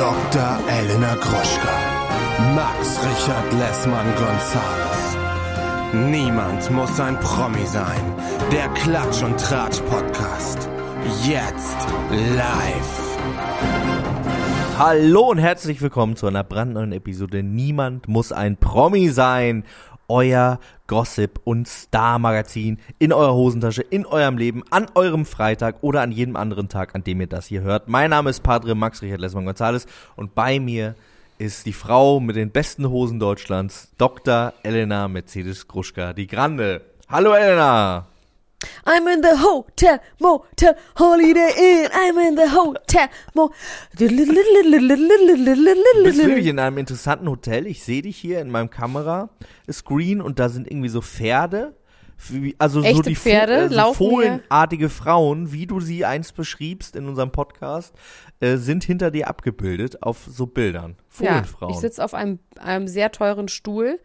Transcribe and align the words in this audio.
Dr. 0.00 0.58
Elena 0.66 1.14
Groschka. 1.16 1.74
Max 2.54 2.98
Richard 3.04 3.52
Lessmann 3.52 4.06
Gonzales. 4.16 5.16
Niemand 5.92 6.70
muss 6.70 6.98
ein 6.98 7.20
Promi 7.20 7.66
sein. 7.66 8.00
Der 8.50 8.70
Klatsch 8.70 9.22
und 9.22 9.38
Tratsch 9.38 9.82
Podcast. 9.90 10.70
Jetzt 11.28 11.76
live. 12.10 13.10
Hallo 14.78 15.28
und 15.32 15.36
herzlich 15.36 15.82
willkommen 15.82 16.16
zu 16.16 16.26
einer 16.26 16.44
brandneuen 16.44 16.92
Episode 16.92 17.42
Niemand 17.42 18.08
muss 18.08 18.32
ein 18.32 18.56
Promi 18.56 19.10
sein. 19.10 19.64
Euer 20.10 20.58
Gossip 20.88 21.40
und 21.44 21.68
Star 21.68 22.18
Magazin 22.18 22.80
in 22.98 23.12
eurer 23.12 23.32
Hosentasche, 23.32 23.82
in 23.82 24.04
eurem 24.04 24.38
Leben, 24.38 24.64
an 24.70 24.88
eurem 24.96 25.24
Freitag 25.24 25.76
oder 25.82 26.02
an 26.02 26.10
jedem 26.10 26.34
anderen 26.34 26.68
Tag, 26.68 26.96
an 26.96 27.04
dem 27.04 27.20
ihr 27.20 27.28
das 27.28 27.46
hier 27.46 27.60
hört. 27.60 27.88
Mein 27.88 28.10
Name 28.10 28.28
ist 28.28 28.42
Padre 28.42 28.74
Max 28.74 29.02
Richard 29.02 29.20
Lessmann 29.20 29.44
Gonzales 29.44 29.86
und 30.16 30.34
bei 30.34 30.58
mir 30.58 30.96
ist 31.38 31.64
die 31.64 31.72
Frau 31.72 32.18
mit 32.18 32.34
den 32.34 32.50
besten 32.50 32.90
Hosen 32.90 33.20
Deutschlands, 33.20 33.92
Dr. 33.98 34.52
Elena 34.64 35.06
Mercedes 35.06 35.68
Gruschka, 35.68 36.12
die 36.12 36.26
Grande. 36.26 36.82
Hallo 37.08 37.32
Elena! 37.32 38.08
I'm 38.84 39.06
in 39.08 39.22
the 39.22 39.42
hotel, 39.42 40.00
motel, 40.18 40.74
holiday 40.98 41.50
inn. 41.56 41.88
I'm 41.92 42.18
in 42.28 42.36
the 42.36 42.54
hotel, 42.54 43.08
mo. 43.34 43.50
Du 43.96 44.06
bist 44.08 44.28
wirklich 46.18 46.46
in 46.46 46.58
einem 46.58 46.78
interessanten 46.78 47.28
Hotel. 47.28 47.66
Ich 47.66 47.82
sehe 47.82 48.02
dich 48.02 48.16
hier 48.16 48.40
in 48.40 48.50
meinem 48.50 48.70
Kamera-Screen 48.70 50.20
und 50.20 50.38
da 50.38 50.48
sind 50.48 50.70
irgendwie 50.70 50.88
so 50.88 51.00
Pferde. 51.00 51.74
Also 52.58 52.80
so 52.82 52.86
Echte 52.86 53.08
die 53.08 53.16
Pferde 53.16 53.70
so 53.70 53.74
laufen 53.74 53.98
hier? 53.98 54.10
fohlenartige 54.10 54.90
Frauen, 54.90 55.52
wie 55.52 55.66
du 55.66 55.80
sie 55.80 56.04
einst 56.04 56.36
beschriebst 56.36 56.94
in 56.94 57.08
unserem 57.08 57.32
Podcast, 57.32 57.94
äh, 58.40 58.56
sind 58.56 58.84
hinter 58.84 59.10
dir 59.10 59.28
abgebildet 59.28 60.02
auf 60.02 60.28
so 60.28 60.46
Bildern. 60.46 60.96
Ja, 61.18 61.30
Fohlenfrauen. 61.32 61.72
ich 61.72 61.78
sitze 61.78 62.04
auf 62.04 62.12
einem, 62.12 62.38
einem 62.58 62.88
sehr 62.88 63.10
teuren 63.10 63.48
Stuhl 63.48 64.00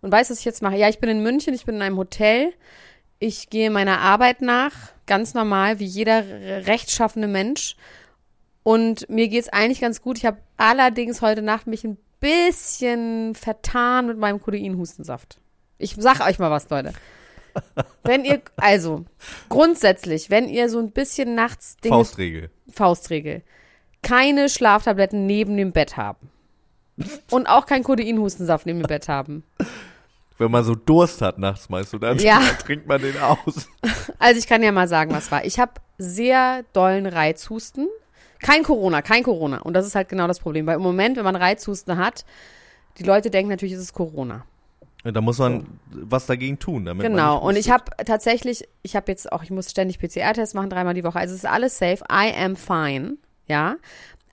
und 0.00 0.10
weiß, 0.10 0.30
was 0.30 0.40
ich 0.40 0.44
jetzt 0.44 0.62
mache. 0.62 0.76
Ja, 0.76 0.88
ich 0.88 0.98
bin 0.98 1.10
in 1.10 1.22
München, 1.22 1.54
ich 1.54 1.64
bin 1.64 1.76
in 1.76 1.82
einem 1.82 1.96
Hotel. 1.96 2.52
Ich 3.22 3.50
gehe 3.50 3.70
meiner 3.70 4.00
Arbeit 4.00 4.40
nach, 4.40 4.72
ganz 5.06 5.34
normal, 5.34 5.78
wie 5.78 5.84
jeder 5.84 6.24
re- 6.24 6.66
rechtschaffene 6.66 7.28
Mensch. 7.28 7.76
Und 8.62 9.08
mir 9.08 9.28
geht's 9.28 9.50
eigentlich 9.50 9.80
ganz 9.80 10.02
gut. 10.02 10.18
Ich 10.18 10.24
habe 10.24 10.38
allerdings 10.56 11.22
heute 11.22 11.42
Nacht 11.42 11.66
mich 11.66 11.84
ein 11.84 11.98
bisschen 12.18 13.34
vertan 13.34 14.06
mit 14.06 14.18
meinem 14.18 14.40
Kodeinhustensaft. 14.40 15.38
Ich 15.78 15.94
sag 15.98 16.20
euch 16.26 16.38
mal 16.38 16.50
was, 16.50 16.68
Leute. 16.70 16.92
Wenn 18.04 18.24
ihr, 18.24 18.40
also, 18.56 19.04
grundsätzlich, 19.48 20.30
wenn 20.30 20.48
ihr 20.48 20.68
so 20.68 20.78
ein 20.78 20.90
bisschen 20.90 21.34
nachts 21.34 21.76
Dinge 21.76 21.96
Faustregel. 21.96 22.50
Faustregel. 22.72 23.42
Keine 24.02 24.48
Schlaftabletten 24.48 25.26
neben 25.26 25.56
dem 25.58 25.72
Bett 25.72 25.96
haben. 25.98 26.30
Und 27.30 27.48
auch 27.48 27.66
kein 27.66 27.82
Kodeinhustensaft 27.82 28.66
neben 28.66 28.80
dem 28.80 28.88
Bett 28.88 29.08
haben. 29.08 29.42
Wenn 30.40 30.50
man 30.50 30.64
so 30.64 30.74
Durst 30.74 31.20
hat 31.20 31.38
nachts, 31.38 31.68
meinst 31.68 31.92
du, 31.92 31.98
dann, 31.98 32.18
Ja. 32.18 32.38
dann 32.40 32.58
trinkt 32.64 32.86
man 32.88 33.00
den 33.00 33.16
aus. 33.20 33.68
Also 34.18 34.38
ich 34.38 34.46
kann 34.46 34.62
ja 34.62 34.72
mal 34.72 34.88
sagen, 34.88 35.12
was 35.12 35.30
war. 35.30 35.44
Ich 35.44 35.58
habe 35.60 35.72
sehr 35.98 36.62
dollen 36.72 37.06
Reizhusten. 37.06 37.88
Kein 38.40 38.62
Corona, 38.62 39.02
kein 39.02 39.22
Corona. 39.22 39.58
Und 39.58 39.74
das 39.74 39.86
ist 39.86 39.94
halt 39.94 40.08
genau 40.08 40.26
das 40.26 40.40
Problem. 40.40 40.66
Weil 40.66 40.76
im 40.76 40.82
Moment, 40.82 41.16
wenn 41.18 41.24
man 41.24 41.36
Reizhusten 41.36 41.98
hat, 41.98 42.24
die 42.98 43.02
Leute 43.04 43.30
denken 43.30 43.50
natürlich, 43.50 43.74
es 43.74 43.80
ist 43.80 43.92
Corona. 43.92 44.44
Ja, 45.04 45.12
Da 45.12 45.20
muss 45.20 45.38
man 45.38 45.66
was 45.90 46.24
dagegen 46.26 46.58
tun, 46.58 46.84
damit 46.86 47.06
Genau. 47.06 47.38
Und 47.38 47.56
ich 47.56 47.70
habe 47.70 47.84
tatsächlich, 48.04 48.66
ich 48.82 48.96
habe 48.96 49.10
jetzt 49.12 49.30
auch, 49.30 49.42
ich 49.42 49.50
muss 49.50 49.70
ständig 49.70 49.98
PCR-Tests 49.98 50.54
machen, 50.54 50.70
dreimal 50.70 50.94
die 50.94 51.04
Woche. 51.04 51.18
Also 51.18 51.34
es 51.34 51.44
ist 51.44 51.50
alles 51.50 51.76
safe. 51.78 52.02
I 52.10 52.32
am 52.34 52.56
fine. 52.56 53.16
Ja. 53.46 53.76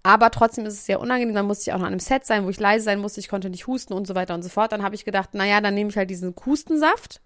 Aber 0.08 0.32
trotzdem 0.32 0.66
ist 0.66 0.76
es 0.76 0.86
sehr 0.86 1.02
unangenehm. 1.02 1.36
Dann 1.36 1.48
musste 1.48 1.70
ich 1.70 1.74
auch 1.74 1.80
noch 1.80 1.86
an 1.86 1.92
einem 1.92 2.00
Set 2.00 2.26
sein, 2.26 2.46
wo 2.46 2.50
ich 2.50 2.62
leise 2.62 2.86
sein 2.86 3.00
musste. 3.00 3.20
Ich 3.20 3.28
konnte 3.28 3.50
nicht 3.50 3.68
husten 3.68 3.92
und 3.92 4.08
so 4.08 4.16
weiter 4.16 4.36
und 4.36 4.42
so 4.42 4.48
fort. 4.48 4.72
Dann 4.72 4.82
habe 4.82 4.96
ich 4.96 5.04
gedacht, 5.04 5.34
naja, 5.34 5.60
dann 5.60 5.74
nehme 5.74 5.90
ich 5.90 5.98
halt 5.98 6.10
diesen 6.10 6.34
Hustensaft. 6.46 7.20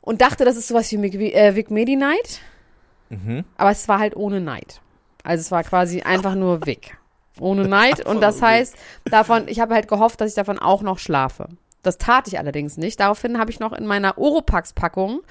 Und 0.00 0.20
dachte, 0.20 0.44
das 0.44 0.56
ist 0.56 0.68
sowas 0.68 0.92
wie 0.92 1.02
Vic, 1.02 1.34
äh, 1.34 1.56
Vic 1.56 1.72
Medi-Night. 1.72 2.38
Mhm. 3.08 3.44
Aber 3.56 3.72
es 3.72 3.88
war 3.88 3.98
halt 3.98 4.14
ohne 4.14 4.40
Neid. 4.40 4.80
Also 5.24 5.40
es 5.40 5.50
war 5.50 5.64
quasi 5.64 6.02
einfach 6.02 6.36
nur 6.36 6.64
Vic. 6.66 6.96
Ohne 7.40 7.66
Neid. 7.66 8.06
Und 8.06 8.20
das 8.20 8.40
heißt, 8.40 8.76
davon, 9.04 9.48
ich 9.48 9.58
habe 9.58 9.74
halt 9.74 9.88
gehofft, 9.88 10.20
dass 10.20 10.28
ich 10.28 10.36
davon 10.36 10.60
auch 10.60 10.82
noch 10.82 11.00
schlafe. 11.00 11.48
Das 11.82 11.98
tat 11.98 12.28
ich 12.28 12.38
allerdings 12.38 12.76
nicht. 12.76 13.00
Daraufhin 13.00 13.40
habe 13.40 13.50
ich 13.50 13.58
noch 13.58 13.72
in 13.72 13.86
meiner 13.86 14.18
Oropax-Packung 14.18 15.22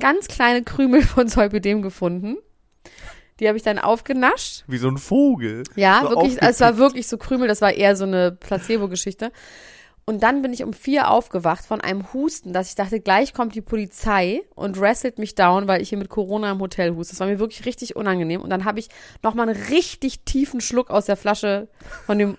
ganz 0.00 0.26
kleine 0.26 0.62
Krümel 0.62 1.02
von 1.02 1.28
Zolpidem 1.28 1.82
gefunden. 1.82 2.38
Die 3.40 3.48
habe 3.48 3.56
ich 3.56 3.62
dann 3.62 3.78
aufgenascht. 3.78 4.64
Wie 4.66 4.78
so 4.78 4.88
ein 4.88 4.98
Vogel. 4.98 5.62
Ja, 5.76 6.00
So 6.02 6.10
wirklich, 6.10 6.42
es 6.42 6.60
war 6.60 6.76
wirklich 6.76 7.06
so 7.06 7.18
Krümel, 7.18 7.48
das 7.48 7.60
war 7.60 7.72
eher 7.72 7.94
so 7.96 8.04
eine 8.04 8.32
Placebo-Geschichte. 8.32 9.30
Und 10.04 10.22
dann 10.22 10.40
bin 10.40 10.54
ich 10.54 10.64
um 10.64 10.72
vier 10.72 11.10
aufgewacht 11.10 11.66
von 11.66 11.82
einem 11.82 12.14
Husten, 12.14 12.54
dass 12.54 12.70
ich 12.70 12.74
dachte, 12.76 12.98
gleich 12.98 13.34
kommt 13.34 13.54
die 13.54 13.60
Polizei 13.60 14.40
und 14.54 14.80
wrestelt 14.80 15.18
mich 15.18 15.34
down, 15.34 15.68
weil 15.68 15.82
ich 15.82 15.90
hier 15.90 15.98
mit 15.98 16.08
Corona 16.08 16.50
im 16.50 16.60
Hotel 16.60 16.94
huste. 16.94 17.12
Das 17.12 17.20
war 17.20 17.26
mir 17.26 17.38
wirklich 17.38 17.66
richtig 17.66 17.94
unangenehm. 17.94 18.40
Und 18.40 18.48
dann 18.48 18.64
habe 18.64 18.78
ich 18.78 18.88
nochmal 19.22 19.50
einen 19.50 19.62
richtig 19.64 20.20
tiefen 20.20 20.62
Schluck 20.62 20.88
aus 20.88 21.04
der 21.04 21.18
Flasche 21.18 21.68
von 22.06 22.18
dem 22.18 22.38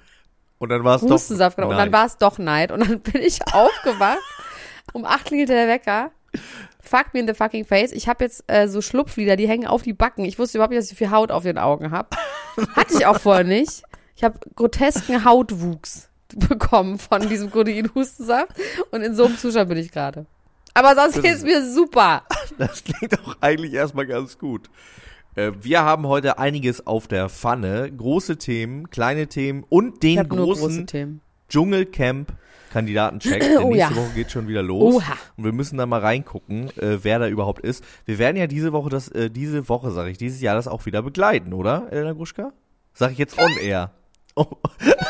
Und 1.03 1.09
dann. 1.09 1.13
Hustensaft 1.17 1.57
genommen. 1.57 1.73
Und 1.73 1.77
dann 1.77 1.93
war 1.93 2.07
es 2.07 2.17
doch 2.17 2.39
Neid. 2.39 2.71
Und 2.71 2.79
dann 2.79 3.01
bin 3.01 3.21
ich 3.21 3.39
aufgewacht. 3.53 4.17
Um 4.93 5.05
acht 5.05 5.25
klingelte 5.25 5.53
der 5.53 5.67
Wecker. 5.67 6.09
Fuck 6.81 7.13
me 7.13 7.19
in 7.19 7.27
the 7.27 7.33
fucking 7.33 7.65
face. 7.65 7.91
Ich 7.91 8.07
habe 8.07 8.23
jetzt 8.23 8.43
äh, 8.47 8.67
so 8.67 8.81
Schlupflider, 8.81 9.35
die 9.35 9.47
hängen 9.47 9.67
auf 9.67 9.81
die 9.83 9.93
Backen. 9.93 10.25
Ich 10.25 10.39
wusste 10.39 10.57
überhaupt 10.57 10.71
nicht, 10.71 10.79
dass 10.79 10.85
ich 10.85 10.91
so 10.91 10.95
viel 10.95 11.11
Haut 11.11 11.31
auf 11.31 11.43
den 11.43 11.57
Augen 11.57 11.91
habe. 11.91 12.09
Hatte 12.75 12.93
ich 12.93 13.05
auch 13.05 13.19
vorher 13.19 13.43
nicht. 13.43 13.83
Ich 14.15 14.23
habe 14.23 14.39
grotesken 14.55 15.23
Hautwuchs 15.23 16.09
bekommen 16.35 16.99
von 16.99 17.27
diesem 17.29 17.51
Codein-Hustensaft. 17.51 18.51
Und 18.91 19.01
in 19.01 19.15
so 19.15 19.25
einem 19.25 19.37
Zustand 19.37 19.69
bin 19.69 19.77
ich 19.77 19.91
gerade. 19.91 20.25
Aber 20.73 20.95
sonst 20.95 21.21
geht's 21.21 21.43
mir 21.43 21.63
super. 21.69 22.23
Das 22.57 22.83
klingt 22.83 23.19
auch 23.19 23.37
eigentlich 23.41 23.73
erstmal 23.73 24.05
ganz 24.05 24.37
gut. 24.37 24.69
Äh, 25.35 25.51
Wir 25.61 25.83
haben 25.83 26.07
heute 26.07 26.39
einiges 26.39 26.85
auf 26.85 27.07
der 27.07 27.29
Pfanne. 27.29 27.91
Große 27.91 28.37
Themen, 28.37 28.89
kleine 28.89 29.27
Themen 29.27 29.63
und 29.69 30.03
den 30.03 30.27
große 30.27 30.61
großen 30.61 30.87
Themen. 30.87 31.21
Dschungelcamp 31.49 32.31
Kandidatencheck. 32.71 33.41
Der 33.41 33.65
Oh 33.65 33.69
nächste 33.69 33.93
ja. 33.93 33.99
Woche 33.99 34.13
geht 34.15 34.31
schon 34.31 34.47
wieder 34.47 34.61
los. 34.61 34.95
Oha. 34.95 35.17
Und 35.37 35.43
wir 35.43 35.53
müssen 35.53 35.77
da 35.77 35.85
mal 35.85 35.99
reingucken, 35.99 36.69
äh, 36.77 37.03
wer 37.03 37.19
da 37.19 37.27
überhaupt 37.27 37.61
ist. 37.61 37.83
Wir 38.05 38.17
werden 38.19 38.37
ja 38.37 38.47
diese 38.47 38.71
Woche 38.73 38.89
das, 38.89 39.09
äh, 39.09 39.29
diese 39.29 39.67
Woche, 39.69 39.91
sage 39.91 40.09
ich, 40.11 40.17
dieses 40.17 40.41
Jahr 40.41 40.55
das 40.55 40.67
auch 40.67 40.85
wieder 40.85 41.01
begleiten, 41.01 41.53
oder, 41.53 41.87
Elena 41.91 42.13
Gruschka? 42.13 42.53
Sag 42.93 43.11
ich 43.11 43.17
jetzt 43.17 43.37
on 43.37 43.51
air. 43.61 43.91
Um, 44.35 44.47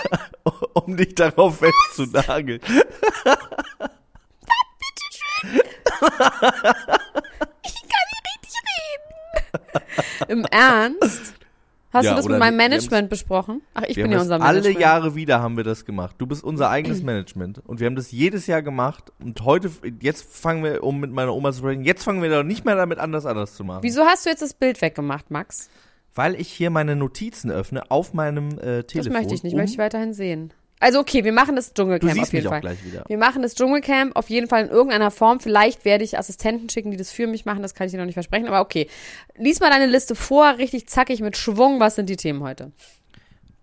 um 0.73 0.97
dich 0.97 1.13
darauf 1.15 1.59
festzunageln. 1.59 2.61
Im 10.27 10.45
Ernst? 10.45 11.33
Hast 11.91 12.05
Ja, 12.05 12.11
du 12.11 12.17
das 12.17 12.27
mit 12.27 12.37
meinem 12.37 12.55
Management 12.57 13.09
besprochen? 13.09 13.61
Ach, 13.73 13.81
ich 13.87 13.95
bin 13.95 14.11
ja 14.11 14.19
unser 14.21 14.35
alle 14.35 14.59
Management. 14.59 14.79
Jahre 14.79 15.15
wieder 15.15 15.41
haben 15.41 15.57
wir 15.57 15.63
das 15.63 15.85
gemacht. 15.85 16.15
Du 16.19 16.27
bist 16.27 16.43
unser 16.43 16.69
eigenes 16.69 17.01
Management 17.01 17.61
und 17.65 17.79
wir 17.79 17.87
haben 17.87 17.95
das 17.95 18.11
jedes 18.11 18.45
Jahr 18.45 18.61
gemacht 18.61 19.11
und 19.23 19.41
heute 19.43 19.71
jetzt 19.99 20.31
fangen 20.31 20.63
wir 20.63 20.83
um 20.83 20.99
mit 20.99 21.11
meiner 21.11 21.33
Oma 21.33 21.51
zu 21.51 21.59
sprechen. 21.59 21.83
Jetzt 21.83 22.03
fangen 22.03 22.21
wir 22.21 22.29
doch 22.29 22.43
nicht 22.43 22.63
mehr 22.63 22.75
damit 22.75 22.99
an, 22.99 23.11
das 23.11 23.25
anders 23.25 23.55
zu 23.55 23.63
machen. 23.63 23.81
Wieso 23.81 24.03
hast 24.03 24.25
du 24.25 24.29
jetzt 24.29 24.41
das 24.43 24.53
Bild 24.53 24.79
weggemacht, 24.81 25.31
Max? 25.31 25.69
Weil 26.13 26.35
ich 26.35 26.49
hier 26.49 26.69
meine 26.69 26.95
Notizen 26.95 27.49
öffne 27.49 27.89
auf 27.89 28.13
meinem 28.13 28.49
äh, 28.59 28.83
Telefon. 28.83 29.13
Das 29.13 29.21
möchte 29.21 29.33
ich 29.35 29.43
nicht, 29.43 29.53
um, 29.53 29.59
möchte 29.59 29.73
ich 29.73 29.79
weiterhin 29.79 30.13
sehen. 30.13 30.53
Also 30.81 30.99
okay, 30.99 31.25
wir 31.25 31.33
machen 31.33 31.55
das 31.55 31.73
Du 31.73 31.81
Dschungelcamp 31.83 32.13
siehst 32.13 32.27
auf 32.27 32.33
jeden 32.33 32.43
mich 32.43 32.47
auch 32.47 32.51
Fall. 32.51 32.61
gleich 32.61 32.85
wieder. 32.85 33.03
Wir 33.07 33.17
machen 33.17 33.41
das 33.41 33.55
Dschungelcamp 33.55 34.15
auf 34.15 34.29
jeden 34.29 34.47
Fall 34.47 34.65
in 34.65 34.69
irgendeiner 34.69 35.11
Form. 35.11 35.39
Vielleicht 35.41 35.83
werde 35.83 36.05
ich 36.05 36.17
Assistenten 36.17 36.69
schicken, 36.69 36.91
die 36.91 36.97
das 36.97 37.11
für 37.11 37.27
mich 37.27 37.45
machen. 37.45 37.61
Das 37.61 37.73
kann 37.75 37.87
ich 37.87 37.91
dir 37.91 37.97
noch 37.97 38.05
nicht 38.05 38.13
versprechen. 38.13 38.47
Aber 38.47 38.61
okay, 38.61 38.87
lies 39.35 39.59
mal 39.59 39.69
deine 39.69 39.87
Liste 39.87 40.15
vor, 40.15 40.57
richtig 40.57 40.87
zackig 40.87 41.19
mit 41.21 41.35
Schwung. 41.35 41.79
Was 41.79 41.95
sind 41.95 42.09
die 42.09 42.15
Themen 42.15 42.41
heute? 42.41 42.71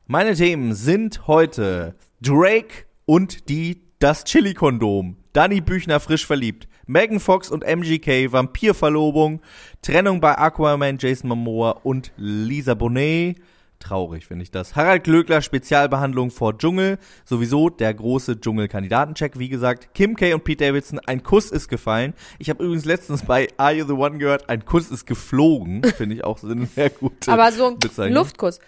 Meine 0.06 0.34
Themen 0.34 0.74
sind 0.74 1.26
heute 1.26 1.94
Drake 2.20 2.84
und 3.06 3.48
die 3.48 3.82
das 3.98 4.24
Chili-Kondom, 4.24 5.16
Danny 5.32 5.62
Büchner 5.62 6.00
frisch 6.00 6.26
verliebt, 6.26 6.68
Megan 6.86 7.18
Fox 7.18 7.50
und 7.50 7.64
MGK 7.64 8.30
Vampirverlobung, 8.30 9.40
Trennung 9.80 10.20
bei 10.20 10.36
Aquaman 10.36 10.98
Jason 10.98 11.28
Momoa 11.30 11.70
und 11.82 12.12
Lisa 12.16 12.74
Bonet. 12.74 13.38
Traurig 13.78 14.26
finde 14.26 14.42
ich 14.42 14.50
das. 14.50 14.74
Harald 14.74 15.04
Glöckler 15.04 15.42
Spezialbehandlung 15.42 16.30
vor 16.30 16.56
Dschungel. 16.56 16.98
Sowieso 17.24 17.68
der 17.68 17.92
große 17.92 18.40
Dschungel-Kandidatencheck. 18.40 19.38
Wie 19.38 19.48
gesagt, 19.48 19.94
Kim 19.94 20.16
K 20.16 20.34
und 20.34 20.44
Pete 20.44 20.64
Davidson, 20.64 20.98
ein 21.06 21.22
Kuss 21.22 21.50
ist 21.50 21.68
gefallen. 21.68 22.14
Ich 22.38 22.50
habe 22.50 22.64
übrigens 22.64 22.84
letztens 22.84 23.22
bei 23.22 23.48
Are 23.58 23.74
You 23.74 23.86
the 23.86 23.92
One 23.92 24.18
gehört, 24.18 24.48
ein 24.48 24.64
Kuss 24.64 24.90
ist 24.90 25.06
geflogen. 25.06 25.82
Finde 25.84 26.16
ich 26.16 26.24
auch 26.24 26.42
eine 26.42 26.66
sehr 26.66 26.90
gute 26.90 27.30
Aber 27.30 27.52
so 27.52 27.76
Bezeichnung. 27.76 28.14
Luftkuss. 28.14 28.58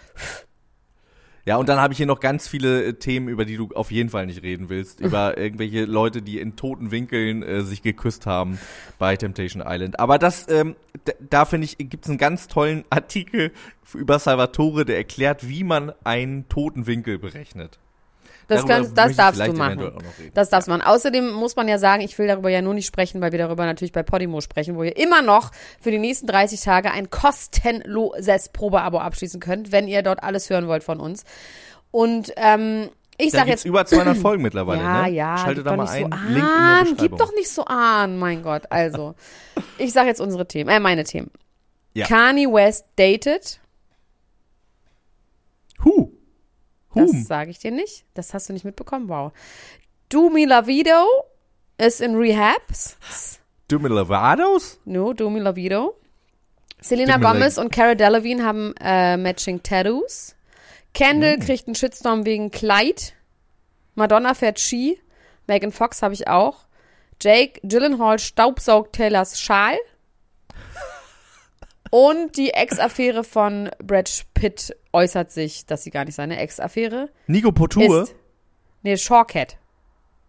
Ja, 1.45 1.57
und 1.57 1.69
dann 1.69 1.79
habe 1.79 1.93
ich 1.93 1.97
hier 1.97 2.05
noch 2.05 2.19
ganz 2.19 2.47
viele 2.47 2.83
äh, 2.85 2.93
Themen, 2.93 3.27
über 3.27 3.45
die 3.45 3.57
du 3.57 3.69
auf 3.73 3.91
jeden 3.91 4.09
Fall 4.09 4.25
nicht 4.25 4.43
reden 4.43 4.69
willst. 4.69 4.99
Über 5.09 5.37
irgendwelche 5.37 5.85
Leute, 5.85 6.21
die 6.21 6.39
in 6.39 6.55
toten 6.55 6.91
Winkeln 6.91 7.43
äh, 7.43 7.61
sich 7.61 7.81
geküsst 7.81 8.25
haben 8.25 8.59
bei 8.97 9.15
Temptation 9.15 9.63
Island. 9.65 9.99
Aber 9.99 10.17
das, 10.17 10.47
ähm, 10.49 10.75
da 11.29 11.45
finde 11.45 11.65
ich, 11.65 11.77
gibt's 11.77 12.09
einen 12.09 12.17
ganz 12.17 12.47
tollen 12.47 12.83
Artikel 12.89 13.51
über 13.93 14.19
Salvatore, 14.19 14.85
der 14.85 14.97
erklärt, 14.97 15.47
wie 15.47 15.63
man 15.63 15.93
einen 16.03 16.47
toten 16.49 16.85
Winkel 16.87 17.17
berechnet. 17.17 17.79
Das, 18.49 18.65
kannst, 18.65 18.97
das 18.97 19.15
darfst 19.15 19.39
du 19.39 19.53
machen. 19.53 19.91
Das 20.33 20.49
darfst 20.49 20.67
man. 20.67 20.81
Außerdem 20.81 21.31
muss 21.31 21.55
man 21.55 21.67
ja 21.67 21.77
sagen, 21.77 22.01
ich 22.01 22.17
will 22.17 22.27
darüber 22.27 22.49
ja 22.49 22.61
nur 22.61 22.73
nicht 22.73 22.87
sprechen, 22.87 23.21
weil 23.21 23.31
wir 23.31 23.39
darüber 23.39 23.65
natürlich 23.65 23.91
bei 23.93 24.03
Podimo 24.03 24.41
sprechen, 24.41 24.75
wo 24.75 24.83
ihr 24.83 24.97
immer 24.97 25.21
noch 25.21 25.51
für 25.79 25.91
die 25.91 25.99
nächsten 25.99 26.27
30 26.27 26.59
Tage 26.61 26.91
ein 26.91 27.09
kostenloses 27.09 28.49
Probeabo 28.49 28.97
abschließen 28.99 29.39
könnt, 29.39 29.71
wenn 29.71 29.87
ihr 29.87 30.01
dort 30.03 30.21
alles 30.23 30.49
hören 30.49 30.67
wollt 30.67 30.83
von 30.83 30.99
uns. 30.99 31.23
Und 31.91 32.33
ähm, 32.35 32.89
ich 33.17 33.31
Da 33.31 33.39
sag 33.39 33.47
jetzt. 33.47 33.65
über 33.65 33.85
200 33.85 34.17
Folgen 34.21 34.41
mittlerweile, 34.43 34.81
Ja, 34.81 35.01
ne? 35.03 35.09
ja, 35.11 35.37
Schaltet 35.37 35.65
da 35.65 35.71
doch 35.71 35.77
mal 35.77 35.83
nicht 35.83 36.05
ein. 36.05 36.11
so 36.11 36.27
Link 36.33 36.37
in 36.37 36.41
der 36.43 36.45
an, 36.45 36.95
gib 36.97 37.17
doch 37.17 37.33
nicht 37.33 37.49
so 37.49 37.65
an, 37.65 38.17
mein 38.17 38.41
Gott. 38.43 38.63
Also, 38.71 39.15
ich 39.77 39.91
sag 39.93 40.07
jetzt 40.07 40.21
unsere 40.21 40.47
Themen, 40.47 40.69
äh, 40.69 40.79
meine 40.79 41.03
Themen. 41.03 41.29
Ja. 41.93 42.05
Kanye 42.07 42.47
West 42.47 42.85
dated, 42.95 43.59
Huh. 45.83 46.11
Das 46.95 47.11
Hum. 47.11 47.23
sage 47.23 47.51
ich 47.51 47.59
dir 47.59 47.71
nicht. 47.71 48.05
Das 48.13 48.33
hast 48.33 48.49
du 48.49 48.53
nicht 48.53 48.65
mitbekommen, 48.65 49.09
wow. 49.09 49.31
Dumi 50.09 50.45
Lavido 50.45 51.05
ist 51.77 52.01
in 52.01 52.15
Rehabs. 52.15 52.97
Demi 53.69 53.87
Lovatos? 53.89 54.79
No, 54.85 55.13
Dumi 55.13 55.39
Lovato. 55.39 55.95
Selena 56.81 57.17
Demi 57.17 57.25
Gomez 57.25 57.57
und 57.57 57.71
Cara 57.71 57.93
Delevingne 57.95 58.43
haben 58.43 58.73
äh, 58.81 59.17
Matching 59.17 59.61
Tattoos. 59.61 60.35
Kendall 60.93 61.37
Mm. 61.37 61.41
kriegt 61.41 61.67
einen 61.67 61.75
Shitstorm 61.75 62.25
wegen 62.25 62.49
Kleid. 62.51 63.13
Madonna 63.95 64.33
fährt 64.33 64.59
Ski. 64.59 64.99
Megan 65.47 65.71
Fox 65.71 66.01
habe 66.01 66.13
ich 66.13 66.27
auch. 66.27 66.65
Jake 67.21 67.59
Gyllenhaal 67.63 68.17
staubsaugt 68.17 68.93
Taylors 68.95 69.39
Schal. 69.39 69.77
Und 71.89 72.37
die 72.37 72.51
Ex-Affäre 72.51 73.23
von 73.23 73.69
Brad 73.83 74.25
Pitt 74.33 74.75
äußert 74.93 75.31
sich, 75.31 75.65
dass 75.65 75.83
sie 75.83 75.89
gar 75.89 76.05
nicht 76.05 76.15
seine 76.15 76.37
Ex-Affäre 76.39 77.09
Nico 77.27 77.51
Potur? 77.51 78.03
ist. 78.03 78.15
Nee, 78.83 78.97
Shawcat. 78.97 79.57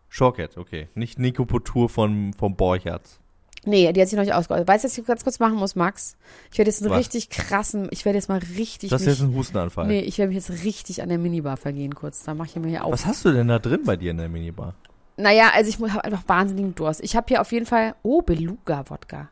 Shortcut, 0.09 0.57
okay. 0.57 0.89
Nicht 0.95 1.19
Nico 1.19 1.45
Potur 1.45 1.89
von, 1.89 2.33
vom 2.35 2.57
Borchertz. 2.57 3.21
Nee, 3.65 3.93
die 3.93 4.01
hat 4.01 4.09
sich 4.09 4.17
noch 4.17 4.25
nicht 4.25 4.35
ausgeäußert. 4.35 4.67
Weißt 4.67 4.85
du, 4.85 4.89
was 4.89 4.99
ich 4.99 5.05
ganz 5.05 5.23
kurz 5.23 5.39
machen 5.39 5.57
muss, 5.57 5.77
Max? 5.77 6.17
Ich 6.51 6.59
werde 6.59 6.71
jetzt 6.71 6.83
einen 6.83 6.91
Was? 6.91 6.99
richtig 6.99 7.29
krassen, 7.29 7.89
ich 7.91 8.05
werde 8.05 8.19
jetzt 8.19 8.29
mal 8.29 8.41
richtig 8.57 8.91
Das 8.91 9.03
ist 9.03 9.07
mich, 9.07 9.19
jetzt 9.19 9.29
ein 9.29 9.35
Hustenanfall. 9.37 9.87
Nee, 9.87 10.01
ich 10.01 10.19
werde 10.19 10.33
mich 10.33 10.45
jetzt 10.45 10.65
richtig 10.65 11.03
an 11.03 11.11
der 11.11 11.19
Minibar 11.19 11.57
vergehen 11.59 11.95
kurz. 11.95 12.25
Da 12.25 12.35
mache 12.35 12.49
ich 12.49 12.57
mir 12.57 12.69
hier 12.69 12.85
auf. 12.85 12.93
Was 12.93 13.07
hast 13.07 13.25
du 13.25 13.33
denn 13.33 13.49
da 13.49 13.59
drin 13.59 13.83
bei 13.85 13.97
dir 13.97 14.11
in 14.11 14.17
der 14.17 14.29
Minibar? 14.29 14.75
Naja, 15.17 15.51
also 15.55 15.69
ich 15.69 15.79
habe 15.93 16.03
einfach 16.05 16.27
wahnsinnigen 16.27 16.75
Durst. 16.75 17.03
Ich 17.05 17.15
habe 17.15 17.27
hier 17.29 17.41
auf 17.43 17.53
jeden 17.53 17.67
Fall, 17.67 17.95
oh, 18.03 18.23
Beluga-Wodka. 18.23 19.29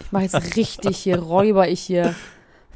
Ich 0.00 0.12
mache 0.12 0.24
jetzt 0.24 0.56
richtig 0.56 0.96
hier, 0.98 1.18
räuber 1.18 1.68
ich 1.68 1.80
hier. 1.80 2.14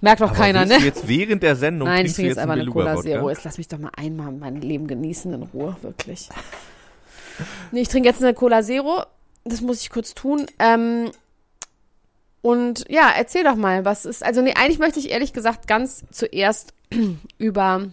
Merkt 0.03 0.21
doch 0.21 0.35
keiner, 0.35 0.65
ne? 0.65 0.79
Du 0.79 0.85
jetzt 0.85 1.07
während 1.07 1.43
der 1.43 1.55
Sendung 1.55 1.89
Nein, 1.89 2.07
ich 2.07 2.15
trinke 2.15 2.29
jetzt 2.29 2.37
jetzt 2.37 2.43
einfach 2.43 2.61
eine 2.61 2.67
Cola? 2.67 2.97
Zero. 2.97 3.31
Jetzt 3.31 3.45
lass 3.45 3.57
mich 3.57 3.69
doch 3.69 3.79
mal 3.79 3.93
einmal 3.97 4.33
mein 4.33 4.61
Leben 4.61 4.89
genießen 4.89 5.33
in 5.33 5.43
Ruhe, 5.45 5.77
wirklich. 5.81 6.29
Nee, 7.71 7.83
ich 7.83 7.89
trinke 7.89 8.09
jetzt 8.09 8.23
eine 8.23 8.35
Cola 8.35 8.63
Zero. 8.63 9.05
Das 9.45 9.61
muss 9.61 9.81
ich 9.81 9.91
kurz 9.91 10.15
tun. 10.15 10.47
Ähm, 10.59 11.11
und 12.43 12.85
ja, 12.89 13.13
erzähl 13.17 13.45
doch 13.45 13.55
mal, 13.55 13.85
was 13.85 14.05
ist. 14.05 14.25
Also, 14.25 14.43
nee, 14.43 14.55
eigentlich 14.55 14.81
möchte 14.81 14.99
ich 14.99 15.11
ehrlich 15.11 15.33
gesagt 15.33 15.69
ganz 15.69 16.05
zuerst 16.11 16.75
über 17.39 17.87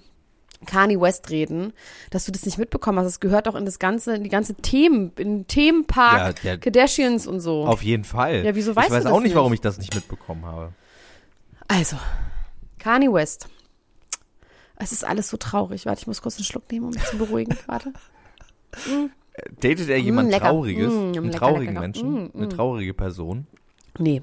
Kanye 0.65 0.99
West 0.99 1.29
reden, 1.29 1.73
dass 2.09 2.25
du 2.25 2.31
das 2.31 2.45
nicht 2.45 2.57
mitbekommen 2.57 2.99
hast. 2.99 3.07
Es 3.07 3.19
gehört 3.19 3.47
auch 3.47 3.55
in 3.55 3.65
das 3.65 3.79
ganze, 3.79 4.15
in 4.15 4.23
die 4.23 4.29
ganze 4.29 4.55
Themen, 4.55 5.11
in 5.17 5.39
den 5.39 5.47
Themenpark 5.47 6.43
Ja, 6.43 6.51
ja. 6.51 6.57
Kardashians 6.57 7.27
und 7.27 7.39
so. 7.39 7.65
Auf 7.65 7.81
jeden 7.81 8.03
Fall. 8.03 8.43
Ja, 8.45 8.55
wieso 8.55 8.75
weißt 8.75 8.87
ich 8.87 8.93
weiß 8.93 9.03
du 9.03 9.09
das 9.09 9.13
auch 9.13 9.21
nicht, 9.21 9.35
warum 9.35 9.53
ich 9.53 9.61
das 9.61 9.77
nicht 9.77 9.95
mitbekommen 9.95 10.45
habe. 10.45 10.73
Also, 11.67 11.97
Kanye 12.77 13.11
West. 13.11 13.47
Es 14.75 14.91
ist 14.91 15.05
alles 15.05 15.29
so 15.29 15.37
traurig. 15.37 15.85
Warte, 15.85 16.01
ich 16.01 16.07
muss 16.07 16.21
kurz 16.21 16.37
einen 16.37 16.45
Schluck 16.45 16.71
nehmen, 16.71 16.85
um 16.85 16.91
mich 16.91 17.03
zu 17.03 17.17
beruhigen. 17.17 17.57
Warte. 17.67 17.93
Datet 19.61 19.89
er 19.89 19.97
jemand 19.97 20.31
lecker. 20.31 20.47
Trauriges? 20.47 20.91
Mm, 20.91 20.97
einen 20.97 21.13
lecker, 21.13 21.37
traurigen 21.37 21.73
lecker. 21.73 21.79
Menschen? 21.81 22.11
Mm, 22.11 22.31
Eine 22.33 22.47
mm. 22.47 22.49
traurige 22.49 22.93
Person? 22.93 23.47
Nee, 23.97 24.21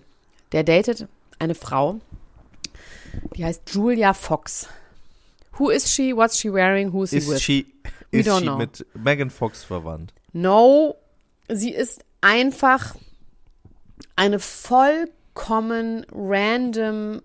der 0.53 0.65
datet 0.65 1.09
eine 1.38 1.55
Frau, 1.55 2.00
die 3.35 3.44
heißt 3.44 3.71
Julia 3.75 4.15
Fox. 4.15 4.69
Who 5.58 5.70
is 5.70 5.91
she? 5.91 6.12
What's 6.14 6.38
she 6.38 6.53
wearing? 6.53 6.93
Who 6.93 7.03
is 7.05 7.11
he 7.11 7.19
Ist 7.19 7.29
with? 7.29 7.41
she, 7.43 7.67
We 8.12 8.20
ist 8.20 8.29
don't 8.29 8.41
she 8.41 8.44
know. 8.47 8.56
mit 8.56 8.85
Megan 8.94 9.31
Fox 9.31 9.64
verwandt? 9.64 10.12
No, 10.32 10.97
sie 11.49 11.73
ist 11.73 12.05
einfach 12.20 12.94
eine 14.17 14.38
vollkommen 14.38 16.05
random 16.12 17.23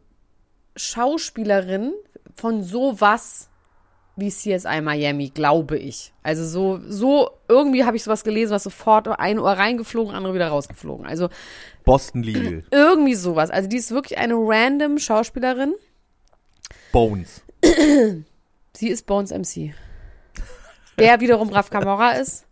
Schauspielerin 0.76 1.94
von 2.36 2.64
sowas 2.64 3.50
wie 4.16 4.30
CSI 4.30 4.82
Miami, 4.82 5.30
glaube 5.30 5.78
ich. 5.78 6.14
Also 6.22 6.46
so, 6.46 6.80
so, 6.88 7.32
irgendwie 7.48 7.86
habe 7.86 7.96
ich 7.98 8.04
sowas 8.04 8.24
gelesen, 8.24 8.52
was 8.52 8.64
sofort 8.64 9.08
ein 9.08 9.40
Ohr 9.40 9.52
reingeflogen, 9.54 10.14
andere 10.14 10.34
wieder 10.34 10.50
rausgeflogen. 10.50 11.06
Also 11.06 11.30
Boston 11.86 12.24
Legal. 12.24 12.64
irgendwie 12.72 13.16
sowas. 13.16 13.50
Also 13.50 13.68
die 13.70 13.78
ist 13.78 13.92
wirklich 13.92 14.18
eine 14.18 14.36
random 14.36 14.98
Schauspielerin. 15.00 15.74
Bones. 16.92 17.42
Sie 18.76 18.90
ist 18.90 19.06
Bones 19.06 19.32
MC. 19.32 19.74
Der 20.98 21.20
wiederum 21.20 21.50
Raf 21.50 21.70
Camora 21.70 22.12
ist. 22.12 22.46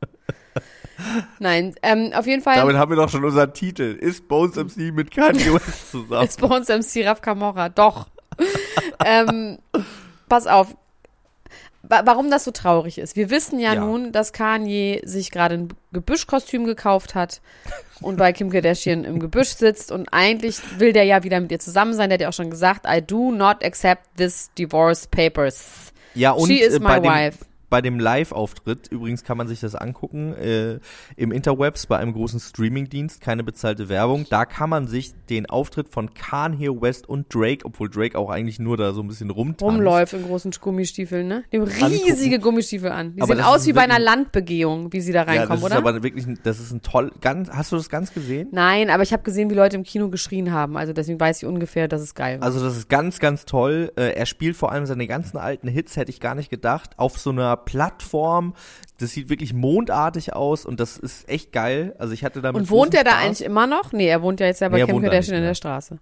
Nein, 1.40 1.76
ähm, 1.82 2.12
auf 2.14 2.28
jeden 2.28 2.42
Fall 2.42 2.56
Damit 2.58 2.76
haben 2.76 2.92
wir 2.92 2.98
doch 2.98 3.10
schon 3.10 3.24
unseren 3.24 3.54
Titel. 3.54 3.98
Ist 4.00 4.28
Bones 4.28 4.56
MC 4.56 4.94
mit 4.94 5.12
Kanye 5.12 5.54
West 5.54 5.92
zusammen? 5.92 6.28
ist 6.28 6.42
Bones 6.42 6.68
MC 6.68 7.06
Raf 7.08 7.22
Camora. 7.22 7.70
Doch. 7.70 8.10
ähm, 9.06 9.60
pass 10.28 10.46
auf. 10.48 10.76
Wa- 11.90 12.04
Warum 12.06 12.30
das 12.32 12.44
so 12.46 12.52
traurig 12.52 12.98
ist. 13.00 13.16
Wir 13.16 13.30
wissen 13.30 13.60
ja, 13.60 13.74
Ja. 13.74 13.82
nun, 13.82 14.12
dass 14.12 14.32
Kanye 14.32 15.02
sich 15.04 15.32
gerade 15.32 15.56
ein 15.56 15.68
Gebüschkostüm 15.92 16.64
gekauft 16.66 17.16
hat 17.16 17.42
und 18.02 18.18
bei 18.18 18.32
Kim 18.32 18.50
Kardashian 18.52 19.04
im 19.04 19.20
Gebüsch 19.20 19.50
sitzt 19.50 19.92
und 19.92 20.08
eigentlich 20.14 20.58
will 20.80 20.94
der 20.94 21.04
ja 21.04 21.24
wieder 21.24 21.40
mit 21.40 21.52
ihr 21.52 21.60
zusammen 21.60 21.94
sein. 21.94 22.10
Der 22.10 22.16
hat 22.16 22.22
ja 22.22 22.30
auch 22.30 22.34
schon 22.34 22.50
gesagt, 22.52 22.86
I 22.88 23.02
do 23.02 23.32
not 23.32 23.64
accept 23.64 24.04
this 24.18 24.52
divorce 24.58 25.08
papers. 25.08 25.92
Ja, 26.16 26.32
und 26.32 26.48
She 26.48 26.60
is 26.60 26.76
äh, 26.76 26.80
my 26.80 26.86
bei 26.86 27.00
dem, 27.00 27.12
wife. 27.12 27.46
Bei 27.70 27.82
dem 27.82 28.00
Live-Auftritt, 28.00 28.88
übrigens 28.92 29.24
kann 29.24 29.38
man 29.38 29.48
sich 29.48 29.60
das 29.60 29.76
angucken, 29.76 30.34
äh, 30.34 30.80
im 31.16 31.32
Interwebs 31.32 31.86
bei 31.86 31.98
einem 31.98 32.14
großen 32.14 32.40
Streamingdienst, 32.40 33.22
keine 33.22 33.44
bezahlte 33.44 33.90
Werbung, 33.90 34.26
da 34.30 34.46
kann 34.46 34.70
man 34.70 34.88
sich 34.88 35.14
den 35.30 35.46
Auftritt 35.48 35.90
von 35.90 36.14
Kanye 36.14 36.70
West 36.82 37.08
und 37.08 37.34
Drake, 37.34 37.66
obwohl 37.66 37.90
Drake 37.90 38.18
auch 38.18 38.30
eigentlich 38.30 38.60
nur 38.60 38.78
da 38.78 38.94
so 38.94 39.02
ein 39.02 39.08
bisschen 39.08 39.30
rumtanzt. 39.30 39.62
Rumläuft 39.62 40.14
in 40.14 40.24
großen 40.26 40.52
Gummistiefeln, 40.60 41.28
ne? 41.28 41.44
Haben 41.54 41.64
riesige 41.64 42.40
Gummistiefel 42.40 42.92
an. 42.92 43.16
Die 43.16 43.22
Aber 43.22 43.36
sehen 43.36 43.46
aus 43.46 43.66
wie 43.68 43.74
bei 43.74 43.82
einer 43.82 44.00
Landbegehung, 44.00 44.92
wie 44.94 45.02
sie 45.02 45.12
da 45.12 45.20
Ja, 45.20 45.26
das 45.26 45.36
reinkommen, 45.38 45.58
ist 45.60 45.66
oder? 45.66 45.76
aber 45.78 46.04
wirklich, 46.04 46.26
ein- 46.26 46.40
das 46.44 46.60
ist 46.60 46.72
ein 46.72 46.82
toll, 46.82 47.12
ganz, 47.22 47.50
hast 47.50 47.72
du 47.72 47.76
das 47.76 47.90
ganz 47.90 48.14
gesehen? 48.14 48.50
Nein, 48.52 48.90
aber 48.90 49.04
ich 49.04 49.14
habe 49.14 49.24
gesehen, 49.24 49.50
wie 49.50 49.56
Leute 49.56 49.76
im 49.78 49.84
Kino 49.84 50.10
geschrien 50.10 50.52
haben. 50.52 50.78
Also 50.78 50.94
deswegen 50.94 51.20
weiß 51.20 51.44
ich 51.44 51.48
ungefähr, 51.48 51.88
dass 51.88 52.02
es 52.02 52.16
geil 52.16 52.40
war. 52.40 52.46
Also 52.48 52.64
das 52.64 52.78
ist 52.78 52.90
ganz, 52.90 53.20
ganz 53.20 53.46
toll. 53.46 53.92
Äh, 53.96 54.14
er 54.14 54.26
spielt 54.26 54.56
vor 54.56 54.72
allem 54.72 54.86
seine 54.86 55.08
ganzen 55.08 55.38
alten 55.38 55.68
Hits, 55.68 55.96
hätte 55.98 56.12
ich 56.12 56.20
gar 56.20 56.36
nicht 56.36 56.50
gedacht, 56.50 56.92
auf 56.98 57.18
so 57.20 57.30
einer 57.30 57.58
Plattform. 57.66 58.54
Das 58.98 59.12
sieht 59.12 59.30
wirklich 59.30 59.54
mondartig 59.54 60.34
aus 60.34 60.66
und 60.66 60.80
das 60.80 60.98
ist 60.98 61.30
echt 61.30 61.52
geil. 61.52 61.96
Also 62.00 62.14
ich 62.14 62.24
hatte 62.24 62.42
damit 62.42 62.62
Und 62.62 62.70
wohnt 62.70 62.94
er 62.94 63.04
da 63.04 63.12
Spaß. 63.12 63.24
eigentlich 63.26 63.46
immer 63.46 63.68
noch? 63.68 63.92
Nee, 63.94 64.08
er 64.08 64.22
wohnt 64.22 64.40
ja 64.40 64.48
jetzt 64.48 64.62
ja 64.62 64.70
bei 64.70 64.78
Nee, 64.80 64.86
Kim 64.86 65.02
da 65.02 65.10
Kardashian 65.10 65.38
in 65.38 65.44
der 65.44 65.54
Straße. 65.56 66.00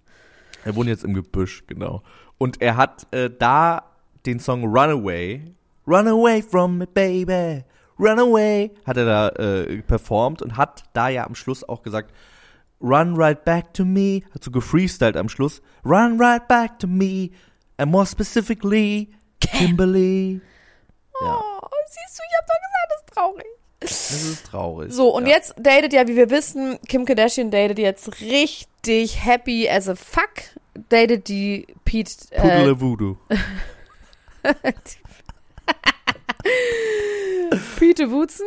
Er 0.64 0.74
wohnt 0.74 0.88
jetzt 0.88 1.04
im 1.04 1.14
Gebüsch, 1.14 1.64
genau. 1.66 2.02
Und 2.38 2.60
er 2.60 2.76
hat 2.76 3.06
äh, 3.12 3.30
da 3.36 3.84
den 4.26 4.40
Song 4.40 4.64
Runaway, 4.64 5.42
Run 5.86 6.08
away 6.08 6.42
from 6.42 6.78
me, 6.78 6.86
baby, 6.86 7.64
run 7.98 8.18
away, 8.18 8.70
hat 8.84 8.96
er 8.96 9.04
da 9.06 9.28
äh, 9.30 9.80
performt 9.82 10.42
und 10.42 10.56
hat 10.56 10.82
da 10.92 11.08
ja 11.08 11.26
am 11.26 11.34
Schluss 11.34 11.66
auch 11.66 11.82
gesagt, 11.82 12.12
Run 12.80 13.14
right 13.16 13.42
back 13.44 13.72
to 13.74 13.84
me, 13.84 14.20
hat 14.34 14.44
so 14.44 14.50
gefreestylt 14.50 15.16
am 15.16 15.28
Schluss, 15.28 15.62
Run 15.84 16.20
right 16.20 16.46
back 16.46 16.78
to 16.80 16.86
me, 16.86 17.30
and 17.78 17.90
more 17.90 18.04
specifically, 18.06 19.08
Kimberly. 19.40 20.40
Ja, 21.24 21.40
Oh, 21.62 21.68
siehst 21.86 22.18
du, 22.18 22.22
ich 22.28 22.36
hab 22.38 22.46
doch 22.46 22.60
gesagt, 22.64 22.90
das 22.90 23.00
ist 23.00 23.14
traurig. 23.14 23.46
das 23.80 24.22
ist 24.22 24.46
traurig. 24.46 24.92
So, 24.92 25.14
und 25.14 25.26
ja. 25.26 25.34
jetzt 25.34 25.54
datet 25.58 25.92
ja, 25.92 26.06
wie 26.08 26.16
wir 26.16 26.30
wissen, 26.30 26.78
Kim 26.88 27.04
Kardashian 27.04 27.50
datet 27.50 27.78
jetzt 27.78 28.20
richtig 28.20 29.24
happy 29.24 29.68
as 29.68 29.88
a 29.88 29.94
fuck. 29.94 30.30
Datet 30.88 31.28
die 31.28 31.66
Pete, 31.84 32.12
äh, 32.30 32.40
Puggle 32.40 32.80
Voodoo. 32.80 33.16
Pete 37.78 38.10
Wutzen? 38.10 38.46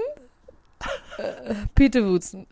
Äh, 1.18 1.54
Pete 1.76 2.06
Wutzen. 2.08 2.48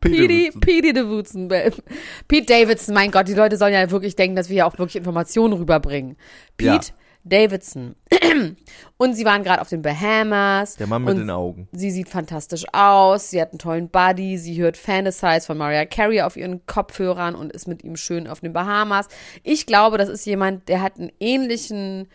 Pete. 0.00 0.58
Pete 0.58 0.92
de 0.92 1.08
Wutzen. 1.08 1.48
Pete 1.48 2.46
Davidson, 2.46 2.94
mein 2.94 3.10
Gott, 3.10 3.28
die 3.28 3.34
Leute 3.34 3.56
sollen 3.56 3.72
ja 3.72 3.90
wirklich 3.90 4.16
denken, 4.16 4.36
dass 4.36 4.48
wir 4.48 4.54
hier 4.54 4.66
auch 4.66 4.78
wirklich 4.78 4.96
Informationen 4.96 5.54
rüberbringen. 5.54 6.16
Ja. 6.60 6.78
Davidson. 7.24 7.96
und 8.96 9.14
sie 9.14 9.24
waren 9.24 9.42
gerade 9.42 9.60
auf 9.60 9.68
den 9.68 9.82
Bahamas. 9.82 10.76
Der 10.76 10.86
Mann 10.86 11.04
mit 11.04 11.16
den 11.16 11.30
Augen. 11.30 11.68
Sie 11.72 11.90
sieht 11.90 12.08
fantastisch 12.08 12.64
aus, 12.72 13.30
sie 13.30 13.40
hat 13.40 13.52
einen 13.52 13.58
tollen 13.58 13.88
Body, 13.88 14.38
sie 14.38 14.60
hört 14.60 14.76
Fantasize 14.76 15.46
von 15.46 15.58
Mariah 15.58 15.86
Carey 15.86 16.20
auf 16.20 16.36
ihren 16.36 16.64
Kopfhörern 16.66 17.34
und 17.34 17.52
ist 17.52 17.66
mit 17.66 17.82
ihm 17.82 17.96
schön 17.96 18.28
auf 18.28 18.40
den 18.40 18.52
Bahamas. 18.52 19.08
Ich 19.42 19.66
glaube, 19.66 19.98
das 19.98 20.08
ist 20.08 20.26
jemand, 20.26 20.68
der 20.68 20.82
hat 20.82 20.98
einen 20.98 21.12
ähnlichen 21.18 22.08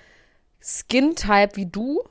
Skin-Type 0.61 1.55
wie 1.55 1.65
du, 1.65 2.01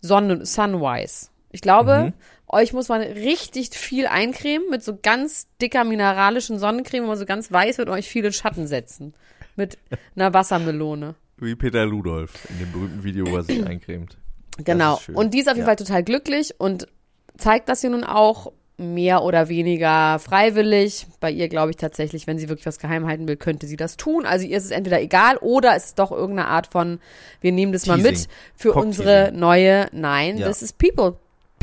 Sonne, 0.00 0.44
Sunwise. 0.44 1.28
Ich 1.52 1.60
glaube, 1.62 2.12
euch 2.48 2.72
muss 2.72 2.88
man 2.88 3.00
richtig 3.00 3.70
viel 3.70 4.06
eincremen 4.06 4.68
mit 4.70 4.82
so 4.82 4.98
ganz 5.00 5.48
dicker 5.60 5.84
mineralischen 5.84 6.58
Sonnencreme, 6.58 7.04
wo 7.04 7.08
man 7.08 7.18
so 7.18 7.26
ganz 7.26 7.50
weiß 7.50 7.78
wird 7.78 7.88
und 7.88 7.94
euch 7.94 8.08
viele 8.08 8.32
Schatten 8.32 8.66
setzen. 8.66 9.14
Mit 9.56 9.78
einer 10.14 10.34
Wassermelone. 10.34 11.14
Wie 11.38 11.54
Peter 11.54 11.84
Ludolf 11.84 12.32
in 12.50 12.58
dem 12.58 12.72
berühmten 12.72 13.04
Video, 13.04 13.26
wo 13.30 13.36
er 13.36 13.42
sich 13.42 13.64
eincremt. 13.66 14.16
Genau. 14.64 15.00
Und 15.12 15.34
die 15.34 15.40
ist 15.40 15.48
auf 15.48 15.54
jeden 15.54 15.60
Ja. 15.60 15.66
Fall 15.66 15.76
total 15.76 16.02
glücklich 16.02 16.54
und 16.58 16.88
zeigt 17.36 17.68
das 17.68 17.82
hier 17.82 17.90
nun 17.90 18.04
auch 18.04 18.52
mehr 18.78 19.22
oder 19.22 19.48
weniger 19.48 20.18
freiwillig. 20.18 21.06
Bei 21.20 21.30
ihr 21.30 21.48
glaube 21.48 21.70
ich 21.70 21.76
tatsächlich, 21.76 22.26
wenn 22.26 22.38
sie 22.38 22.48
wirklich 22.48 22.66
was 22.66 22.78
geheim 22.78 23.06
halten 23.06 23.26
will, 23.28 23.36
könnte 23.36 23.66
sie 23.66 23.76
das 23.76 23.96
tun. 23.96 24.24
Also 24.26 24.46
ihr 24.46 24.56
ist 24.56 24.64
es 24.66 24.70
entweder 24.70 25.00
egal 25.00 25.36
oder 25.38 25.74
es 25.76 25.86
ist 25.86 25.98
doch 25.98 26.10
irgendeine 26.12 26.48
Art 26.48 26.66
von, 26.68 27.00
wir 27.40 27.52
nehmen 27.52 27.72
das 27.72 27.86
mal 27.86 27.96
mit 27.98 28.12
Teasing. 28.14 28.30
für 28.54 28.72
unsere 28.74 29.24
teasing. 29.26 29.38
neue, 29.40 29.86
nein, 29.92 30.38
Ja. 30.38 30.46
das 30.46 30.62
ist 30.62 30.76
People 30.78 31.16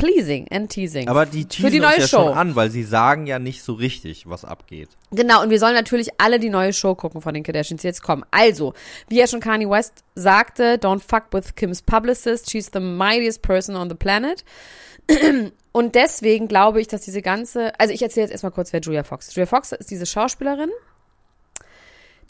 pleasing 0.04 0.46
and 0.50 0.70
teasing. 0.70 1.08
Aber 1.08 1.26
die 1.26 1.42
für 1.42 1.48
teasen 1.48 1.70
die 1.70 1.80
uns 1.80 1.88
neue 1.88 2.00
ja 2.00 2.06
Show. 2.08 2.28
schon 2.28 2.32
an, 2.34 2.56
weil 2.56 2.70
sie 2.70 2.82
sagen 2.82 3.26
ja 3.26 3.38
nicht 3.38 3.62
so 3.62 3.72
richtig, 3.72 4.28
was 4.28 4.44
abgeht. 4.44 4.90
Genau, 5.12 5.42
und 5.42 5.50
wir 5.50 5.58
sollen 5.58 5.74
natürlich 5.74 6.08
alle 6.18 6.38
die 6.38 6.50
neue 6.50 6.72
Show 6.72 6.94
gucken 6.94 7.20
von 7.20 7.34
den 7.34 7.42
Kardashians, 7.42 7.82
die 7.82 7.88
jetzt 7.88 8.02
kommen. 8.02 8.24
Also, 8.30 8.74
wie 9.08 9.18
ja 9.18 9.26
schon 9.26 9.40
Kanye 9.40 9.68
West 9.68 10.04
sagte, 10.14 10.76
don't 10.76 11.00
fuck 11.00 11.32
with 11.32 11.54
Kim's 11.54 11.82
publicist, 11.82 12.50
she's 12.50 12.70
the 12.72 12.80
mightiest 12.80 13.42
person 13.42 13.76
on 13.76 13.88
the 13.88 13.94
planet. 13.94 14.44
Und 15.72 15.94
deswegen 15.94 16.46
glaube 16.48 16.80
ich, 16.80 16.86
dass 16.86 17.02
diese 17.02 17.20
ganze, 17.20 17.78
also 17.80 17.92
ich 17.92 18.02
erzähle 18.02 18.26
jetzt 18.26 18.32
erstmal 18.32 18.52
kurz, 18.52 18.72
wer 18.72 18.80
Julia 18.80 19.02
Fox 19.02 19.28
ist. 19.28 19.36
Julia 19.36 19.46
Fox 19.46 19.72
ist 19.72 19.90
diese 19.90 20.06
Schauspielerin, 20.06 20.70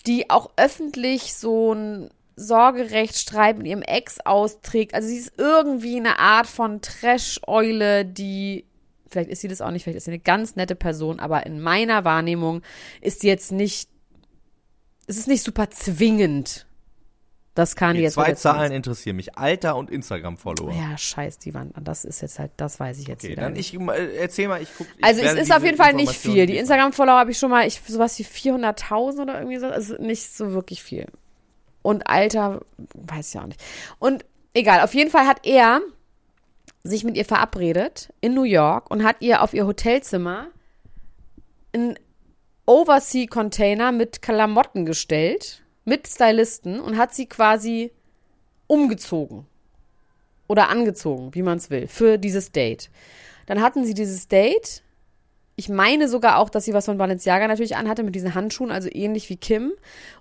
die 0.07 0.31
auch 0.31 0.51
öffentlich 0.57 1.35
so 1.35 1.75
ein 1.75 2.11
Sorgerechtsstreit 2.37 3.59
mit 3.59 3.67
ihrem 3.67 3.83
Ex 3.83 4.19
austrägt. 4.21 4.95
Also 4.95 5.09
sie 5.09 5.19
ist 5.19 5.33
irgendwie 5.39 5.97
eine 5.97 6.19
Art 6.19 6.47
von 6.47 6.81
Trash-Eule, 6.81 8.05
die, 8.05 8.65
vielleicht 9.09 9.31
ist 9.31 9.41
sie 9.41 9.49
das 9.49 9.61
auch 9.61 9.71
nicht, 9.71 9.85
vielleicht 9.85 9.99
ist 9.99 10.05
sie 10.05 10.11
eine 10.11 10.21
ganz 10.21 10.57
nette 10.57 10.75
Person, 10.75 11.21
aber 11.21 11.47
in 11.47 11.61
meiner 11.61 12.05
Wahrnehmung 12.05 12.63
ist 13.01 13.21
sie 13.21 13.29
jetzt 13.29 13.53
nicht, 13.53 13.89
es 15.07 15.17
ist 15.17 15.29
nicht 15.29 15.43
super 15.45 15.71
zwingend, 15.71 16.67
dass 17.55 17.77
Kanye 17.77 17.99
Die 17.99 18.03
jetzt 18.03 18.15
zwei 18.15 18.33
Zahlen 18.33 18.73
interessieren 18.73 19.15
mich. 19.15 19.39
Alter 19.39 19.77
und 19.77 19.89
Instagram-Follower. 19.89 20.73
Ja, 20.75 20.99
scheiß, 20.99 21.39
die 21.39 21.55
waren, 21.55 21.73
das 21.81 22.05
ist 22.05 22.21
jetzt 22.21 22.41
halt, 22.41 22.51
das 22.57 22.81
weiß 22.81 22.99
ich 22.99 23.07
jetzt 23.07 23.23
Okay, 23.23 23.33
wieder 23.33 23.43
dann 23.43 23.53
nicht. 23.53 23.73
ich 23.73 23.81
äh, 23.81 24.17
erzähl 24.17 24.49
mal, 24.49 24.61
ich 24.61 24.69
guck. 24.77 24.89
Ich 24.99 25.05
Also 25.05 25.21
es 25.23 25.35
ist 25.35 25.55
auf 25.55 25.63
jeden 25.63 25.77
Fall 25.77 25.93
nicht 25.93 26.13
viel. 26.13 26.47
Die. 26.47 26.57
Instagram-Follower 26.57 27.17
habe 27.17 27.31
ich 27.31 27.39
schon 27.39 27.51
mal, 27.51 27.65
ich 27.65 27.81
sowas 27.87 28.19
wie 28.19 28.25
400.000 28.25 29.23
oder 29.23 29.39
irgendwie 29.39 29.59
so. 29.59 29.67
Also 29.67 29.95
nicht 30.03 30.37
so 30.37 30.53
wirklich 30.53 30.83
viel. 30.83 31.07
Und 31.85 32.07
Alter, 32.07 32.63
weiß 32.95 33.35
ich 33.35 33.41
auch 33.41 33.47
nicht. 33.47 33.63
Und 33.99 34.25
egal, 34.55 34.81
auf 34.81 34.95
jeden 34.95 35.11
Fall 35.11 35.27
hat 35.27 35.47
er 35.47 35.83
sich 36.83 37.05
mit 37.05 37.15
ihr 37.15 37.27
verabredet 37.27 38.11
in 38.23 38.33
New 38.33 38.45
York 38.45 38.91
und 38.91 39.05
hat 39.05 39.17
ihr 39.21 39.43
auf 39.43 39.53
ihr 39.53 39.67
Hotelzimmer 39.67 40.47
einen 41.75 41.99
Oversea-Container 42.65 43.93
mit 43.93 44.23
Klamotten 44.23 44.87
gestellt, 44.87 45.63
mit 45.85 46.09
Stylisten 46.09 46.81
und 46.81 46.97
hat 46.97 47.15
sie 47.15 47.27
quasi 47.27 47.93
umgezogen 48.67 49.47
oder 50.49 50.71
angezogen, 50.71 51.35
wie 51.35 51.43
man 51.43 51.59
es 51.59 51.69
will, 51.69 51.87
für 51.87 52.17
dieses 52.17 52.51
Date. 52.51 52.89
Dann 53.45 53.61
hatten 53.61 53.85
sie 53.85 53.93
dieses 53.93 54.27
Date. 54.29 54.83
Ich 55.57 55.69
meine 55.69 56.09
sogar 56.09 56.39
auch, 56.39 56.51
dass 56.51 56.65
sie 56.65 56.75
was 56.75 56.87
von 56.87 56.99
Balenciaga 56.99 57.47
natürlich 57.47 57.77
anhatte 57.77 58.03
mit 58.03 58.15
diesen 58.15 58.35
Handschuhen, 58.35 58.73
also 58.73 58.89
ähnlich 58.91 59.31
wie 59.31 59.37
Kim. 59.37 59.73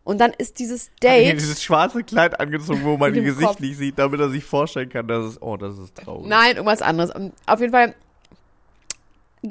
Und 0.03 0.21
dann 0.21 0.31
ist 0.37 0.59
dieses 0.59 0.87
Hat 0.87 1.03
Date. 1.03 1.33
dieses 1.39 1.63
schwarze 1.63 2.03
Kleid 2.03 2.39
angezogen, 2.39 2.83
wo 2.83 2.97
man 2.97 3.15
ihr 3.15 3.23
Gesicht 3.23 3.47
Kopf. 3.47 3.59
nicht 3.59 3.77
sieht, 3.77 3.97
damit 3.97 4.19
er 4.19 4.29
sich 4.29 4.43
vorstellen 4.43 4.89
kann, 4.89 5.07
dass 5.07 5.25
es, 5.25 5.41
oh, 5.41 5.57
das 5.57 5.77
ist 5.79 5.95
traurig. 5.95 6.27
Nein, 6.27 6.57
irgendwas 6.57 6.83
anderes. 6.83 7.11
Auf 7.47 7.59
jeden 7.59 7.71
Fall 7.71 7.95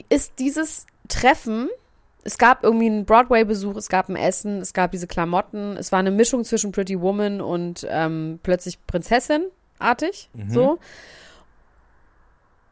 ist 0.08 0.38
dieses 0.38 0.86
Treffen, 1.08 1.68
es 2.24 2.38
gab 2.38 2.62
irgendwie 2.62 2.86
einen 2.86 3.04
Broadway-Besuch, 3.04 3.76
es 3.76 3.88
gab 3.88 4.08
ein 4.08 4.16
Essen, 4.16 4.60
es 4.60 4.72
gab 4.72 4.92
diese 4.92 5.08
Klamotten, 5.08 5.76
es 5.76 5.90
war 5.90 5.98
eine 5.98 6.12
Mischung 6.12 6.44
zwischen 6.44 6.70
Pretty 6.70 7.00
Woman 7.00 7.40
und 7.40 7.84
ähm, 7.90 8.38
plötzlich 8.44 8.78
Prinzessin-artig, 8.86 10.30
so. 10.48 10.78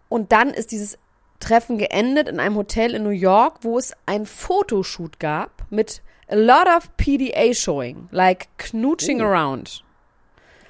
Und 0.09 0.33
dann 0.33 0.51
ist 0.51 0.71
dieses 0.73 0.99
Treffen 1.41 1.79
geendet 1.79 2.29
in 2.29 2.39
einem 2.39 2.57
Hotel 2.57 2.95
in 2.95 3.03
New 3.03 3.11
York, 3.11 3.59
wo 3.63 3.79
es 3.79 3.93
ein 4.07 4.27
Fotoshoot 4.27 5.19
gab 5.19 5.65
mit 5.71 6.03
a 6.29 6.37
lot 6.37 6.67
of 6.69 6.89
PDA 6.97 7.53
showing, 7.55 8.09
like 8.13 8.49
knooching 8.59 9.21
Oh. 9.21 9.25
around. 9.25 9.83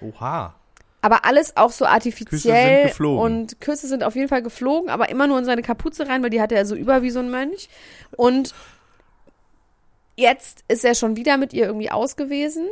Oha. 0.00 0.55
Aber 1.03 1.25
alles 1.25 1.57
auch 1.57 1.71
so 1.73 1.85
artifiziell. 1.87 2.79
sind 2.83 2.89
geflogen. 2.89 3.21
Und 3.23 3.61
Küsse 3.61 3.87
sind 3.89 4.05
auf 4.05 4.15
jeden 4.17 4.29
Fall 4.29 4.43
geflogen, 4.43 4.91
aber 4.91 5.09
immer 5.09 5.27
nur 5.27 5.39
in 5.39 5.45
seine 5.45 5.62
Kapuze 5.62 6.09
rein, 6.09 6.23
weil 6.23 6.31
die 6.31 6.41
hatte 6.41 6.55
er 6.55 6.65
so 6.67 6.75
über 6.75 7.03
wie 7.03 7.11
so 7.11 7.19
ein 7.21 7.31
Mönch. 7.31 7.69
Und 8.17 8.55
jetzt 10.17 10.65
ist 10.69 10.85
er 10.85 10.95
schon 10.95 11.17
wieder 11.17 11.37
mit 11.37 11.53
ihr 11.53 11.67
irgendwie 11.67 11.91
aus 11.91 12.17
gewesen. 12.17 12.69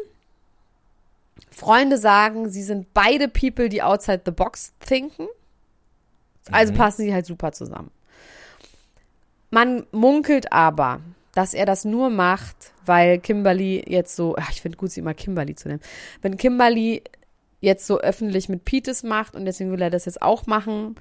Freunde 1.51 1.97
sagen, 1.99 2.51
sie 2.51 2.63
sind 2.63 2.93
beide 2.93 3.29
People, 3.29 3.69
die 3.69 3.83
outside 3.83 4.23
the 4.25 4.31
box 4.31 4.73
thinken. 4.87 5.27
Also 6.53 6.73
passen 6.75 7.03
sie 7.03 7.13
halt 7.15 7.27
super 7.27 7.53
zusammen. 7.53 7.91
Man 9.51 9.87
munkelt 9.93 10.53
aber, 10.53 11.01
dass 11.35 11.55
er 11.55 11.67
das 11.67 11.85
nur 11.85 12.11
macht, 12.11 12.73
weil 12.85 13.19
Kimberly 13.19 13.85
jetzt 13.87 14.17
so, 14.17 14.37
ach, 14.39 14.51
ich 14.51 14.61
finde 14.61 14.77
gut, 14.77 14.91
sie 14.91 15.01
immer 15.01 15.15
Kimberly 15.15 15.55
zu 15.55 15.69
nennen. 15.69 15.81
Wenn 16.23 16.37
Kimberly 16.37 17.03
jetzt 17.61 17.87
so 17.87 17.99
öffentlich 17.99 18.49
mit 18.49 18.65
Petes 18.65 19.03
macht 19.03 19.35
und 19.35 19.45
deswegen 19.45 19.73
will 19.73 19.83
er 19.83 19.91
das 19.91 20.05
jetzt 20.05 20.23
auch 20.23 20.47
machen. 20.47 20.97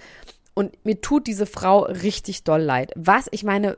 Und 0.54 0.74
mir 0.86 1.00
tut 1.01 1.27
diese 1.27 1.46
Frau 1.46 1.82
richtig 1.82 2.44
doll 2.44 2.62
leid. 2.62 2.92
Was, 2.96 3.27
ich 3.32 3.44
meine, 3.44 3.77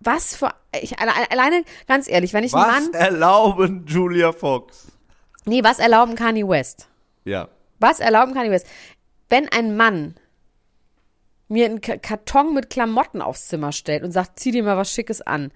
was 0.00 0.34
für, 0.36 0.54
ich, 0.80 0.98
alle- 0.98 1.12
alleine, 1.30 1.64
ganz 1.86 2.08
ehrlich, 2.08 2.32
wenn 2.32 2.44
ich 2.44 2.52
Was 2.54 2.64
einen 2.66 2.90
Mann, 2.90 2.94
erlauben 2.94 3.84
Julia 3.86 4.32
Fox? 4.32 4.88
nee, 5.44 5.62
was 5.62 5.78
erlauben 5.78 6.14
Kanye 6.14 6.48
West? 6.48 6.88
Ja. 7.24 7.48
Was 7.80 8.00
erlauben 8.00 8.32
Kanye 8.34 8.50
West? 8.50 8.66
Wenn 9.28 9.48
ein 9.48 9.76
Mann 9.76 10.14
mir 11.52 11.66
einen 11.66 11.80
Ka- 11.80 11.96
Karton 11.98 12.54
mit 12.54 12.70
Klamotten 12.70 13.22
aufs 13.22 13.48
Zimmer 13.48 13.72
stellt 13.72 14.02
und 14.02 14.12
sagt, 14.12 14.38
zieh 14.40 14.50
dir 14.50 14.62
mal 14.62 14.76
was 14.76 14.90
Schickes 14.92 15.20
an. 15.22 15.52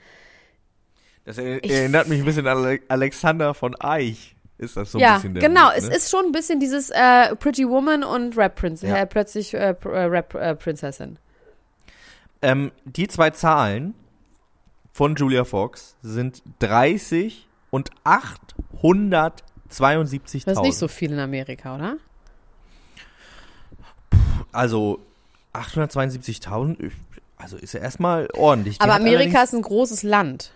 Das 1.25 1.39
er, 1.39 1.63
Ich- 1.65 1.71
erinnert 1.73 2.09
mich 2.09 2.21
ein 2.21 2.25
bisschen 2.25 2.47
an 2.47 2.59
Ale 2.59 2.81
Alexander 2.89 3.55
von 3.55 3.75
Eich. 3.81 4.35
Ist 4.59 4.77
das 4.77 4.93
so 4.93 4.99
ein 4.99 5.03
ja, 5.03 5.17
bisschen 5.17 5.35
der 5.35 5.47
genau. 5.49 5.71
Es 5.77 5.89
ne? 5.89 5.97
ist 5.97 6.11
schon 6.11 6.25
ein 6.27 6.33
bisschen 6.33 6.61
dieses 6.61 6.89
äh, 6.91 7.35
Pretty 7.37 7.69
Woman 7.69 8.05
und 8.05 8.37
Rap 8.39 8.55
Prince, 8.57 8.87
Ja. 8.87 8.97
äh, 8.97 9.07
plötzlich 9.07 9.53
äh, 9.53 9.75
äh, 9.85 9.89
Rap 10.05 10.35
äh, 10.35 10.55
Prinzessin. 10.55 11.19
Ähm, 12.41 12.73
die 12.85 13.07
zwei 13.09 13.31
Zahlen 13.31 13.95
von 14.93 15.15
Julia 15.15 15.45
Fox 15.45 15.97
sind 16.01 16.43
30 16.61 17.47
und 17.71 17.91
872.000. 18.05 20.45
Das 20.47 20.57
ist 20.57 20.63
nicht 20.63 20.79
so 20.79 20.89
viel 20.89 21.13
in 21.13 21.19
Amerika, 21.19 21.75
oder? 21.75 21.97
Also 24.53 25.01
872.000, 25.61 26.81
ich- 26.81 26.93
also 27.37 27.57
ist 27.57 27.75
ja 27.75 27.81
erstmal 27.81 28.29
ordentlich. 28.35 28.79
Die 28.79 28.83
Aber 28.85 28.95
Amerika 28.95 29.43
ist 29.43 29.55
ein 29.55 29.63
großes 29.63 30.03
Land. 30.03 30.53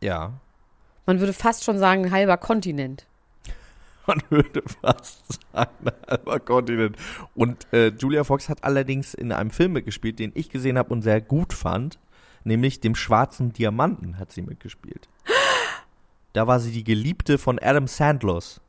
Ja, 0.00 0.32
Man 1.06 1.18
würde 1.20 1.32
fast 1.32 1.64
schon 1.64 1.78
sagen, 1.78 2.06
ein 2.06 2.10
halber 2.12 2.36
Kontinent. 2.36 3.06
man 4.06 4.22
würde 4.30 4.62
fast 4.82 5.40
sagen, 5.52 5.70
ein 5.84 5.92
halber 6.08 6.40
Kontinent. 6.40 6.96
Und 7.34 7.66
äh, 7.72 7.88
Julia 7.88 8.24
Fox 8.24 8.48
hat 8.48 8.64
allerdings 8.64 9.14
in 9.14 9.32
einem 9.32 9.50
Film 9.50 9.72
mitgespielt, 9.72 10.18
den 10.18 10.32
ich 10.34 10.48
gesehen 10.50 10.78
habe 10.78 10.90
und 10.92 11.02
sehr 11.02 11.20
gut 11.20 11.52
fand, 11.52 11.98
nämlich 12.44 12.80
dem 12.80 12.94
Schwarzen 12.94 13.52
Diamanten 13.52 14.18
hat 14.18 14.32
sie 14.32 14.42
mitgespielt. 14.42 15.08
Da 16.32 16.46
war 16.46 16.60
sie 16.60 16.70
die 16.70 16.84
Geliebte 16.84 17.38
von 17.38 17.58
Adam 17.58 17.86
Sandlers. 17.88 18.60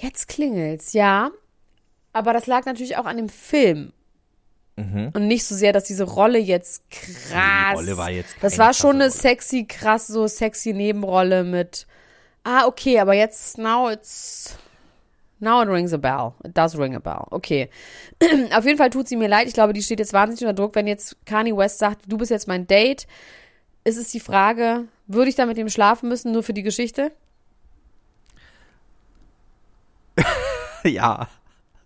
Jetzt 0.00 0.28
klingelt's, 0.28 0.92
ja. 0.92 1.30
Aber 2.12 2.32
das 2.32 2.46
lag 2.46 2.64
natürlich 2.66 2.96
auch 2.96 3.06
an 3.06 3.16
dem 3.16 3.28
Film. 3.28 3.92
Und 5.12 5.26
nicht 5.26 5.44
so 5.44 5.56
sehr, 5.56 5.72
dass 5.72 5.84
diese 5.84 6.04
Rolle 6.04 6.38
jetzt 6.38 6.88
krass. 6.88 7.80
Mhm. 7.80 7.84
Die 7.84 7.90
Rolle 7.90 7.96
war 7.96 8.10
jetzt 8.10 8.36
das 8.40 8.58
war 8.58 8.72
schon 8.72 8.96
eine 8.96 9.04
Rolle. 9.04 9.10
sexy, 9.10 9.64
krass, 9.64 10.06
so 10.06 10.28
sexy 10.28 10.72
Nebenrolle 10.72 11.42
mit. 11.42 11.86
Ah, 12.44 12.64
okay, 12.66 13.00
aber 13.00 13.14
jetzt, 13.14 13.58
now 13.58 13.90
it's. 13.90 14.56
Now 15.40 15.62
it 15.62 15.68
rings 15.68 15.92
a 15.92 15.96
bell. 15.96 16.34
It 16.44 16.56
does 16.56 16.78
ring 16.78 16.94
a 16.94 17.00
bell. 17.00 17.26
Okay. 17.30 17.70
Auf 18.52 18.64
jeden 18.64 18.78
Fall 18.78 18.90
tut 18.90 19.08
sie 19.08 19.16
mir 19.16 19.28
leid. 19.28 19.48
Ich 19.48 19.54
glaube, 19.54 19.72
die 19.72 19.82
steht 19.82 19.98
jetzt 19.98 20.12
wahnsinnig 20.12 20.42
unter 20.42 20.54
Druck, 20.54 20.74
wenn 20.74 20.86
jetzt 20.86 21.16
Kanye 21.26 21.56
West 21.56 21.78
sagt, 21.78 22.02
du 22.06 22.16
bist 22.16 22.30
jetzt 22.30 22.48
mein 22.48 22.66
Date. 22.66 23.06
ist 23.84 23.98
es 23.98 24.10
die 24.10 24.20
Frage, 24.20 24.84
würde 25.06 25.28
ich 25.28 25.36
da 25.36 25.46
mit 25.46 25.58
ihm 25.58 25.68
schlafen 25.68 26.08
müssen, 26.08 26.32
nur 26.32 26.42
für 26.42 26.54
die 26.54 26.62
Geschichte? 26.62 27.12
ja. 30.84 31.28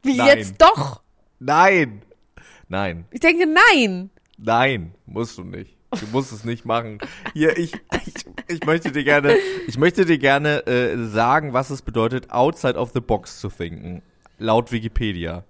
Wie 0.03 0.17
Nein. 0.17 0.27
jetzt 0.27 0.61
doch? 0.61 1.03
Nein. 1.39 2.03
Nein. 2.69 3.07
Ich 3.11 3.21
denke, 3.21 3.47
nein. 3.47 4.11
Nein, 4.39 4.95
musst 5.07 5.39
du 5.39 5.45
nicht. 5.45 5.77
Du 6.01 6.07
musst 6.11 6.33
es 6.33 6.45
nicht 6.45 6.65
machen. 6.65 6.99
Hier, 7.35 7.59
ich, 7.59 7.75
ich, 8.07 8.15
ich 8.49 8.65
möchte 8.65 8.93
dir 8.93 9.05
gerne, 9.05 9.37
ich 9.67 9.77
möchte 9.77 10.07
dir 10.07 10.19
gerne 10.19 10.67
äh, 10.67 10.97
sagen, 11.05 11.53
was 11.53 11.71
es 11.71 11.83
bedeutet, 11.83 12.31
outside 12.31 12.79
of 12.79 12.93
the 12.95 13.01
box 13.01 13.41
zu 13.41 13.51
thinken. 13.51 14.03
Laut 14.39 14.73
Wikipedia. 14.73 15.45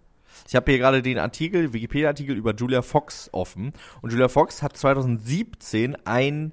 Ich 0.48 0.56
habe 0.56 0.70
hier 0.72 0.78
gerade 0.78 1.02
den 1.02 1.18
Artikel, 1.18 1.72
Wikipedia-Artikel 1.72 2.36
über 2.36 2.54
Julia 2.54 2.82
Fox 2.82 3.28
offen. 3.32 3.72
Und 4.00 4.12
Julia 4.12 4.28
Fox 4.28 4.62
hat 4.62 4.76
2017 4.76 5.96
ein, 6.04 6.52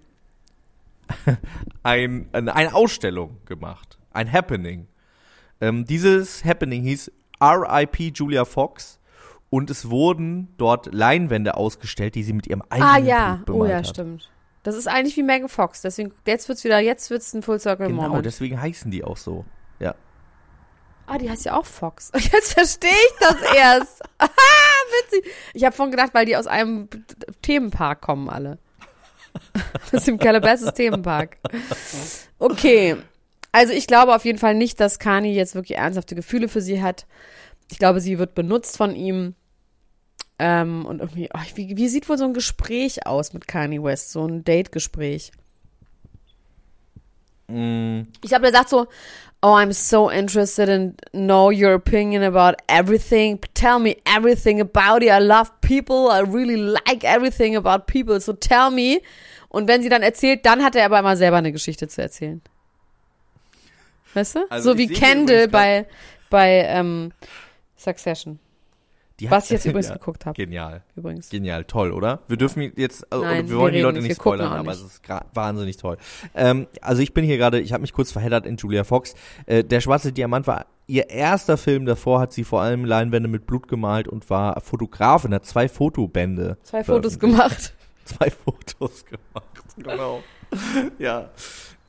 ein, 1.83 2.29
eine 2.31 2.73
Ausstellung 2.75 3.37
gemacht. 3.45 3.97
Ein 4.11 4.31
Happening. 4.31 4.87
Ähm, 5.61 5.85
dieses 5.85 6.43
Happening 6.45 6.83
hieß 6.83 7.11
R.I.P. 7.39 8.11
Julia 8.15 8.45
Fox. 8.45 8.99
Und 9.51 9.71
es 9.71 9.89
wurden 9.89 10.53
dort 10.57 10.93
Leinwände 10.93 11.57
ausgestellt, 11.57 12.13
die 12.13 12.21
sie 12.23 12.33
mit 12.33 12.45
ihrem 12.45 12.61
eigenen 12.69 12.89
Ah 12.89 12.97
ja, 12.99 13.35
Blut 13.45 13.49
oh 13.49 13.53
bemalt 13.59 13.71
ja, 13.71 13.77
hat. 13.79 13.87
stimmt. 13.87 14.29
Das 14.61 14.75
ist 14.75 14.87
eigentlich 14.87 15.17
wie 15.17 15.23
Megan 15.23 15.49
Fox. 15.49 15.81
Deswegen, 15.81 16.13
jetzt 16.27 16.47
wird's 16.49 16.63
wieder, 16.63 16.79
jetzt 16.79 17.09
wird's 17.09 17.33
ein 17.33 17.41
Full 17.41 17.59
Circle 17.59 17.87
Genau, 17.87 18.03
Moment. 18.03 18.25
deswegen 18.27 18.61
heißen 18.61 18.91
die 18.91 19.03
auch 19.03 19.17
so. 19.17 19.45
Ja. 19.79 19.95
Ah, 21.07 21.17
die 21.17 21.27
heißt 21.29 21.45
ja 21.45 21.57
auch 21.57 21.65
Fox. 21.65 22.11
Jetzt 22.31 22.53
verstehe 22.53 22.91
ich 22.91 23.15
das 23.19 23.37
erst. 23.55 24.03
Aha, 24.19 24.29
witzig. 25.03 25.31
Ich 25.55 25.63
habe 25.63 25.75
vorhin 25.75 25.89
gedacht, 25.91 26.13
weil 26.13 26.27
die 26.27 26.37
aus 26.37 26.45
einem 26.45 26.87
Themenpark 27.41 28.01
kommen 28.01 28.29
alle. 28.29 28.59
Das 29.91 30.01
ist 30.03 30.07
im 30.07 30.19
Calabasas 30.19 30.73
Themenpark. 30.75 31.37
Okay. 32.37 32.97
Also 33.51 33.73
ich 33.73 33.87
glaube 33.87 34.15
auf 34.15 34.25
jeden 34.25 34.37
Fall 34.37 34.53
nicht, 34.55 34.79
dass 34.79 34.99
Kani 34.99 35.33
jetzt 35.33 35.55
wirklich 35.55 35.77
ernsthafte 35.77 36.15
Gefühle 36.15 36.47
für 36.49 36.61
sie 36.61 36.81
hat. 36.81 37.05
Ich 37.71 37.79
glaube, 37.79 37.99
sie 38.01 38.19
wird 38.19 38.35
benutzt 38.35 38.77
von 38.77 38.95
ihm. 38.95 39.35
Ähm, 40.41 40.85
und 40.85 40.99
irgendwie, 41.01 41.29
oh, 41.33 41.39
wie, 41.55 41.75
wie 41.75 41.87
sieht 41.89 42.07
wohl 42.07 42.17
so 42.17 42.23
ein 42.25 42.33
Gespräch 42.33 43.05
aus 43.05 43.33
mit 43.33 43.47
Kanye 43.47 43.83
West? 43.83 44.11
So 44.11 44.25
ein 44.25 44.43
Date-Gespräch. 44.43 45.31
Mm, 47.47 48.01
Ich 48.21 48.29
glaube, 48.29 48.43
der 48.43 48.53
sagt 48.53 48.69
so, 48.69 48.87
oh, 49.41 49.47
I'm 49.47 49.73
so 49.73 50.09
interested 50.09 50.69
in 50.69 50.95
know 51.11 51.51
your 51.51 51.73
opinion 51.73 52.23
about 52.23 52.55
everything. 52.67 53.39
Tell 53.53 53.79
me 53.79 53.97
everything 54.05 54.61
about 54.61 55.03
it. 55.03 55.11
I 55.11 55.19
love 55.19 55.51
people. 55.61 56.09
I 56.09 56.21
really 56.21 56.55
like 56.55 57.03
everything 57.03 57.55
about 57.55 57.85
people. 57.87 58.19
So 58.21 58.33
tell 58.33 58.69
me. 58.71 59.01
Und 59.49 59.67
wenn 59.67 59.81
sie 59.81 59.89
dann 59.89 60.03
erzählt, 60.03 60.45
dann 60.45 60.63
hat 60.63 60.75
er 60.75 60.85
aber 60.85 60.99
immer 60.99 61.17
selber 61.17 61.37
eine 61.37 61.51
Geschichte 61.51 61.87
zu 61.87 62.01
erzählen. 62.01 62.41
Weißt 64.13 64.35
du? 64.35 64.39
Also 64.49 64.71
so 64.71 64.77
wie 64.77 64.87
Kendall 64.87 65.47
bei, 65.47 65.85
bei 66.29 66.65
ähm, 66.67 67.11
Succession. 67.75 68.39
die 69.19 69.29
Was 69.29 69.45
ich 69.45 69.51
jetzt 69.51 69.65
übrigens 69.65 69.89
ja, 69.89 69.95
geguckt 69.95 70.25
habe. 70.25 70.35
Genial. 70.35 70.83
Übrigens. 70.95 71.29
Genial, 71.29 71.65
toll, 71.65 71.91
oder? 71.91 72.19
Wir 72.27 72.37
dürfen 72.37 72.71
jetzt, 72.75 73.11
also, 73.11 73.23
Nein, 73.23 73.49
wir 73.49 73.57
wollen 73.57 73.73
wir 73.73 73.79
die 73.79 73.83
Leute 73.83 73.99
nicht 73.99 74.09
nicht, 74.09 74.21
spoilern, 74.21 74.47
auch 74.47 74.57
aber 74.57 74.71
nicht. 74.71 74.81
es 74.83 74.93
ist 74.93 75.03
wahnsinnig 75.33 75.77
toll. 75.77 75.97
Ähm, 76.35 76.67
also 76.81 77.01
ich 77.01 77.13
bin 77.13 77.23
hier 77.25 77.37
gerade, 77.37 77.59
ich 77.59 77.73
habe 77.73 77.81
mich 77.81 77.93
kurz 77.93 78.11
verheddert 78.11 78.45
in 78.45 78.57
Julia 78.57 78.83
Fox. 78.83 79.15
Äh, 79.45 79.63
der 79.63 79.81
schwarze 79.81 80.11
Diamant 80.11 80.47
war 80.47 80.65
ihr 80.87 81.09
erster 81.09 81.57
Film. 81.57 81.85
Davor 81.85 82.19
hat 82.19 82.33
sie 82.33 82.43
vor 82.43 82.61
allem 82.61 82.83
Leinwände 82.83 83.29
mit 83.29 83.45
Blut 83.45 83.67
gemalt 83.67 84.07
und 84.07 84.29
war 84.29 84.59
Fotografin, 84.61 85.33
hat 85.33 85.45
zwei 85.45 85.69
Fotobände. 85.69 86.57
Zwei 86.63 86.83
Fotos 86.83 87.19
gemacht. 87.19 87.73
Zwei 88.05 88.31
Fotos 88.31 89.05
gemacht. 89.05 89.59
Genau. 89.77 90.23
ja. 90.97 91.29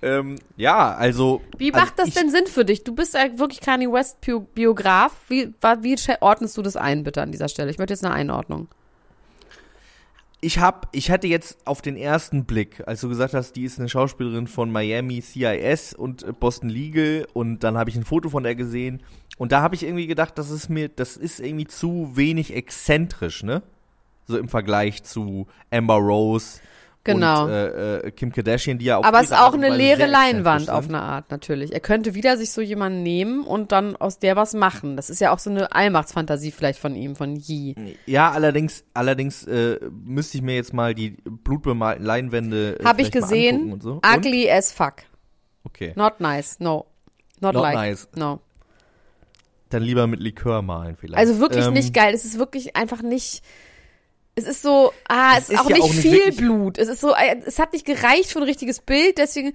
Ähm, 0.02 0.36
ja, 0.56 0.94
also. 0.94 1.42
Wie 1.58 1.72
also 1.72 1.84
macht 1.84 1.98
das 1.98 2.08
ich, 2.08 2.14
denn 2.14 2.30
Sinn 2.30 2.46
für 2.46 2.64
dich? 2.64 2.84
Du 2.84 2.94
bist 2.94 3.14
ja 3.14 3.38
wirklich 3.38 3.60
Kanye 3.60 3.92
West 3.92 4.20
Bio- 4.20 4.40
Biograf. 4.40 5.12
Wie, 5.28 5.52
wie 5.80 5.96
ordnest 6.20 6.56
du 6.56 6.62
das 6.62 6.76
ein, 6.76 7.04
bitte, 7.04 7.22
an 7.22 7.32
dieser 7.32 7.48
Stelle? 7.48 7.70
Ich 7.70 7.78
möchte 7.78 7.92
jetzt 7.92 8.04
eine 8.04 8.14
Einordnung. 8.14 8.68
Ich 10.42 10.58
hab, 10.58 10.88
ich 10.92 11.10
hatte 11.10 11.26
jetzt 11.26 11.58
auf 11.66 11.82
den 11.82 11.98
ersten 11.98 12.46
Blick, 12.46 12.82
als 12.86 13.02
du 13.02 13.10
gesagt 13.10 13.34
hast, 13.34 13.56
die 13.56 13.64
ist 13.64 13.78
eine 13.78 13.90
Schauspielerin 13.90 14.46
von 14.46 14.72
Miami 14.72 15.20
CIS 15.20 15.92
und 15.92 16.22
äh, 16.22 16.32
Boston 16.32 16.70
Legal 16.70 17.26
und 17.34 17.58
dann 17.62 17.76
habe 17.76 17.90
ich 17.90 17.96
ein 17.96 18.04
Foto 18.04 18.30
von 18.30 18.42
der 18.42 18.54
gesehen 18.54 19.02
und 19.36 19.52
da 19.52 19.60
habe 19.60 19.74
ich 19.74 19.82
irgendwie 19.82 20.06
gedacht, 20.06 20.38
das 20.38 20.50
ist 20.50 20.70
mir, 20.70 20.88
das 20.88 21.18
ist 21.18 21.40
irgendwie 21.40 21.66
zu 21.66 22.12
wenig 22.14 22.54
exzentrisch, 22.54 23.42
ne? 23.42 23.62
So 24.26 24.38
im 24.38 24.48
Vergleich 24.48 25.02
zu 25.02 25.46
Amber 25.70 25.96
Rose 25.96 26.60
Genau. 27.02 27.44
und 27.44 27.50
äh, 27.50 27.96
äh, 27.98 28.10
Kim 28.10 28.30
Kardashian, 28.30 28.78
die 28.78 28.84
ja 28.84 28.98
auf 28.98 29.06
Aber 29.06 29.20
es 29.20 29.26
ist 29.26 29.32
auch 29.32 29.54
Art 29.54 29.54
eine 29.54 29.74
leere 29.74 30.06
Leinwand 30.06 30.68
auf 30.68 30.86
eine 30.88 31.00
Art, 31.00 31.30
natürlich. 31.30 31.72
Er 31.72 31.80
könnte 31.80 32.14
wieder 32.14 32.36
sich 32.36 32.52
so 32.52 32.60
jemanden 32.60 33.02
nehmen 33.02 33.42
und 33.44 33.72
dann 33.72 33.96
aus 33.96 34.18
der 34.18 34.36
was 34.36 34.52
machen. 34.52 34.96
Das 34.96 35.08
ist 35.08 35.18
ja 35.18 35.32
auch 35.32 35.38
so 35.38 35.48
eine 35.48 35.72
Allmachtsfantasie 35.72 36.50
vielleicht 36.50 36.78
von 36.78 36.94
ihm, 36.94 37.16
von 37.16 37.36
Yi. 37.36 37.74
Ja, 38.04 38.30
allerdings, 38.30 38.84
allerdings 38.92 39.44
äh, 39.46 39.78
müsste 39.90 40.36
ich 40.36 40.42
mir 40.42 40.54
jetzt 40.56 40.74
mal 40.74 40.94
die 40.94 41.16
blutbemalten 41.24 42.04
Leinwände 42.04 42.78
äh, 42.80 42.84
Habe 42.84 43.00
ich 43.00 43.10
gesehen. 43.10 43.72
und 43.72 43.82
so. 43.82 43.92
Und? 43.94 44.06
Ugly 44.06 44.50
as 44.50 44.70
fuck. 44.70 44.96
Okay. 45.64 45.94
Not 45.96 46.20
nice. 46.20 46.60
No. 46.60 46.84
Not, 47.40 47.54
Not 47.54 47.62
like. 47.62 47.74
nice. 47.76 48.08
No. 48.14 48.40
Dann 49.70 49.82
lieber 49.82 50.06
mit 50.06 50.20
Likör 50.20 50.62
malen 50.62 50.96
vielleicht. 50.96 51.16
Also 51.18 51.38
wirklich 51.40 51.64
Ähm, 51.64 51.72
nicht 51.72 51.94
geil. 51.94 52.12
Es 52.12 52.24
ist 52.24 52.38
wirklich 52.38 52.76
einfach 52.76 53.02
nicht. 53.02 53.42
Es 54.40 54.46
ist 54.46 54.62
so, 54.62 54.92
ah, 55.08 55.32
es, 55.36 55.44
Es 55.44 55.48
ist, 55.50 55.54
ist 55.54 55.60
auch 55.60 55.70
ja 55.70 55.76
nicht 55.76 55.84
auch 55.84 55.92
viel 55.92 56.32
Blut. 56.32 56.78
Es 56.78 56.88
ist 56.88 57.00
so, 57.00 57.12
äh, 57.14 57.36
es 57.44 57.58
hat 57.58 57.72
nicht 57.72 57.84
gereicht 57.86 58.32
für 58.32 58.38
ein 58.38 58.44
richtiges 58.44 58.80
Bild, 58.80 59.18
deswegen, 59.18 59.52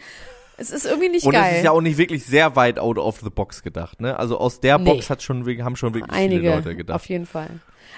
es 0.57 0.69
ist 0.71 0.85
irgendwie 0.85 1.09
nicht 1.09 1.25
Und 1.25 1.33
geil. 1.33 1.49
es 1.51 1.57
ist 1.59 1.63
ja 1.65 1.71
auch 1.71 1.81
nicht 1.81 1.97
wirklich 1.97 2.23
sehr 2.25 2.55
weit 2.55 2.79
out 2.79 2.97
of 2.97 3.19
the 3.21 3.29
box 3.29 3.63
gedacht, 3.63 3.99
ne? 4.01 4.17
Also 4.19 4.37
aus 4.37 4.59
der 4.61 4.77
Nee. 4.77 4.85
Box 4.85 5.09
hat 5.09 5.21
schon, 5.21 5.45
haben 5.63 5.75
schon 5.75 5.93
wirklich 5.93 6.13
viele 6.15 6.23
Einige, 6.35 6.49
Leute 6.55 6.75
gedacht. 6.75 6.95
auf 6.95 7.05
jeden 7.07 7.25
Fall. 7.25 7.49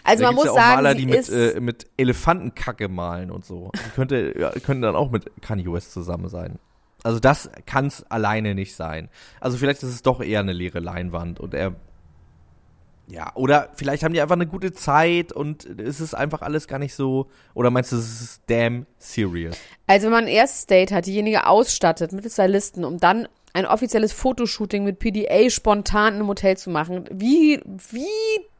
Also 0.04 0.24
da 0.24 0.30
man 0.30 0.36
muss 0.36 0.46
ja 0.46 0.52
auch 0.52 0.56
sagen, 0.56 0.76
Maler, 0.76 0.96
die 0.96 1.06
mit, 1.06 1.30
äh, 1.30 1.60
mit 1.60 1.88
Elefantenkacke 1.98 2.88
malen 2.88 3.30
und 3.32 3.46
so. 3.46 3.72
Die 3.76 3.90
könnte, 3.96 4.34
ja, 4.40 4.52
können 4.52 4.82
dann 4.82 4.96
auch 4.96 5.12
mit 5.12 5.26
Kanye 5.42 5.72
West 5.72 5.92
zusammen 5.92 6.30
sein. 6.30 6.60
Also 7.04 7.20
das 7.20 7.50
kann 7.66 7.88
es 7.88 8.04
alleine 8.10 8.56
nicht 8.56 8.76
sein. 8.76 9.10
Also 9.40 9.58
vielleicht 9.58 9.84
ist 9.84 9.90
es 9.90 10.02
doch 10.02 10.22
eher 10.22 10.40
eine 10.40 10.54
leere 10.54 10.80
Leinwand 10.80 11.40
und 11.40 11.54
er 11.54 11.76
ja, 13.10 13.32
oder 13.36 13.70
vielleicht 13.76 14.04
haben 14.04 14.14
die 14.14 14.22
einfach 14.22 14.36
eine 14.36 14.48
gute 14.48 14.74
Zeit 14.74 15.32
und 15.32 15.66
es 15.80 16.02
ist 16.02 16.14
einfach 16.14 16.42
alles 16.42 16.68
gar 16.68 16.78
nicht 16.78 16.94
so. 16.94 17.28
Oder 17.54 17.70
meinst 17.72 17.92
du, 17.94 17.96
es 17.96 18.22
ist 18.22 18.42
damn 18.48 18.86
serious? 18.98 19.58
also 19.88 20.06
wenn 20.08 20.12
man 20.12 20.24
ein 20.26 20.30
erstes 20.30 20.66
Date 20.68 20.92
hat, 20.92 21.06
diejenige 21.06 21.48
ausstattet 21.48 22.12
mit 22.12 22.30
zwei 22.30 22.48
Listen, 22.48 22.84
um 22.84 22.98
dann 22.98 23.28
ein 23.54 23.66
offizielles 23.66 24.12
Fotoshooting 24.12 24.84
mit 24.84 25.00
PDA 25.00 25.50
spontan 25.50 26.16
in 26.16 26.20
einem 26.20 26.28
Hotel 26.28 26.58
zu 26.58 26.70
machen, 26.70 27.06
wie, 27.12 27.62
wie 27.92 28.06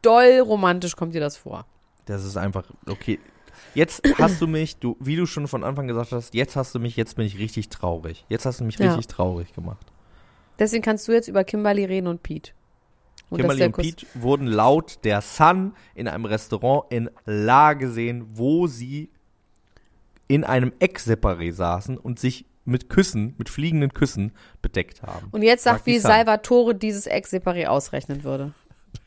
doll 0.02 0.40
romantisch 0.40 0.96
kommt 0.96 1.14
dir 1.14 1.20
das 1.20 1.36
vor? 1.36 1.66
Das 2.06 2.24
ist 2.24 2.36
einfach, 2.38 2.64
okay. 2.88 3.18
Jetzt 3.74 4.02
hast 4.16 4.40
du 4.40 4.46
mich, 4.46 4.76
du, 4.78 4.96
wie 4.98 5.14
du 5.14 5.26
schon 5.26 5.46
von 5.46 5.62
Anfang 5.62 5.86
gesagt 5.86 6.10
hast, 6.12 6.32
jetzt 6.34 6.56
hast 6.56 6.74
du 6.74 6.78
mich, 6.80 6.96
jetzt 6.96 7.16
bin 7.16 7.26
ich 7.26 7.38
richtig 7.38 7.68
traurig. 7.68 8.24
Jetzt 8.28 8.46
hast 8.46 8.60
du 8.60 8.64
mich 8.64 8.78
Ja. 8.78 8.86
richtig 8.86 9.08
traurig 9.08 9.52
gemacht. 9.54 9.86
Deswegen 10.58 10.82
kannst 10.82 11.06
du 11.06 11.12
jetzt 11.12 11.28
über 11.28 11.44
Kimberly 11.44 11.84
reden 11.84 12.06
und 12.06 12.22
Pete. 12.22 12.52
Und 13.30 13.40
Kimberly 13.40 13.64
und 13.64 13.76
Pete 13.76 14.06
wurden 14.14 14.46
laut 14.46 15.04
der 15.04 15.20
Sun 15.20 15.74
in 15.94 16.08
einem 16.08 16.24
Restaurant 16.24 16.90
in 16.90 17.10
La 17.26 17.74
gesehen, 17.74 18.26
wo 18.32 18.66
sie 18.66 19.10
in 20.28 20.44
einem 20.44 20.72
Eckseparé 20.80 21.52
saßen 21.52 21.98
und 21.98 22.18
sich 22.18 22.46
mit 22.64 22.90
Küssen, 22.90 23.34
mit 23.38 23.48
fliegenden 23.48 23.94
Küssen 23.94 24.32
bedeckt 24.60 25.02
haben. 25.02 25.28
Und 25.30 25.42
jetzt 25.42 25.64
Sagt 25.64 25.86
wie. 25.86 25.98
Salvatore 25.98 26.74
dieses 26.74 27.06
Ex-Separé 27.06 27.66
ausrechnen 27.66 28.24
würde. 28.24 28.52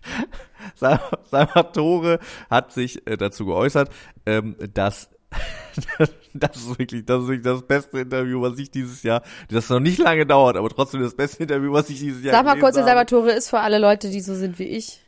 Sal- 0.75 0.99
Salvatore 1.29 2.19
hat 2.49 2.71
sich 2.71 3.05
äh, 3.07 3.17
dazu 3.17 3.45
geäußert, 3.45 3.89
ähm, 4.25 4.55
dass 4.73 5.10
das 6.34 6.58
ist 6.58 6.80
wirklich, 6.80 7.06
das 7.06 7.24
ist 7.24 7.28
wirklich 7.28 7.46
das 7.46 7.62
beste 7.63 8.00
Interview, 8.00 8.41
was 8.41 8.58
ich 8.60 8.72
dieses 8.72 9.04
Jahr, 9.04 9.22
das 9.50 9.70
noch 9.70 9.80
nicht 9.80 10.00
lange 10.00 10.26
dauert, 10.26 10.58
aber 10.58 10.70
trotzdem 10.70 11.02
das 11.02 11.15
beste 11.15 11.44
Interview, 11.44 11.72
was 11.72 11.89
ich 11.89 12.00
dieses 12.00 12.24
Jahr 12.24 12.36
Sag 12.36 12.46
mal 12.46 12.60
kurz, 12.60 12.76
habe. 12.76 12.88
Salvatore 12.88 13.32
ist 13.32 13.50
für 13.50 13.60
alle 13.60 13.80
Leute, 13.80 14.10
die 14.10 14.22
so 14.22 14.36
sind 14.36 14.60
wie 14.60 14.65
ich. 14.65 15.02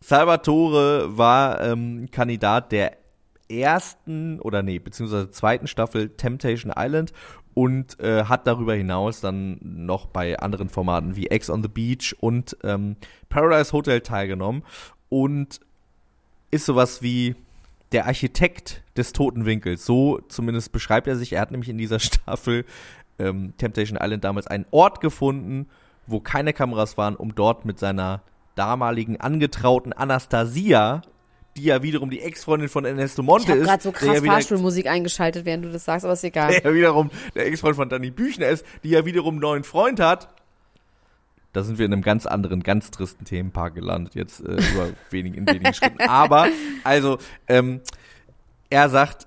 Salvatore 0.00 1.16
war 1.16 1.60
ähm, 1.62 2.08
Kandidat 2.10 2.72
der 2.72 2.96
ersten 3.48 4.40
oder 4.40 4.62
nee, 4.62 4.78
beziehungsweise 4.78 5.30
zweiten 5.30 5.66
Staffel 5.66 6.10
Temptation 6.10 6.72
Island 6.76 7.12
und 7.54 8.00
äh, 8.00 8.24
hat 8.24 8.46
darüber 8.46 8.74
hinaus 8.74 9.20
dann 9.20 9.58
noch 9.62 10.06
bei 10.06 10.38
anderen 10.38 10.68
Formaten 10.68 11.16
wie 11.16 11.28
Ex 11.28 11.50
on 11.50 11.62
the 11.62 11.68
Beach 11.68 12.16
und 12.20 12.56
ähm, 12.64 12.96
Paradise 13.28 13.72
Hotel 13.72 14.00
teilgenommen 14.00 14.62
und 15.08 15.60
ist 16.50 16.66
sowas 16.66 17.02
wie 17.02 17.36
der 17.92 18.06
Architekt 18.06 18.82
des 18.96 19.12
toten 19.12 19.44
Winkels. 19.44 19.84
So 19.84 20.20
zumindest 20.28 20.72
beschreibt 20.72 21.06
er 21.06 21.16
sich. 21.16 21.32
Er 21.32 21.40
hat 21.40 21.50
nämlich 21.50 21.68
in 21.68 21.78
dieser 21.78 21.98
Staffel 22.00 22.64
ähm, 23.18 23.54
Temptation 23.58 23.98
Island 24.00 24.24
damals 24.24 24.46
einen 24.46 24.66
Ort 24.70 25.00
gefunden, 25.00 25.68
wo 26.06 26.20
keine 26.20 26.52
Kameras 26.52 26.96
waren, 26.96 27.16
um 27.16 27.34
dort 27.34 27.64
mit 27.64 27.78
seiner 27.78 28.22
damaligen 28.54 29.20
Angetrauten 29.20 29.92
Anastasia 29.92 31.02
die 31.56 31.64
ja 31.64 31.82
wiederum 31.82 32.10
die 32.10 32.20
Ex-Freundin 32.20 32.68
von 32.68 32.84
Ernesto 32.84 33.22
Monte 33.22 33.52
Ich 33.52 33.58
ist. 33.58 33.66
gerade 33.66 33.82
so 33.82 33.92
krass 33.92 34.08
ja 34.08 34.22
Fahrstuhlmusik 34.22 34.86
eingeschaltet, 34.86 35.44
während 35.44 35.64
du 35.64 35.70
das 35.70 35.84
sagst, 35.84 36.04
aber 36.04 36.14
ist 36.14 36.24
egal. 36.24 36.48
der 36.62 36.62
ja 36.62 36.74
wiederum 36.74 37.10
der 37.34 37.46
Ex-Freund 37.46 37.76
von 37.76 37.88
Danny 37.88 38.10
Büchner 38.10 38.48
ist, 38.48 38.64
die 38.82 38.90
ja 38.90 39.04
wiederum 39.04 39.34
einen 39.34 39.42
neuen 39.42 39.64
Freund 39.64 40.00
hat. 40.00 40.28
Da 41.52 41.62
sind 41.62 41.78
wir 41.78 41.86
in 41.86 41.92
einem 41.92 42.02
ganz 42.02 42.26
anderen, 42.26 42.62
ganz 42.62 42.90
tristen 42.90 43.24
Themenpark 43.24 43.74
gelandet, 43.74 44.14
jetzt 44.14 44.40
äh, 44.40 44.52
über 44.52 44.90
wenig, 45.10 45.36
in 45.36 45.46
wenigen 45.46 45.74
Schritten. 45.74 46.00
Aber, 46.00 46.48
also, 46.82 47.18
ähm, 47.48 47.80
er 48.70 48.88
sagt, 48.88 49.26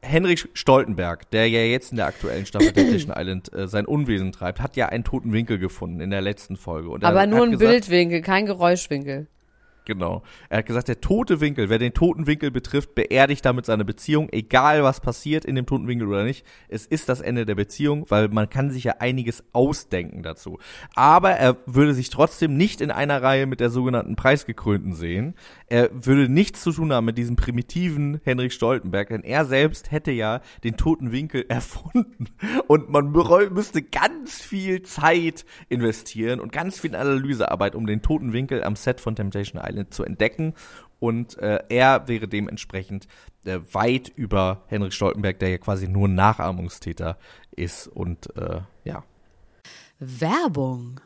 Henrik 0.00 0.48
Stoltenberg, 0.54 1.30
der 1.30 1.48
ja 1.48 1.60
jetzt 1.60 1.90
in 1.90 1.96
der 1.96 2.06
aktuellen 2.06 2.46
Staffel 2.46 2.72
Temptation 2.72 3.12
Island 3.16 3.52
äh, 3.52 3.68
sein 3.68 3.84
Unwesen 3.84 4.32
treibt, 4.32 4.60
hat 4.60 4.76
ja 4.76 4.88
einen 4.88 5.04
toten 5.04 5.32
Winkel 5.32 5.58
gefunden 5.58 6.00
in 6.00 6.10
der 6.10 6.20
letzten 6.20 6.56
Folge. 6.56 6.88
Und 6.88 7.02
er 7.02 7.10
aber 7.10 7.26
nur 7.26 7.44
ein 7.44 7.50
gesagt, 7.52 7.70
Bildwinkel, 7.70 8.22
kein 8.22 8.46
Geräuschwinkel. 8.46 9.26
Genau. 9.88 10.22
Er 10.50 10.58
hat 10.58 10.66
gesagt, 10.66 10.88
der 10.88 11.00
tote 11.00 11.40
Winkel, 11.40 11.70
wer 11.70 11.78
den 11.78 11.94
toten 11.94 12.26
Winkel 12.26 12.50
betrifft, 12.50 12.94
beerdigt 12.94 13.42
damit 13.46 13.64
seine 13.64 13.86
Beziehung, 13.86 14.28
egal 14.30 14.82
was 14.82 15.00
passiert 15.00 15.46
in 15.46 15.54
dem 15.54 15.64
toten 15.64 15.88
Winkel 15.88 16.08
oder 16.08 16.24
nicht. 16.24 16.44
Es 16.68 16.84
ist 16.84 17.08
das 17.08 17.22
Ende 17.22 17.46
der 17.46 17.54
Beziehung, 17.54 18.04
weil 18.10 18.28
man 18.28 18.50
kann 18.50 18.70
sich 18.70 18.84
ja 18.84 18.96
einiges 18.98 19.44
ausdenken 19.54 20.22
dazu. 20.22 20.58
Aber 20.94 21.30
er 21.30 21.56
würde 21.64 21.94
sich 21.94 22.10
trotzdem 22.10 22.54
nicht 22.54 22.82
in 22.82 22.90
einer 22.90 23.22
Reihe 23.22 23.46
mit 23.46 23.60
der 23.60 23.70
sogenannten 23.70 24.14
Preisgekrönten 24.14 24.92
sehen. 24.92 25.34
Er 25.70 25.90
würde 25.92 26.28
nichts 26.30 26.62
zu 26.62 26.72
tun 26.72 26.92
haben 26.92 27.04
mit 27.04 27.18
diesem 27.18 27.36
primitiven 27.36 28.20
Henrik 28.24 28.52
Stoltenberg, 28.52 29.08
denn 29.08 29.22
er 29.22 29.44
selbst 29.44 29.90
hätte 29.90 30.10
ja 30.10 30.40
den 30.64 30.76
toten 30.76 31.12
Winkel 31.12 31.44
erfunden. 31.48 32.28
Und 32.66 32.88
man 32.88 33.12
müsste 33.12 33.82
ganz 33.82 34.40
viel 34.40 34.82
Zeit 34.82 35.44
investieren 35.68 36.40
und 36.40 36.52
ganz 36.52 36.80
viel 36.80 36.96
Analysearbeit, 36.96 37.74
um 37.74 37.86
den 37.86 38.02
toten 38.02 38.32
Winkel 38.32 38.64
am 38.64 38.76
Set 38.76 39.00
von 39.00 39.14
Temptation 39.14 39.60
Island 39.62 39.92
zu 39.92 40.04
entdecken. 40.04 40.54
Und 41.00 41.38
äh, 41.38 41.60
er 41.68 42.08
wäre 42.08 42.28
dementsprechend 42.28 43.06
äh, 43.44 43.60
weit 43.72 44.08
über 44.08 44.64
Henrik 44.68 44.92
Stoltenberg, 44.92 45.38
der 45.38 45.50
ja 45.50 45.58
quasi 45.58 45.86
nur 45.86 46.08
ein 46.08 46.14
Nachahmungstäter 46.14 47.18
ist. 47.54 47.86
Und 47.88 48.34
äh, 48.36 48.62
ja. 48.84 49.04
Werbung. 49.98 51.00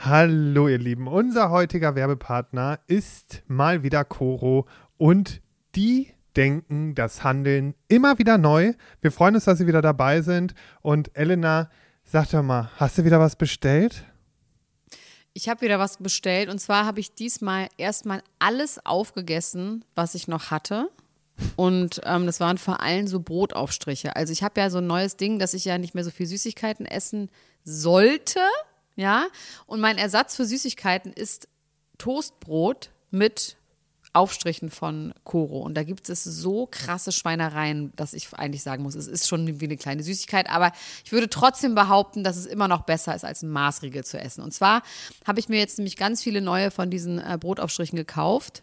Hallo 0.00 0.68
ihr 0.68 0.78
Lieben, 0.78 1.06
unser 1.06 1.50
heutiger 1.50 1.94
Werbepartner 1.94 2.80
ist 2.86 3.42
mal 3.46 3.82
wieder 3.82 4.04
Coro 4.04 4.66
und 4.98 5.40
die 5.76 6.08
denken 6.36 6.94
das 6.94 7.22
Handeln 7.22 7.74
immer 7.88 8.18
wieder 8.18 8.36
neu. 8.36 8.72
Wir 9.00 9.12
freuen 9.12 9.36
uns, 9.36 9.44
dass 9.44 9.58
Sie 9.58 9.66
wieder 9.66 9.82
dabei 9.82 10.22
sind 10.22 10.54
und 10.80 11.16
Elena, 11.16 11.70
sag 12.04 12.30
doch 12.30 12.42
mal, 12.42 12.70
hast 12.76 12.98
du 12.98 13.04
wieder 13.04 13.20
was 13.20 13.36
bestellt? 13.36 14.04
Ich 15.34 15.48
habe 15.48 15.60
wieder 15.62 15.78
was 15.78 15.98
bestellt 15.98 16.48
und 16.48 16.58
zwar 16.58 16.84
habe 16.84 17.00
ich 17.00 17.14
diesmal 17.14 17.68
erstmal 17.76 18.22
alles 18.38 18.84
aufgegessen, 18.84 19.84
was 19.94 20.14
ich 20.14 20.26
noch 20.26 20.50
hatte. 20.50 20.90
Und 21.56 22.00
ähm, 22.04 22.26
das 22.26 22.40
waren 22.40 22.58
vor 22.58 22.80
allem 22.80 23.06
so 23.06 23.20
Brotaufstriche. 23.20 24.16
Also 24.16 24.32
ich 24.32 24.42
habe 24.42 24.60
ja 24.60 24.68
so 24.70 24.78
ein 24.78 24.86
neues 24.86 25.16
Ding, 25.16 25.38
dass 25.38 25.54
ich 25.54 25.64
ja 25.64 25.78
nicht 25.78 25.94
mehr 25.94 26.04
so 26.04 26.10
viel 26.10 26.26
Süßigkeiten 26.26 26.86
essen 26.86 27.30
sollte. 27.64 28.40
Ja. 28.96 29.26
Und 29.66 29.80
mein 29.80 29.98
Ersatz 29.98 30.36
für 30.36 30.44
Süßigkeiten 30.44 31.12
ist 31.12 31.48
Toastbrot 31.98 32.90
mit 33.10 33.56
Aufstrichen 34.14 34.68
von 34.68 35.14
Koro. 35.24 35.60
Und 35.60 35.74
da 35.74 35.84
gibt 35.84 36.10
es 36.10 36.22
so 36.22 36.68
krasse 36.70 37.12
Schweinereien, 37.12 37.92
dass 37.96 38.12
ich 38.12 38.32
eigentlich 38.34 38.62
sagen 38.62 38.82
muss, 38.82 38.94
es 38.94 39.06
ist 39.06 39.26
schon 39.26 39.60
wie 39.60 39.64
eine 39.64 39.78
kleine 39.78 40.02
Süßigkeit. 40.02 40.50
Aber 40.50 40.72
ich 41.04 41.12
würde 41.12 41.30
trotzdem 41.30 41.74
behaupten, 41.74 42.22
dass 42.22 42.36
es 42.36 42.44
immer 42.44 42.68
noch 42.68 42.82
besser 42.82 43.14
ist, 43.14 43.24
als 43.24 43.42
ein 43.42 43.50
Maßriegel 43.50 44.04
zu 44.04 44.20
essen. 44.20 44.42
Und 44.42 44.52
zwar 44.52 44.82
habe 45.26 45.40
ich 45.40 45.48
mir 45.48 45.58
jetzt 45.58 45.78
nämlich 45.78 45.96
ganz 45.96 46.22
viele 46.22 46.42
neue 46.42 46.70
von 46.70 46.90
diesen 46.90 47.18
äh, 47.18 47.38
Brotaufstrichen 47.40 47.96
gekauft. 47.96 48.62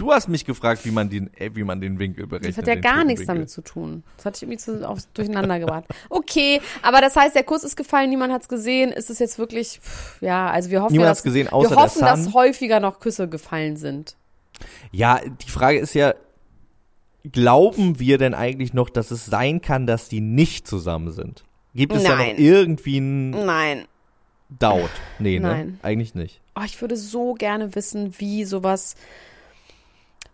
Du 0.00 0.10
hast 0.10 0.28
mich 0.28 0.46
gefragt, 0.46 0.86
wie 0.86 0.90
man 0.92 1.10
den, 1.10 1.30
äh, 1.34 1.50
wie 1.52 1.62
man 1.62 1.78
den 1.78 1.98
Winkel 1.98 2.26
berechnet. 2.26 2.56
Das 2.56 2.56
hat 2.56 2.66
ja 2.66 2.74
gar 2.74 3.04
nichts 3.04 3.26
damit 3.26 3.50
zu 3.50 3.60
tun. 3.60 4.02
Das 4.16 4.24
hatte 4.24 4.36
ich 4.36 4.42
irgendwie 4.44 4.56
zu, 4.56 4.88
auf, 4.88 5.00
durcheinander 5.12 5.58
gebracht. 5.58 5.84
Okay, 6.08 6.62
aber 6.80 7.02
das 7.02 7.16
heißt, 7.16 7.34
der 7.34 7.42
Kuss 7.42 7.64
ist 7.64 7.76
gefallen, 7.76 8.08
niemand 8.08 8.32
hat's 8.32 8.48
gesehen. 8.48 8.92
Ist 8.92 9.10
es 9.10 9.18
jetzt 9.18 9.38
wirklich, 9.38 9.78
pff, 9.82 10.22
ja, 10.22 10.48
also 10.48 10.70
wir 10.70 10.80
hoffen, 10.80 10.94
Niemand 10.94 11.10
dass, 11.10 11.22
gesehen, 11.22 11.48
außer 11.48 11.72
wir 11.72 11.76
hoffen, 11.76 12.00
dass 12.00 12.32
häufiger 12.32 12.80
noch 12.80 13.00
Küsse 13.00 13.28
gefallen 13.28 13.76
sind. 13.76 14.16
Ja, 14.90 15.20
die 15.20 15.50
Frage 15.50 15.78
ist 15.78 15.92
ja, 15.92 16.14
glauben 17.30 18.00
wir 18.00 18.16
denn 18.16 18.32
eigentlich 18.32 18.72
noch, 18.72 18.88
dass 18.88 19.10
es 19.10 19.26
sein 19.26 19.60
kann, 19.60 19.86
dass 19.86 20.08
die 20.08 20.22
nicht 20.22 20.66
zusammen 20.66 21.12
sind? 21.12 21.44
Gibt 21.74 21.92
es 21.92 22.04
da 22.04 22.16
Nein. 22.16 22.36
noch 22.36 22.38
irgendwie 22.38 22.96
einen 22.96 23.30
Nein. 23.32 23.84
Doubt? 24.48 24.88
Nee, 25.18 25.38
ne? 25.38 25.48
Nein. 25.48 25.78
Eigentlich 25.82 26.14
nicht. 26.14 26.40
Oh, 26.56 26.62
ich 26.64 26.80
würde 26.80 26.96
so 26.96 27.34
gerne 27.34 27.74
wissen, 27.74 28.14
wie 28.18 28.44
sowas 28.44 28.96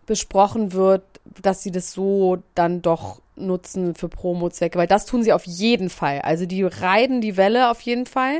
besprochen 0.07 0.73
wird, 0.73 1.03
dass 1.41 1.61
sie 1.61 1.71
das 1.71 1.91
so 1.93 2.39
dann 2.55 2.81
doch 2.81 3.21
nutzen 3.35 3.93
für 3.93 4.09
Promo-Zwecke, 4.09 4.79
weil 4.79 4.87
das 4.87 5.05
tun 5.05 5.21
sie 5.21 5.31
auf 5.33 5.43
jeden 5.45 5.89
Fall. 5.91 6.21
Also 6.21 6.47
die 6.47 6.63
reiten 6.63 7.21
die 7.21 7.37
Welle 7.37 7.69
auf 7.69 7.81
jeden 7.81 8.07
Fall. 8.07 8.39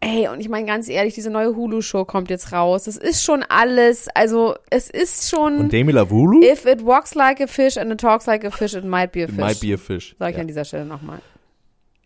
Ey, 0.00 0.28
und 0.28 0.40
ich 0.40 0.50
meine 0.50 0.66
ganz 0.66 0.88
ehrlich, 0.88 1.14
diese 1.14 1.30
neue 1.30 1.56
Hulu-Show 1.56 2.04
kommt 2.04 2.28
jetzt 2.28 2.52
raus. 2.52 2.84
Das 2.84 2.96
ist 2.98 3.22
schon 3.24 3.42
alles, 3.48 4.08
also 4.14 4.54
es 4.68 4.90
ist 4.90 5.30
schon, 5.30 5.56
Und 5.58 5.72
Demi 5.72 5.92
Lovato? 5.92 6.42
if 6.42 6.66
it 6.66 6.84
walks 6.84 7.14
like 7.14 7.40
a 7.40 7.46
fish 7.46 7.78
and 7.78 7.90
it 7.90 8.00
talks 8.00 8.26
like 8.26 8.44
a 8.44 8.50
fish, 8.50 8.74
it 8.74 8.84
might 8.84 9.12
be 9.12 9.20
a 9.20 9.24
It 9.24 9.30
fish. 9.30 9.38
might 9.38 9.60
be 9.60 9.72
a 9.74 9.78
fish. 9.78 10.14
Sag 10.18 10.30
ich 10.30 10.36
Ja. 10.36 10.40
an 10.42 10.46
dieser 10.46 10.64
Stelle 10.66 10.84
nochmal. 10.84 11.20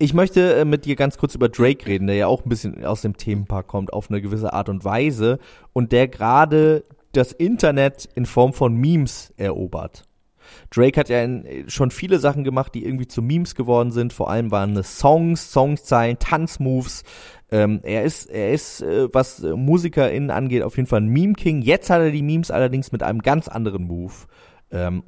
Ich 0.00 0.14
möchte 0.14 0.54
äh, 0.61 0.64
mit 0.64 0.85
dir 0.85 0.94
ganz 0.94 1.18
kurz 1.18 1.35
über 1.35 1.48
Drake 1.48 1.87
reden, 1.87 2.07
der 2.07 2.14
ja 2.14 2.26
auch 2.28 2.44
ein 2.44 2.48
bisschen 2.48 2.85
aus 2.85 3.02
dem 3.02 3.16
Themenpark 3.16 3.66
kommt, 3.66 3.92
auf 3.92 4.11
eine 4.11 4.20
gewisse 4.22 4.52
Art 4.52 4.68
und 4.68 4.85
Weise 4.85 5.40
und 5.72 5.90
der 5.90 6.07
gerade 6.07 6.85
das 7.18 7.33
Internet 7.33 8.09
in 8.14 8.26
Form 8.26 8.52
von 8.52 8.74
Memes 8.74 9.33
erobert. 9.37 10.04
Drake 10.70 10.98
hat 10.98 11.09
ja 11.09 11.22
in, 11.22 11.68
schon 11.68 11.90
viele 11.90 12.18
Sachen 12.18 12.44
gemacht, 12.44 12.74
die 12.74 12.85
irgendwie 12.85 13.07
zu 13.07 13.22
Memes 13.22 13.54
geworden 13.54 13.90
sind. 13.90 14.12
Vor 14.12 14.31
allem 14.31 14.50
waren 14.50 14.76
es 14.76 14.98
Songs, 14.98 15.52
Songzeilen, 15.52 16.18
Tanzmoves. 16.18 17.02
Ähm, 17.50 17.81
er 17.83 18.04
ist, 18.04 18.26
er 18.26 18.52
ist, 18.52 18.83
äh, 18.83 19.12
was 19.12 19.40
MusikerInnen 19.40 20.31
angeht, 20.31 20.62
auf 20.62 20.76
jeden 20.76 20.88
Fall 20.88 21.00
ein 21.00 21.09
Meme-King. 21.09 21.62
Jetzt 21.62 21.90
hat 21.90 22.00
er 22.00 22.11
die 22.11 22.22
Memes 22.22 22.50
allerdings 22.50 22.92
mit 22.92 23.02
einem 23.02 23.20
ganz 23.20 23.48
anderen 23.48 23.85
Move 23.85 24.12
ähm, 24.70 25.02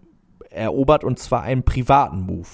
erobert 0.50 1.04
und 1.04 1.18
zwar 1.18 1.42
einen 1.42 1.62
privaten 1.62 2.22
Move. 2.22 2.48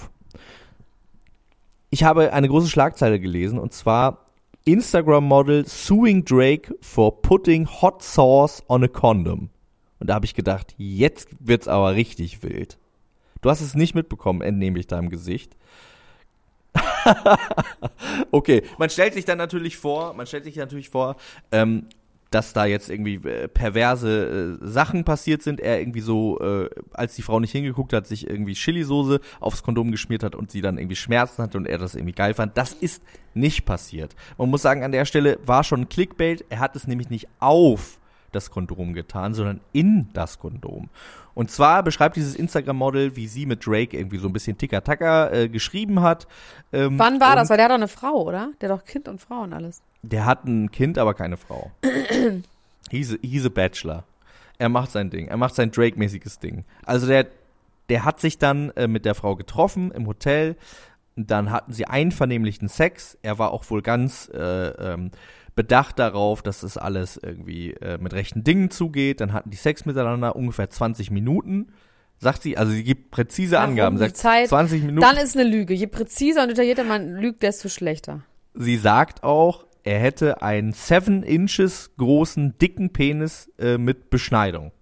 Ich 1.90 2.04
habe 2.04 2.32
eine 2.32 2.48
große 2.48 2.68
Schlagzeile 2.68 3.20
gelesen 3.20 3.58
und 3.58 3.72
zwar 3.72 4.25
Instagram-Model 4.66 5.66
suing 5.66 6.24
Drake 6.24 6.74
for 6.80 7.22
putting 7.22 7.66
hot 7.66 8.02
sauce 8.02 8.62
on 8.68 8.82
a 8.84 8.88
condom. 8.88 9.50
Und 9.98 10.10
da 10.10 10.14
habe 10.14 10.26
ich 10.26 10.34
gedacht, 10.34 10.74
jetzt 10.76 11.28
wird's 11.40 11.68
aber 11.68 11.94
richtig 11.94 12.42
wild. 12.42 12.76
Du 13.40 13.50
hast 13.50 13.60
es 13.60 13.74
nicht 13.74 13.94
mitbekommen, 13.94 14.42
entnehme 14.42 14.78
ich 14.78 14.86
deinem 14.86 15.08
Gesicht. 15.08 15.56
okay, 18.32 18.62
man 18.76 18.90
stellt 18.90 19.14
sich 19.14 19.24
dann 19.24 19.38
natürlich 19.38 19.76
vor, 19.76 20.14
man 20.14 20.26
stellt 20.26 20.44
sich 20.44 20.56
natürlich 20.56 20.90
vor, 20.90 21.16
ähm, 21.52 21.86
dass 22.30 22.52
da 22.52 22.64
jetzt 22.64 22.90
irgendwie 22.90 23.14
äh, 23.28 23.48
perverse 23.48 24.58
äh, 24.62 24.66
Sachen 24.66 25.04
passiert 25.04 25.42
sind. 25.42 25.60
Er 25.60 25.80
irgendwie 25.80 26.00
so, 26.00 26.40
äh, 26.40 26.68
als 26.92 27.14
die 27.14 27.22
Frau 27.22 27.40
nicht 27.40 27.52
hingeguckt 27.52 27.92
hat, 27.92 28.06
sich 28.06 28.28
irgendwie 28.28 28.54
Chilisoße 28.54 29.20
aufs 29.40 29.62
Kondom 29.62 29.90
geschmiert 29.90 30.22
hat 30.22 30.34
und 30.34 30.50
sie 30.50 30.60
dann 30.60 30.78
irgendwie 30.78 30.96
Schmerzen 30.96 31.42
hatte 31.42 31.58
und 31.58 31.66
er 31.66 31.78
das 31.78 31.94
irgendwie 31.94 32.14
geil 32.14 32.34
fand. 32.34 32.56
Das 32.56 32.72
ist 32.72 33.02
nicht 33.34 33.64
passiert. 33.64 34.16
Man 34.38 34.50
muss 34.50 34.62
sagen, 34.62 34.82
an 34.82 34.92
der 34.92 35.04
Stelle 35.04 35.38
war 35.44 35.62
schon 35.62 35.82
ein 35.82 35.88
Clickbait. 35.88 36.44
Er 36.48 36.58
hat 36.58 36.74
es 36.74 36.86
nämlich 36.86 37.10
nicht 37.10 37.28
auf 37.38 37.98
das 38.32 38.50
Kondom 38.50 38.92
getan, 38.92 39.34
sondern 39.34 39.60
in 39.72 40.08
das 40.12 40.38
Kondom. 40.38 40.90
Und 41.34 41.50
zwar 41.50 41.82
beschreibt 41.82 42.16
dieses 42.16 42.34
Instagram-Model, 42.34 43.14
wie 43.14 43.26
sie 43.26 43.46
mit 43.46 43.66
Drake 43.66 43.96
irgendwie 43.96 44.18
so 44.18 44.28
ein 44.28 44.32
bisschen 44.32 44.56
Ticker-Tacker 44.56 45.32
äh, 45.32 45.48
geschrieben 45.48 46.00
hat. 46.00 46.26
Ähm, 46.72 46.98
Wann 46.98 47.20
war 47.20 47.36
das? 47.36 47.50
Weil 47.50 47.58
der 47.58 47.64
hat 47.66 47.70
doch 47.72 47.76
eine 47.76 47.88
Frau, 47.88 48.22
oder? 48.22 48.52
Der 48.60 48.70
hat 48.70 48.78
doch 48.80 48.84
Kind 48.84 49.06
und 49.06 49.20
Frau 49.20 49.42
und 49.42 49.52
alles. 49.52 49.82
Der 50.06 50.24
hat 50.24 50.44
ein 50.44 50.70
Kind, 50.70 50.98
aber 50.98 51.14
keine 51.14 51.36
Frau. 51.36 51.72
he's, 52.90 53.12
a, 53.12 53.16
he's 53.22 53.44
a 53.44 53.48
Bachelor. 53.48 54.04
Er 54.58 54.68
macht 54.68 54.90
sein 54.92 55.10
Ding. 55.10 55.28
Er 55.28 55.36
macht 55.36 55.54
sein 55.54 55.70
Drake-mäßiges 55.70 56.38
Ding. 56.38 56.64
Also 56.84 57.06
der, 57.06 57.26
der 57.88 58.04
hat 58.04 58.20
sich 58.20 58.38
dann 58.38 58.70
äh, 58.70 58.88
mit 58.88 59.04
der 59.04 59.14
Frau 59.14 59.36
getroffen 59.36 59.90
im 59.90 60.06
Hotel. 60.06 60.56
Dann 61.16 61.50
hatten 61.50 61.72
sie 61.72 61.86
einvernehmlichen 61.86 62.68
Sex. 62.68 63.18
Er 63.22 63.38
war 63.38 63.52
auch 63.52 63.68
wohl 63.70 63.82
ganz 63.82 64.30
äh, 64.32 64.38
ähm, 64.38 65.10
bedacht 65.54 65.98
darauf, 65.98 66.42
dass 66.42 66.60
das 66.60 66.76
alles 66.76 67.16
irgendwie 67.16 67.72
äh, 67.72 67.98
mit 67.98 68.12
rechten 68.12 68.44
Dingen 68.44 68.70
zugeht. 68.70 69.20
Dann 69.20 69.32
hatten 69.32 69.50
die 69.50 69.56
Sex 69.56 69.86
miteinander 69.86 70.36
ungefähr 70.36 70.70
20 70.70 71.10
Minuten. 71.10 71.68
Sagt 72.18 72.42
sie, 72.42 72.56
also 72.56 72.72
sie 72.72 72.84
gibt 72.84 73.10
präzise 73.10 73.56
Warum 73.56 73.70
Angaben. 73.70 73.98
Sagt 73.98 74.16
Zeit? 74.16 74.48
20 74.48 74.82
Minuten. 74.84 75.00
Dann 75.00 75.16
ist 75.22 75.36
eine 75.36 75.48
Lüge. 75.48 75.74
Je 75.74 75.86
präziser 75.86 76.42
und 76.42 76.48
detaillierter 76.48 76.84
man 76.84 77.14
lügt, 77.14 77.42
desto 77.42 77.68
schlechter. 77.68 78.22
Sie 78.54 78.76
sagt 78.76 79.22
auch, 79.22 79.65
er 79.86 80.00
hätte 80.00 80.42
einen 80.42 80.72
7 80.72 81.22
Inches 81.22 81.92
großen, 81.96 82.58
dicken 82.58 82.92
Penis 82.92 83.50
äh, 83.58 83.78
mit 83.78 84.10
Beschneidung. 84.10 84.72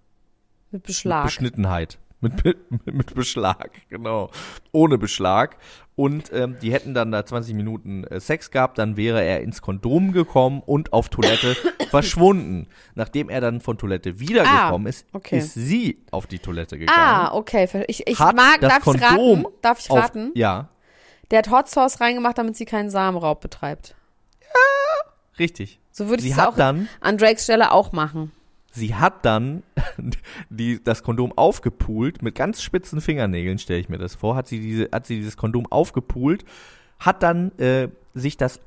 Mit 0.70 0.72
Mit 0.72 0.82
Beschlag. 0.84 1.24
Beschnittenheit. 1.24 1.98
Mit, 2.20 2.42
mit, 2.42 2.86
mit 2.86 3.14
Beschlag, 3.14 3.70
genau. 3.90 4.30
Ohne 4.72 4.96
Beschlag. 4.96 5.58
Und 5.94 6.32
ähm, 6.32 6.56
die 6.62 6.72
hätten 6.72 6.94
dann 6.94 7.12
da 7.12 7.24
20 7.26 7.54
Minuten 7.54 8.04
äh, 8.04 8.18
Sex 8.18 8.50
gehabt, 8.50 8.78
dann 8.78 8.96
wäre 8.96 9.22
er 9.22 9.42
ins 9.42 9.60
Kondom 9.60 10.12
gekommen 10.12 10.62
und 10.64 10.94
auf 10.94 11.10
Toilette 11.10 11.54
verschwunden. 11.90 12.66
Nachdem 12.94 13.28
er 13.28 13.42
dann 13.42 13.60
von 13.60 13.76
Toilette 13.76 14.18
wiedergekommen 14.20 14.86
ist, 14.86 15.06
okay. 15.12 15.36
ist 15.36 15.52
sie 15.52 16.02
auf 16.10 16.26
die 16.26 16.38
Toilette 16.38 16.78
gegangen. 16.78 16.98
ah, 16.98 17.34
okay. 17.34 17.84
Ich, 17.88 18.06
ich 18.08 18.18
mag, 18.18 18.60
das 18.62 18.72
darf 18.72 18.86
ich 18.94 19.02
raten? 19.02 19.44
Darf 19.60 19.80
ich 19.80 19.90
auf, 19.90 19.98
raten? 19.98 20.32
Ja, 20.34 20.70
Der 21.30 21.40
hat 21.40 21.50
Hot 21.50 21.68
Sauce 21.68 22.00
reingemacht, 22.00 22.38
damit 22.38 22.56
sie 22.56 22.64
keinen 22.64 22.88
Samenraub 22.88 23.42
betreibt. 23.42 23.94
Richtig. 25.38 25.78
So 25.92 26.08
würde 26.08 26.16
ich 26.22 26.24
Sie 26.28 26.30
es 26.32 26.36
hat 26.38 26.48
auch 26.48 26.56
dann 26.56 26.88
an 27.00 27.18
Drakes 27.18 27.44
Stelle 27.44 27.72
auch 27.72 27.92
machen. 27.92 28.32
Sie 28.72 28.94
hat 28.94 29.24
dann 29.24 29.62
die, 30.50 30.82
das 30.82 31.02
Kondom 31.04 31.32
aufgepult, 31.36 32.22
mit 32.22 32.34
ganz 32.34 32.60
spitzen 32.62 33.00
Fingernägeln, 33.00 33.58
stelle 33.58 33.78
ich 33.80 33.88
mir 33.88 33.98
das 33.98 34.14
vor, 34.16 34.34
hat 34.34 34.48
sie, 34.48 34.58
diese, 34.60 34.88
hat 34.92 35.06
sie 35.06 35.16
dieses 35.16 35.36
Kondom 35.36 35.66
aufgepult, 35.70 36.44
hat 36.98 37.22
dann 37.22 37.56
äh, 37.58 37.88
sich 38.14 38.36
das 38.36 38.58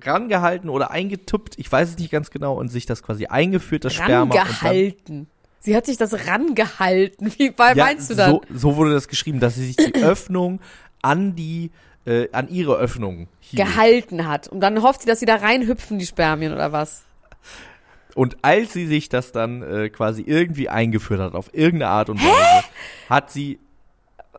rangehalten 0.00 0.70
oder 0.70 0.90
eingetuppt, 0.90 1.54
ich 1.58 1.70
weiß 1.70 1.90
es 1.90 1.98
nicht 1.98 2.10
ganz 2.10 2.30
genau, 2.30 2.54
und 2.56 2.68
sich 2.68 2.86
das 2.86 3.02
quasi 3.02 3.26
eingeführt, 3.26 3.84
das 3.84 3.94
Sperma. 3.94 4.22
und 4.22 4.34
dann- 4.34 4.46
Rangehalten. 4.46 5.26
Sie 5.60 5.74
hat 5.76 5.86
sich 5.86 5.96
das 5.96 6.26
rangehalten. 6.28 7.32
Wie 7.38 7.52
Ja, 7.58 7.74
meinst 7.74 8.10
du 8.10 8.14
das? 8.14 8.30
so, 8.30 8.42
so 8.52 8.76
wurde 8.76 8.92
das 8.92 9.08
geschrieben, 9.08 9.40
dass 9.40 9.56
sie 9.56 9.66
sich 9.66 9.76
die 9.76 9.94
Öffnung 10.02 10.60
an 11.02 11.34
die, 11.34 11.70
äh, 12.08 12.28
an 12.32 12.48
ihre 12.48 12.76
Öffnung 12.76 13.28
hielt. 13.40 13.66
Gehalten 13.66 14.26
hat. 14.26 14.48
Und 14.48 14.60
dann 14.60 14.82
hofft 14.82 15.02
sie, 15.02 15.06
dass 15.06 15.20
sie 15.20 15.26
da 15.26 15.36
reinhüpfen, 15.36 15.98
die 15.98 16.06
Spermien 16.06 16.54
oder 16.54 16.72
was? 16.72 17.04
Und 18.14 18.38
als 18.42 18.72
sie 18.72 18.86
sich 18.86 19.08
das 19.08 19.30
dann 19.30 19.62
äh, 19.62 19.90
quasi 19.90 20.22
irgendwie 20.22 20.68
eingeführt 20.68 21.20
hat, 21.20 21.34
auf 21.34 21.50
irgendeine 21.52 21.92
Art 21.92 22.08
und 22.08 22.20
Weise, 22.20 22.64
hat 23.10 23.30
sie 23.30 23.60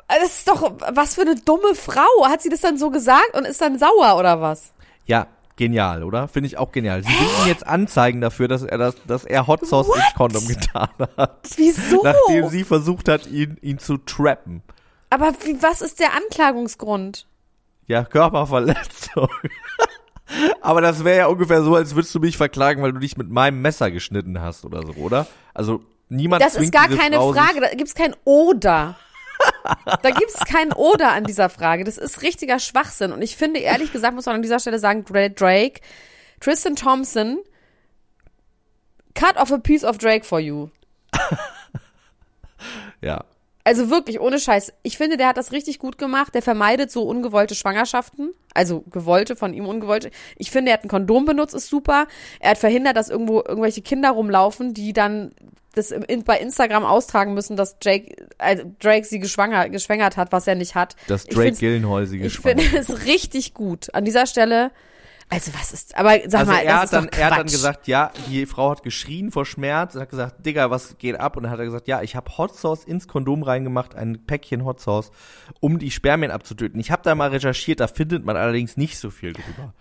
Das 0.08 0.24
ist 0.24 0.48
doch, 0.48 0.74
was 0.94 1.16
für 1.16 1.22
eine 1.22 1.36
dumme 1.36 1.76
Frau. 1.76 2.26
Hat 2.26 2.42
sie 2.42 2.50
das 2.50 2.62
dann 2.62 2.78
so 2.78 2.90
gesagt 2.90 3.38
und 3.38 3.46
ist 3.46 3.62
dann 3.62 3.78
sauer 3.78 4.18
oder 4.18 4.42
was? 4.42 4.74
Ja, 5.06 5.28
genial, 5.56 6.04
oder? 6.04 6.28
Finde 6.28 6.48
ich 6.48 6.58
auch 6.58 6.72
genial. 6.72 7.04
Sie 7.04 7.10
will 7.10 7.44
ihn 7.44 7.48
jetzt 7.48 7.68
anzeigen 7.68 8.20
dafür, 8.20 8.48
dass 8.48 8.64
er 8.64 8.80
das, 8.80 8.96
dass 9.06 9.26
er 9.26 9.46
Hot 9.46 9.66
Sauce 9.68 9.88
ins 9.88 9.98
What? 9.98 10.16
Kondom 10.16 10.48
getan 10.48 10.90
hat. 11.18 11.40
Wieso? 11.56 12.02
Nachdem 12.04 12.50
sie 12.50 12.64
versucht 12.64 13.08
hat, 13.08 13.28
ihn, 13.28 13.58
ihn 13.62 13.78
zu 13.78 13.98
trappen. 13.98 14.64
Aber 15.12 15.34
wie, 15.46 15.62
was 15.62 15.82
ist 15.82 16.00
der 16.00 16.16
Anklagungsgrund? 16.16 17.28
Ja, 17.90 18.04
Körperverletzung. 18.06 19.30
Aber 20.62 20.80
das 20.80 21.04
wäre 21.04 21.18
ja 21.18 21.26
ungefähr 21.26 21.64
so, 21.64 21.74
als 21.76 21.96
würdest 21.96 22.14
du 22.14 22.20
mich 22.20 22.38
verklagen, 22.38 22.84
weil 22.84 22.94
du 22.94 23.00
dich 23.00 23.18
mit 23.18 23.30
meinem 23.32 23.64
Messer 23.64 23.90
geschnitten 23.90 24.40
hast 24.40 24.64
oder 24.64 24.86
so, 24.86 24.94
oder? 24.94 25.26
Also 25.56 25.82
niemand 26.08 26.44
Das 26.44 26.56
ist 26.56 26.72
gar 26.72 26.88
keine 26.88 27.16
Frau, 27.16 27.34
Frage. 27.34 27.62
Da 27.62 27.74
gibt's 27.74 27.96
kein 27.96 28.16
Oder. 28.26 28.96
da 30.04 30.10
gibt's 30.12 30.46
kein 30.46 30.72
Oder 30.72 31.14
an 31.14 31.24
dieser 31.24 31.50
Frage. 31.50 31.84
Das 31.84 31.98
ist 31.98 32.22
richtiger 32.22 32.60
Schwachsinn. 32.60 33.12
Und 33.12 33.24
ich 33.24 33.36
finde, 33.36 33.60
ehrlich 33.60 33.92
gesagt, 33.92 34.14
muss 34.14 34.28
man 34.28 34.36
an 34.36 34.44
dieser 34.44 34.60
Stelle 34.60 34.78
sagen, 34.78 35.04
Dra- 35.04 35.30
Drake, 35.30 35.82
Tristan 36.40 36.76
Thompson, 36.76 37.40
cut 39.16 39.36
off 39.38 39.52
a 39.52 39.58
piece 39.58 39.84
of 39.84 39.98
Drake 39.98 40.26
for 40.26 40.40
you. 40.40 40.70
Ja. 43.02 43.24
Also 43.70 43.92
wirklich, 43.92 44.20
ohne 44.20 44.40
Scheiß. 44.40 44.74
Ich 44.82 44.98
finde, 44.98 45.16
der 45.16 45.28
hat 45.28 45.38
das 45.38 45.52
richtig 45.52 45.78
gut 45.78 46.00
gemacht. 46.00 46.34
Der 46.34 46.42
vermeidet 46.42 46.90
so 46.90 47.04
ungewollte 47.04 47.54
Schwangerschaften. 47.54 48.34
Also 48.56 48.82
gewollte, 48.90 49.36
von 49.36 49.54
ihm 49.54 49.68
ungewollte. 49.68 50.10
Ich 50.38 50.50
finde, 50.50 50.72
er 50.72 50.74
hat 50.80 50.86
ein 50.86 50.88
Kondom 50.88 51.26
benutzt, 51.26 51.54
ist 51.54 51.70
super. 51.70 52.08
Er 52.40 52.50
hat 52.50 52.58
verhindert, 52.58 52.98
dass 52.98 53.10
irgendwo 53.10 53.44
irgendwelche 53.48 53.84
Kinder 53.84 54.10
rumlaufen, 54.10 54.74
die 54.74 54.92
dann 54.92 55.36
das 55.76 55.92
in, 55.92 56.24
bei 56.24 56.40
Instagram 56.40 56.84
austragen 56.84 57.36
müssen, 57.36 57.58
dass 57.58 57.78
Jake, 57.80 58.16
also 58.40 58.64
Drake 58.80 59.06
sie 59.06 59.20
geschwanger, 59.20 59.70
geschwängert 59.70 60.18
hat, 60.18 60.32
was 60.32 60.48
er 60.48 60.56
nicht 60.56 60.74
hat. 60.74 60.96
Dass 61.06 61.26
Ich 61.28 61.36
Drake 61.36 61.52
Gillenhall 61.52 62.08
sie 62.08 62.18
Ich 62.18 62.24
geschwungen 62.24 62.58
finde 62.58 62.76
es 62.76 63.06
richtig 63.06 63.54
gut. 63.54 63.94
An 63.94 64.04
dieser 64.04 64.26
Stelle 64.26 64.72
Also 65.32 65.54
was 65.54 65.72
ist, 65.74 65.96
aber 65.96 66.18
sag 66.28 66.42
also 66.42 66.52
mal, 66.52 66.62
er 66.62 66.66
das 66.66 66.76
hat 66.76 66.84
ist 66.86 66.94
dann, 66.94 67.08
er 67.10 67.30
hat 67.30 67.38
dann 67.38 67.46
gesagt, 67.46 67.88
ja, 67.88 68.12
die 68.28 68.48
Frau 68.48 68.72
hat 68.72 68.82
geschrien 68.82 69.32
vor 69.32 69.46
Schmerz 69.46 69.94
und 69.94 70.02
hat 70.02 70.10
gesagt, 70.10 70.44
Digga, 70.44 70.72
was 70.72 70.98
geht 70.98 71.20
ab? 71.20 71.38
Und 71.38 71.44
dann 71.44 71.52
hat 71.52 71.60
er 71.60 71.66
gesagt, 71.66 71.88
ja, 71.88 72.02
ich 72.02 72.16
habe 72.16 72.36
Hot 72.40 72.56
Sauce 72.56 72.84
ins 72.84 73.08
Kondom 73.08 73.44
reingemacht, 73.44 73.94
ein 73.94 74.26
Päckchen 74.26 74.66
Hot 74.66 74.80
Sauce, 74.80 75.12
um 75.60 75.78
die 75.78 75.92
Spermien 75.92 76.32
abzutöten. 76.32 76.80
Ich 76.80 76.90
habe 76.90 77.04
da 77.04 77.14
mal 77.14 77.30
recherchiert, 77.30 77.80
da 77.80 77.88
findet 77.88 78.26
man 78.26 78.38
allerdings 78.38 78.76
nicht 78.76 78.98
so 78.98 79.12
viel 79.12 79.34
drüber, 79.34 79.76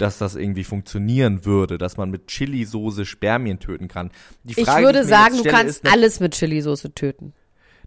dass 0.00 0.18
das 0.18 0.34
irgendwie 0.34 0.64
funktionieren 0.64 1.44
würde, 1.44 1.78
dass 1.78 1.96
man 1.96 2.10
mit 2.10 2.26
Chili-Soße 2.26 3.06
Spermien 3.06 3.60
töten 3.60 3.86
kann. 3.86 4.10
Die 4.42 4.58
ich 4.58 4.66
Frage, 4.66 4.84
würde 4.84 5.02
ich 5.02 5.06
sagen, 5.06 5.36
du 5.36 5.44
kannst 5.44 5.84
ist, 5.84 5.92
alles 5.92 6.18
mit 6.18 6.34
Chili-Soße 6.34 6.94
töten. 6.94 7.34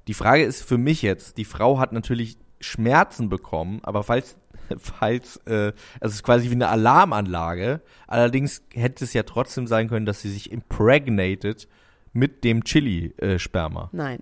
Die 0.08 0.14
Frage 0.14 0.44
ist 0.44 0.64
für 0.64 0.78
mich 0.78 1.02
jetzt, 1.02 1.38
die 1.38 1.46
Frau 1.46 1.78
hat 1.78 1.92
natürlich 1.92 2.38
Schmerzen 2.62 3.28
bekommen, 3.28 3.82
aber 3.84 4.04
falls, 4.04 4.38
falls, 4.80 5.38
äh, 5.46 5.74
also 6.00 6.12
es 6.12 6.16
ist 6.16 6.24
quasi 6.24 6.50
wie 6.50 6.56
eine 6.56 6.70
Alarmanlage, 6.70 7.82
allerdings 8.08 8.64
hätte 8.74 9.04
es 9.04 9.14
ja 9.14 9.24
trotzdem 9.24 9.68
sein 9.68 9.90
können, 9.90 10.06
dass 10.06 10.22
sie 10.22 10.30
sich 10.30 10.52
impregnated 10.52 11.68
mit 12.14 12.44
dem 12.44 12.64
Chili-Sperma. 12.64 13.90
Nein, 13.92 14.22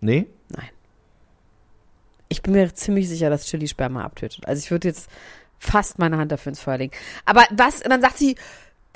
nee? 0.00 0.26
nein. 0.48 0.68
Ich 2.28 2.42
bin 2.42 2.54
mir 2.54 2.74
ziemlich 2.74 3.08
sicher, 3.08 3.30
dass 3.30 3.46
Chili 3.46 3.68
Sperma 3.68 4.02
abtötet. 4.02 4.46
Also 4.48 4.60
ich 4.60 4.70
würde 4.70 4.88
jetzt 4.88 5.08
fast 5.58 5.98
meine 5.98 6.16
Hand 6.16 6.32
dafür 6.32 6.50
ins 6.50 6.60
Feuer 6.60 6.78
legen. 6.78 6.92
Aber 7.24 7.44
was, 7.50 7.82
und 7.82 7.90
dann 7.90 8.00
sagt 8.00 8.18
sie, 8.18 8.36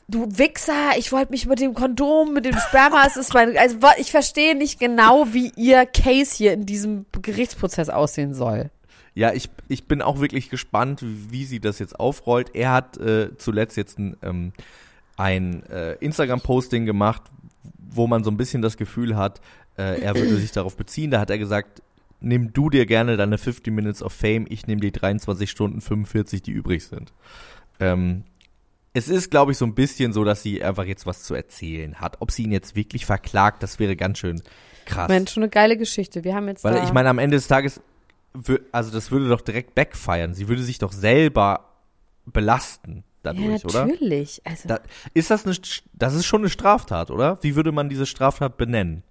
du 0.09 0.27
Wichser, 0.39 0.97
ich 0.97 1.13
wollte 1.13 1.31
mich 1.31 1.47
mit 1.47 1.61
dem 1.61 1.75
Kondom, 1.75 2.33
mit 2.33 2.47
dem 2.47 2.57
Sperma, 2.57 3.05
es 3.07 3.17
ist 3.17 3.35
mein, 3.35 3.57
also 3.57 3.79
ich 3.99 4.11
verstehe 4.11 4.57
nicht 4.57 4.81
genau, 4.81 5.33
wie 5.33 5.53
ihr 5.57 5.87
Case 5.87 6.35
hier 6.35 6.53
in 6.55 6.67
diesem 6.67 7.07
Gerichtsprozess 7.13 7.91
aussehen 7.91 8.35
soll. 8.35 8.71
Ja, 9.19 9.33
ich, 9.33 9.51
ich 9.67 9.89
bin 9.89 10.01
auch 10.01 10.21
wirklich 10.21 10.49
gespannt, 10.49 11.01
wie 11.03 11.45
sie 11.45 11.59
das 11.59 11.81
jetzt 11.81 11.99
aufrollt. 11.99 12.55
Er 12.55 12.71
hat 12.71 12.99
äh, 12.99 13.37
zuletzt 13.37 13.77
jetzt 13.77 13.99
ein, 13.99 14.17
ähm, 14.23 14.53
ein 15.17 15.65
äh, 15.65 15.95
Instagram-Posting 15.95 16.87
gemacht, 16.87 17.23
wo 17.79 18.07
man 18.07 18.23
so 18.23 18.31
ein 18.31 18.37
bisschen 18.37 18.63
das 18.63 18.77
Gefühl 18.77 19.17
hat, 19.17 19.41
äh, 19.77 20.01
er 20.01 20.15
würde 20.15 20.37
sich 20.37 20.53
darauf 20.53 20.77
beziehen. 20.77 21.11
Da 21.11 21.19
hat 21.19 21.31
er 21.31 21.39
gesagt, 21.39 21.83
nimm 22.21 22.53
du 22.53 22.71
dir 22.71 22.87
gerne 22.87 23.17
deine 23.17 23.39
50 23.39 23.75
Minutes 23.75 24.05
of 24.05 24.13
Fame, 24.13 24.47
ich 24.49 24.69
nehme 24.69 24.81
die 24.81 24.93
23 24.93 25.51
Stunden 25.51 25.81
45, 25.81 26.41
die 26.43 26.53
übrig 26.53 26.85
sind. 26.85 27.13
Ähm, 27.81 28.23
es 28.93 29.09
ist, 29.09 29.33
glaube 29.33 29.51
ich, 29.51 29.59
so 29.59 29.65
ein 29.65 29.75
bisschen 29.75 30.13
so, 30.13 30.23
dass 30.23 30.45
sie 30.45 30.63
einfach 30.63 30.85
jetzt 30.85 31.07
was 31.07 31.25
zu 31.25 31.35
erzählen 31.35 31.97
hat. 31.97 32.19
Ob 32.21 32.31
sie 32.31 32.45
ihn 32.45 32.53
jetzt 32.53 32.77
wirklich 32.77 33.05
verklagt, 33.05 33.65
das 33.65 33.81
wäre 33.81 33.97
ganz 33.97 34.19
schön 34.19 34.43
krass. 34.85 35.09
Mensch, 35.09 35.33
schon 35.33 35.43
eine 35.43 35.51
geile 35.51 35.77
Geschichte. 35.77 36.23
Wir 36.23 36.37
haben 36.37 36.47
jetzt 36.47 36.63
Weil 36.63 36.85
ich 36.85 36.93
meine, 36.93 37.09
am 37.09 37.19
Ende 37.19 37.37
des 37.37 37.49
Tages, 37.49 37.81
also 38.73 38.91
das 38.91 39.11
würde 39.11 39.29
doch 39.29 39.41
direkt 39.41 39.75
backfeiern. 39.75 40.35
Sie 40.35 40.49
würde 40.49 40.63
sich 40.63 40.79
doch 40.79 40.93
selber 40.93 41.65
belasten 42.27 43.05
ja, 43.25 43.33
dadurch, 43.35 43.65
oder? 43.65 43.87
natürlich. 43.87 44.43
Also, 44.45 44.69
Da, 44.69 44.81
ist 45.15 45.31
das 45.31 45.45
eine, 45.47 45.57
das 45.95 46.15
ist 46.15 46.27
schon 46.27 46.43
eine 46.43 46.51
Straftat, 46.51 47.11
oder? 47.11 47.39
Wie 47.43 47.57
würde 47.57 47.73
man 47.73 47.89
diese 47.89 48.07
Straftat 48.07 48.57
benennen? 48.57 49.03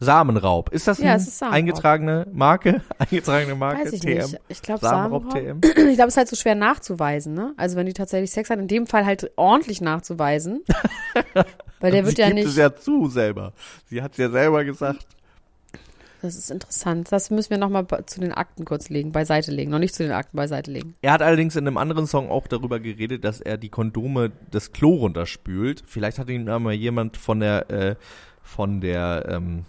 Samenraub. 0.00 0.70
Ist 0.72 0.86
das 0.86 0.98
Ja, 0.98 1.14
eine 1.14 1.22
ist 1.22 1.42
eingetragene 1.42 2.28
Marke? 2.32 2.82
eingetragene 2.98 3.56
Marke? 3.56 3.84
weiß 3.84 3.92
ich 3.94 4.00
TM? 4.00 4.12
nicht. 4.14 4.40
Ich 4.48 4.62
glaube, 4.62 4.80
Samenraub 4.80 5.32
Samenraub. 5.32 5.62
TM? 5.62 5.88
Ich 5.88 5.96
glaube, 5.96 6.08
es 6.08 6.14
ist 6.14 6.16
halt 6.18 6.28
so 6.28 6.36
schwer 6.36 6.54
nachzuweisen, 6.54 7.34
ne? 7.34 7.52
Also 7.56 7.76
wenn 7.76 7.86
die 7.86 7.94
tatsächlich 7.94 8.30
Sex 8.30 8.48
hat, 8.50 8.60
in 8.60 8.68
dem 8.68 8.86
Fall 8.86 9.04
halt 9.04 9.32
ordentlich 9.36 9.80
nachzuweisen. 9.80 10.62
Weil 11.80 11.90
der 11.92 12.04
wird 12.04 12.16
sie 12.16 12.22
ja 12.22 12.28
gibt 12.28 12.38
nicht. 12.38 12.48
es 12.48 12.56
ja 12.56 12.74
zu 12.74 13.08
selber. 13.08 13.52
Sie 13.86 14.00
hat 14.02 14.12
es 14.12 14.18
ja 14.18 14.30
selber 14.30 14.64
gesagt. 14.64 15.04
Das 16.22 16.36
ist 16.36 16.50
interessant. 16.50 17.12
Das 17.12 17.30
müssen 17.30 17.50
wir 17.50 17.58
nochmal 17.58 17.86
zu 18.06 18.20
den 18.20 18.32
Akten 18.32 18.64
kurz 18.64 18.88
legen, 18.88 19.12
beiseite 19.12 19.52
legen. 19.52 19.70
Noch 19.70 19.78
nicht 19.78 19.94
zu 19.94 20.02
den 20.02 20.12
Akten 20.12 20.36
beiseite 20.36 20.70
legen. 20.70 20.94
Er 21.00 21.12
hat 21.12 21.22
allerdings 21.22 21.54
in 21.56 21.66
einem 21.66 21.76
anderen 21.76 22.06
Song 22.06 22.28
auch 22.30 22.46
darüber 22.48 22.80
geredet, 22.80 23.24
dass 23.24 23.40
er 23.40 23.56
die 23.56 23.68
Kondome 23.68 24.32
das 24.50 24.72
Klo 24.72 24.94
runterspült. 24.96 25.84
Vielleicht 25.86 26.18
hat 26.18 26.28
ihn 26.28 26.46
da 26.46 26.58
mal 26.58 26.72
jemand 26.72 27.16
von 27.16 27.40
der 27.40 27.70
äh, 27.70 27.96
von 28.42 28.80
der 28.80 29.26
ähm, 29.28 29.64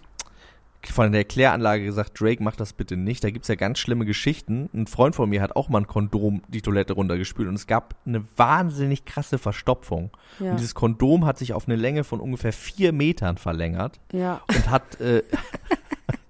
von 0.82 1.12
der 1.12 1.24
Kläranlage 1.24 1.84
gesagt, 1.84 2.18
Drake, 2.18 2.42
mach 2.42 2.56
das 2.56 2.72
bitte 2.72 2.96
nicht. 2.96 3.22
Da 3.22 3.28
gibt's 3.30 3.48
ja 3.48 3.54
ganz 3.54 3.78
schlimme 3.78 4.06
Geschichten. 4.06 4.70
Ein 4.72 4.86
Freund 4.86 5.14
von 5.14 5.28
mir 5.28 5.42
hat 5.42 5.54
auch 5.54 5.68
mal 5.68 5.80
ein 5.82 5.86
Kondom 5.86 6.42
die 6.48 6.62
Toilette 6.62 6.94
runtergespült 6.94 7.48
und 7.48 7.54
es 7.54 7.66
gab 7.66 7.94
eine 8.06 8.24
wahnsinnig 8.36 9.04
krasse 9.04 9.36
Verstopfung. 9.38 10.10
Ja. 10.38 10.52
Und 10.52 10.56
dieses 10.58 10.74
Kondom 10.74 11.26
hat 11.26 11.36
sich 11.36 11.52
auf 11.52 11.68
eine 11.68 11.76
Länge 11.76 12.02
von 12.02 12.18
ungefähr 12.18 12.54
vier 12.54 12.92
Metern 12.92 13.36
verlängert 13.36 14.00
Ja. 14.12 14.40
und 14.48 14.70
hat 14.70 14.98
äh, 15.02 15.22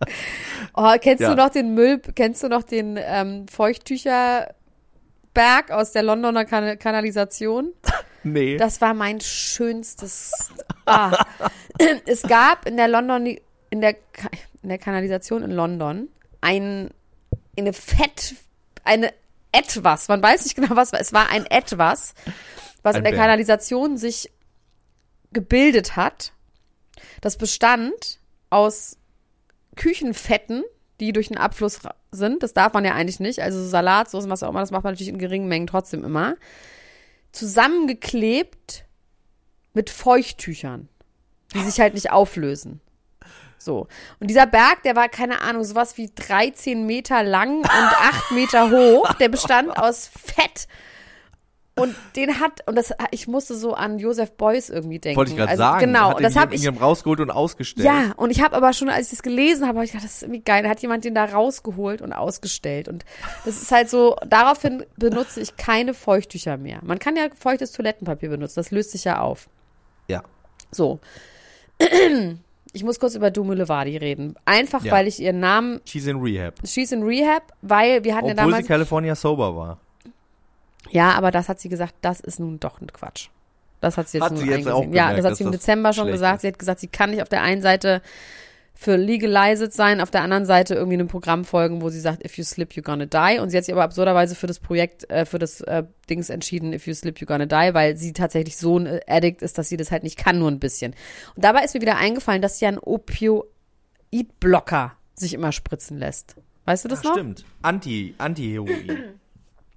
Oh, 0.74 0.92
kennst 1.00 1.20
Ja. 1.22 1.30
du 1.30 1.36
noch 1.36 1.50
den 1.50 1.74
Müll, 1.74 2.00
kennst 2.14 2.42
du 2.42 2.48
noch 2.48 2.62
den 2.62 2.96
ähm, 3.02 3.46
Feuchttücherberg 3.48 4.54
aus 5.70 5.92
der 5.92 6.02
Londoner 6.02 6.44
kan 6.44 6.78
Kanalisation? 6.78 7.72
nee. 8.22 8.56
Das 8.56 8.80
war 8.80 8.94
mein 8.94 9.20
schönstes. 9.20 10.50
Ah. 10.86 11.24
Es 12.06 12.22
gab 12.22 12.66
in 12.66 12.76
der 12.76 12.88
London, 12.88 13.26
in 13.70 13.80
der, 13.80 13.96
in 14.62 14.68
der 14.68 14.76
Kanalisation 14.78 15.42
in 15.42 15.50
London 15.50 16.08
ein, 16.42 16.90
eine 17.58 17.72
Fett, 17.72 18.34
eine 18.84 19.12
etwas, 19.50 20.08
man 20.08 20.22
weiß 20.22 20.44
nicht 20.44 20.56
genau 20.56 20.76
was, 20.76 20.92
war. 20.92 21.00
es 21.00 21.12
war 21.14 21.30
ein 21.30 21.46
etwas, 21.46 22.14
was 22.82 22.94
Ein 22.94 22.98
in 23.00 23.04
der 23.04 23.10
Berg. 23.12 23.22
Kanalisation 23.22 23.96
sich 23.96 24.30
gebildet 25.32 25.96
hat. 25.96 26.32
Das 27.22 27.36
bestand 27.38 28.18
aus 28.50 28.96
Küchenfetten, 29.76 30.64
die 31.00 31.12
durch 31.12 31.28
den 31.28 31.38
Abfluss 31.38 31.80
sind. 32.11 32.42
Das 32.42 32.52
darf 32.52 32.72
man 32.72 32.85
ja 32.85 32.94
eigentlich 32.94 33.20
nicht. 33.20 33.40
Also 33.40 33.62
Salatsoßen, 33.64 34.30
was 34.30 34.42
auch 34.42 34.50
immer, 34.50 34.61
das 34.61 34.70
macht 34.70 34.85
man 34.85 34.92
natürlich 34.92 35.09
in 35.09 35.18
geringen 35.18 35.48
Mengen 35.48 35.66
trotzdem 35.66 36.04
immer. 36.04 36.37
Zusammengeklebt 37.33 38.85
mit 39.72 39.90
Feuchttüchern, 39.90 40.88
die 41.54 41.62
sich 41.62 41.80
halt 41.80 41.94
nicht 41.94 42.11
auflösen. 42.11 42.80
So. 43.59 43.88
Und 44.18 44.28
dieser 44.28 44.46
Berg, 44.46 44.83
der 44.83 44.96
war, 44.96 45.09
keine 45.09 45.42
Ahnung, 45.42 45.64
sowas 45.64 45.96
wie 45.96 46.11
13 46.14 46.87
Meter 46.87 47.22
lang 47.22 47.59
und 47.59 47.68
8 47.68 48.30
Meter 48.33 48.70
hoch. 48.70 49.12
Der 49.14 49.28
bestand 49.28 49.70
aus 49.76 50.09
Fett. 50.09 50.66
Und 51.80 51.94
den 52.16 52.40
hat, 52.40 52.66
und 52.66 52.76
das, 52.76 52.92
ich 53.10 53.28
musste 53.28 53.54
so 53.54 53.74
an 53.74 53.98
Joseph 53.98 54.32
Beuys 54.32 54.68
irgendwie 54.70 54.98
denken. 54.98 55.16
Wollte 55.16 55.32
ich 55.32 55.36
gerade 55.36 55.50
also, 55.50 55.62
sagen. 55.62 55.86
Genau, 55.86 56.16
und 56.16 56.22
das 56.22 56.36
habe 56.36 56.54
ich, 56.54 56.68
rausgeholt 56.80 57.20
und 57.20 57.30
ausgestellt. 57.30 57.86
ja, 57.86 58.12
und 58.16 58.30
ich 58.30 58.42
habe 58.42 58.56
aber 58.56 58.72
schon, 58.72 58.88
als 58.88 59.06
ich 59.06 59.18
das 59.18 59.22
gelesen 59.22 59.66
habe, 59.66 59.78
hab 59.78 59.84
ich 59.84 59.92
gedacht, 59.92 60.04
das 60.04 60.16
ist 60.16 60.22
irgendwie 60.22 60.42
geil. 60.42 60.62
Da 60.62 60.68
hat 60.68 60.80
jemand 60.80 61.04
den 61.04 61.14
da 61.14 61.24
rausgeholt 61.24 62.02
und 62.02 62.12
ausgestellt. 62.12 62.88
Und 62.88 63.04
das 63.44 63.60
ist 63.62 63.72
halt 63.72 63.90
so, 63.90 64.16
daraufhin 64.26 64.84
benutze 64.96 65.40
ich 65.40 65.56
keine 65.56 65.94
Feuchttücher 65.94 66.56
mehr. 66.56 66.80
Man 66.82 66.98
kann 66.98 67.16
ja 67.16 67.28
feuchtes 67.34 67.72
Toilettenpapier 67.72 68.28
benutzen, 68.30 68.54
das 68.56 68.70
löst 68.70 68.92
sich 68.92 69.04
ja 69.04 69.20
auf. 69.20 69.48
Ja. 70.08 70.22
So. 70.70 71.00
Ich 72.72 72.84
muss 72.84 73.00
kurz 73.00 73.16
über 73.16 73.32
Dumu 73.32 73.52
Levadi 73.52 73.96
reden. 73.96 74.36
Einfach, 74.44 74.84
Ja. 74.84 74.92
weil 74.92 75.08
ich 75.08 75.18
ihren 75.18 75.40
Namen, 75.40 75.80
She's 75.84 76.06
in 76.06 76.20
Rehab. 76.20 76.54
She's 76.64 76.92
in 76.92 77.02
Rehab, 77.02 77.52
weil 77.62 78.04
wir 78.04 78.14
hatten 78.14 78.26
ja 78.26 78.32
Obwohl 78.34 78.44
damals. 78.44 78.66
sie 78.66 78.68
California 78.68 79.14
sober 79.16 79.56
war. 79.56 79.80
Ja, 80.90 81.12
aber 81.12 81.30
das 81.30 81.48
hat 81.48 81.60
sie 81.60 81.68
gesagt, 81.68 81.94
das 82.00 82.20
ist 82.20 82.40
nun 82.40 82.58
doch 82.58 82.80
ein 82.80 82.92
Quatsch. 82.92 83.28
Das 83.80 83.96
hat 83.96 84.08
sie 84.08 84.18
jetzt 84.18 84.24
Hat 84.24 84.32
nun 84.32 84.42
sie 84.42 84.50
jetzt 84.50 84.68
auch 84.68 84.82
Ja, 84.84 85.08
gemerkt, 85.10 85.18
das 85.18 85.24
hat 85.26 85.36
sie 85.36 85.44
im 85.44 85.52
Dezember 85.52 85.92
schon 85.92 86.08
gesagt. 86.08 86.36
ist. 86.36 86.42
Sie 86.42 86.48
hat 86.48 86.58
gesagt, 86.58 86.80
sie 86.80 86.88
kann 86.88 87.10
nicht 87.10 87.22
auf 87.22 87.28
der 87.28 87.42
einen 87.42 87.62
Seite 87.62 88.02
für 88.74 88.96
legalized 88.96 89.72
sein, 89.74 90.00
auf 90.00 90.10
der 90.10 90.22
anderen 90.22 90.46
Seite 90.46 90.74
irgendwie 90.74 90.96
einem 90.96 91.08
Programm 91.08 91.44
folgen, 91.44 91.82
wo 91.82 91.90
sie 91.90 92.00
sagt, 92.00 92.24
if 92.24 92.38
you 92.38 92.44
slip, 92.44 92.72
you're 92.72 92.82
gonna 92.82 93.04
die. 93.04 93.38
Und 93.38 93.50
sie 93.50 93.58
hat 93.58 93.64
sich 93.64 93.74
aber 93.74 93.82
absurderweise 93.82 94.34
für 94.34 94.46
das 94.46 94.58
Projekt, 94.58 95.08
äh, 95.10 95.26
für 95.26 95.38
das 95.38 95.60
äh, 95.62 95.82
Dings 96.08 96.30
entschieden, 96.30 96.72
if 96.72 96.86
you 96.86 96.94
slip, 96.94 97.18
you're 97.18 97.26
gonna 97.26 97.44
die, 97.44 97.74
weil 97.74 97.98
sie 97.98 98.14
tatsächlich 98.14 98.56
so 98.56 98.78
ein 98.78 98.86
äh, 98.86 99.00
Addict 99.06 99.42
ist, 99.42 99.58
dass 99.58 99.68
sie 99.68 99.76
das 99.76 99.90
halt 99.90 100.02
nicht 100.02 100.16
kann, 100.16 100.38
nur 100.38 100.50
ein 100.50 100.60
bisschen. 100.60 100.94
Und 101.36 101.44
dabei 101.44 101.62
ist 101.62 101.74
mir 101.74 101.82
wieder 101.82 101.98
eingefallen, 101.98 102.40
dass 102.40 102.58
sie 102.58 102.64
einen 102.66 102.78
Opioid-Blocker 102.78 104.92
sich 105.14 105.34
immer 105.34 105.52
spritzen 105.52 105.98
lässt. 105.98 106.36
Weißt 106.64 106.84
du 106.84 106.88
das 106.88 107.00
Ach, 107.00 107.04
noch? 107.04 107.12
Stimmt. 107.12 107.44
Anti, 107.62 108.14
Anti-Heroin. 108.18 109.19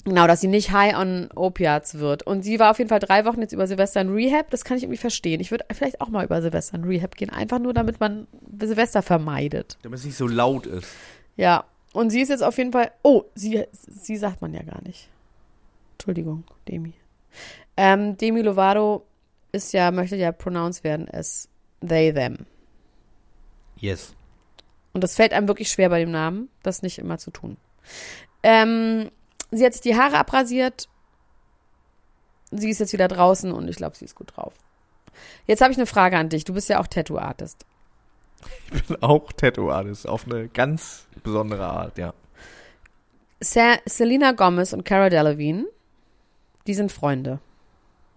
Genau, 0.06 0.28
dass 0.28 0.42
sie 0.42 0.48
nicht 0.48 0.72
high 0.72 0.96
on 0.98 1.30
Opiates 1.34 2.00
wird. 2.00 2.24
Und 2.24 2.44
sie 2.44 2.60
war 2.60 2.72
auf 2.72 2.78
jeden 2.78 2.90
Fall 2.90 3.00
drei 3.00 3.24
Wochen 3.24 3.40
jetzt 3.40 3.54
über 3.54 3.68
Silvester 3.68 4.02
in 4.02 4.14
Rehab. 4.14 4.50
Das 4.50 4.66
kann 4.66 4.76
ich 4.76 4.84
irgendwie 4.84 4.98
verstehen. 4.98 5.40
Ich 5.40 5.52
würde 5.52 5.66
vielleicht 5.72 6.02
auch 6.02 6.10
mal 6.10 6.26
über 6.26 6.42
Silvester 6.42 6.76
in 6.76 6.84
Rehab 6.84 7.16
gehen. 7.16 7.30
Einfach 7.30 7.60
nur, 7.60 7.74
damit 7.74 8.02
man 8.02 8.28
Silvester 8.60 9.02
vermeidet. 9.02 9.78
Damit 9.82 10.00
es 10.00 10.06
nicht 10.06 10.18
so 10.18 10.28
laut 10.28 10.66
ist. 10.66 10.88
Ja. 11.38 11.64
Und 11.94 12.10
sie 12.10 12.22
ist 12.22 12.30
jetzt 12.30 12.44
auf 12.44 12.58
jeden 12.58 12.74
Fall. 12.74 12.92
Oh, 13.02 13.24
sie, 13.36 13.64
sie 13.72 14.18
sagt 14.18 14.42
man 14.42 14.54
ja 14.54 14.64
gar 14.64 14.82
nicht. 14.84 15.08
Entschuldigung, 15.94 16.44
Demi. 16.68 16.94
Ähm, 17.78 18.18
Demi 18.18 18.42
Lovato 18.42 19.06
ist 19.54 19.72
ja, 19.72 19.92
möchte 19.92 20.18
ja 20.18 20.32
pronounced 20.32 20.84
werden 20.84 21.08
as 21.10 21.48
they, 21.86 22.12
them. 22.12 22.46
Yes. 23.78 24.16
Und 24.92 25.04
das 25.04 25.16
fällt 25.16 25.34
einem 25.34 25.48
wirklich 25.48 25.70
schwer 25.70 25.90
bei 25.90 26.00
dem 26.00 26.12
Namen, 26.12 26.50
das 26.62 26.82
nicht 26.82 27.00
immer 27.00 27.20
zu 27.20 27.32
tun. 27.32 27.58
Ähm, 28.44 29.10
sie 29.58 29.66
hat 29.66 29.74
sich 29.74 29.82
die 29.82 29.96
Haare 29.96 30.18
abrasiert. 30.18 30.88
Sie 32.52 32.70
ist 32.70 32.80
jetzt 32.80 32.94
wieder 32.94 33.08
draußen 33.08 33.52
und 33.52 33.68
ich 33.68 33.76
glaube, 33.78 33.96
sie 33.96 34.06
ist 34.06 34.16
gut 34.16 34.36
drauf. 34.36 34.54
Jetzt 35.48 35.62
habe 35.62 35.72
ich 35.72 35.78
eine 35.78 35.88
Frage 35.88 36.18
an 36.18 36.30
dich. 36.30 36.44
Du 36.46 36.54
bist 36.54 36.70
ja 36.70 36.80
auch 36.80 36.88
Tattoo-Artist. 36.88 37.66
Ich 38.74 38.84
bin 38.86 39.02
auch 39.02 39.32
Tattoo-Artist. 39.32 40.08
Auf 40.08 40.26
eine 40.28 40.48
ganz 40.50 41.06
besondere 41.24 41.66
Art, 41.66 41.98
ja. 41.98 42.14
Sa 43.42 43.76
Selena 43.86 44.32
Gomez 44.34 44.74
und 44.74 44.86
Cara 44.86 45.10
Delevingne 45.10 45.66
Die 46.68 46.74
sind 46.74 46.92
Freunde. 46.92 47.40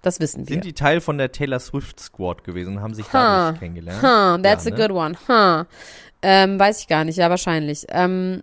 Das 0.03 0.20
wissen 0.20 0.47
wir. 0.47 0.55
Sind 0.55 0.64
die 0.64 0.72
Teil 0.72 1.01
von 1.01 1.18
der 1.18 1.32
Taylor 1.32 1.59
Swift 1.59 1.99
Squad 1.99 2.45
gewesen 2.45 2.76
und 2.76 2.82
haben 2.82 2.95
sich 2.95 3.07
Huh. 3.07 3.12
dadurch 3.14 3.59
kennengelernt? 3.61 4.03
Huh, 4.03 4.41
that's 4.43 4.64
Ja, 4.66 4.72
a 4.72 4.76
ne? 4.76 4.87
good 4.89 4.97
one. 4.97 5.16
Huh. 5.26 5.64
Ähm, 6.22 6.59
weiß 6.61 6.80
ich 6.80 6.87
gar 6.89 7.05
nicht, 7.05 7.16
ja, 7.16 7.28
wahrscheinlich. 7.28 7.87
Ähm, 7.89 8.43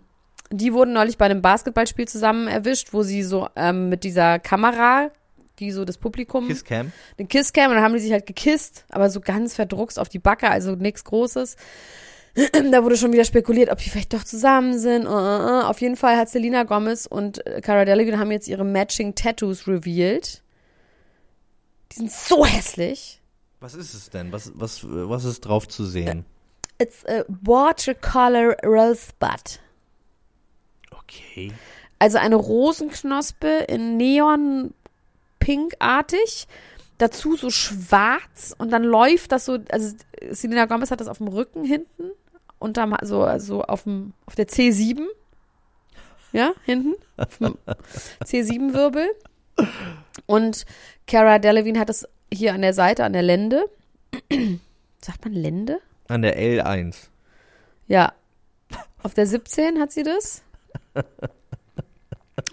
die 0.56 0.72
wurden 0.72 0.92
neulich 0.92 1.18
bei 1.18 1.26
einem 1.26 1.42
Basketballspiel 1.42 2.08
zusammen 2.08 2.48
erwischt, 2.48 2.92
wo 2.92 3.02
sie 3.02 3.22
so 3.22 3.48
ähm, 3.56 3.88
mit 3.88 4.04
dieser 4.04 4.38
Kamera, 4.38 5.10
die 5.58 5.70
so 5.70 5.84
das 5.84 5.98
Publikum, 5.98 6.48
Kisscam? 6.48 6.92
eine 7.18 7.28
Kisscam, 7.28 7.70
und 7.70 7.76
dann 7.76 7.84
haben 7.84 7.94
die 7.94 8.00
sich 8.00 8.12
halt 8.12 8.26
gekisst, 8.26 8.84
aber 8.90 9.10
so 9.10 9.20
ganz 9.20 9.54
verdruckst 9.54 9.98
auf 9.98 10.08
die 10.08 10.18
Backe, 10.18 10.50
also 10.50 10.74
nichts 10.74 11.04
Großes. 11.04 11.56
Da 12.72 12.82
wurde 12.82 12.96
schon 12.96 13.12
wieder 13.12 13.24
spekuliert, 13.24 13.70
ob 13.70 13.78
die 13.78 13.88
vielleicht 13.88 14.12
doch 14.12 14.24
zusammen 14.24 14.76
sind. 14.76 15.06
Uh, 15.06 15.10
uh, 15.10 15.12
uh. 15.12 15.62
Auf 15.66 15.80
jeden 15.80 15.94
Fall 15.94 16.16
hat 16.16 16.28
Selena 16.28 16.64
Gomez 16.64 17.06
und 17.06 17.40
Cara 17.62 17.84
Delevingne 17.84 18.18
haben 18.18 18.32
jetzt 18.32 18.48
ihre 18.48 18.64
Matching 18.64 19.14
Tattoos 19.14 19.68
revealed. 19.68 20.42
Die 21.92 21.96
sind 21.96 22.10
so 22.10 22.44
hässlich. 22.44 23.22
Was 23.60 23.74
ist 23.74 23.94
es 23.94 24.10
denn? 24.10 24.32
Was, 24.32 24.50
was, 24.56 24.84
was 24.84 25.24
ist 25.24 25.42
drauf 25.42 25.68
zu 25.68 25.84
sehen? 25.84 26.24
It's 26.78 27.06
a 27.06 27.24
watercolor 27.28 28.56
rosebud. 28.64 29.60
Okay. 31.04 31.52
Also 31.98 32.18
eine 32.18 32.36
Rosenknospe 32.36 33.64
in 33.68 33.96
Neon-Pink-artig. 33.96 36.46
Dazu 36.98 37.36
so 37.36 37.50
schwarz 37.50 38.54
und 38.56 38.70
dann 38.70 38.84
läuft 38.84 39.32
das 39.32 39.46
so, 39.46 39.58
also 39.68 39.96
Selena 40.30 40.66
Gomez 40.66 40.92
hat 40.92 41.00
das 41.00 41.08
auf 41.08 41.18
dem 41.18 41.26
Rücken 41.26 41.64
hinten 41.64 42.12
dann 42.76 42.96
so 43.02 43.24
also 43.24 43.62
auf 43.62 43.82
dem 43.82 44.12
auf 44.26 44.34
der 44.34 44.46
C7. 44.46 45.04
Ja, 46.32 46.52
hinten 46.64 46.94
auf 47.16 47.38
dem 47.38 47.56
C7-Wirbel. 48.24 49.08
Und 50.26 50.66
Cara 51.06 51.38
Delevingne 51.38 51.80
hat 51.80 51.88
das 51.88 52.08
hier 52.32 52.54
an 52.54 52.62
der 52.62 52.74
Seite, 52.74 53.04
an 53.04 53.12
der 53.12 53.22
Lende. 53.22 53.64
Sagt 55.00 55.24
man 55.24 55.34
Lende? 55.34 55.80
An 56.08 56.22
der 56.22 56.38
L1. 56.38 57.08
Ja. 57.86 58.12
Auf 59.02 59.14
der 59.14 59.26
17 59.26 59.80
hat 59.80 59.92
sie 59.92 60.02
das. 60.02 60.42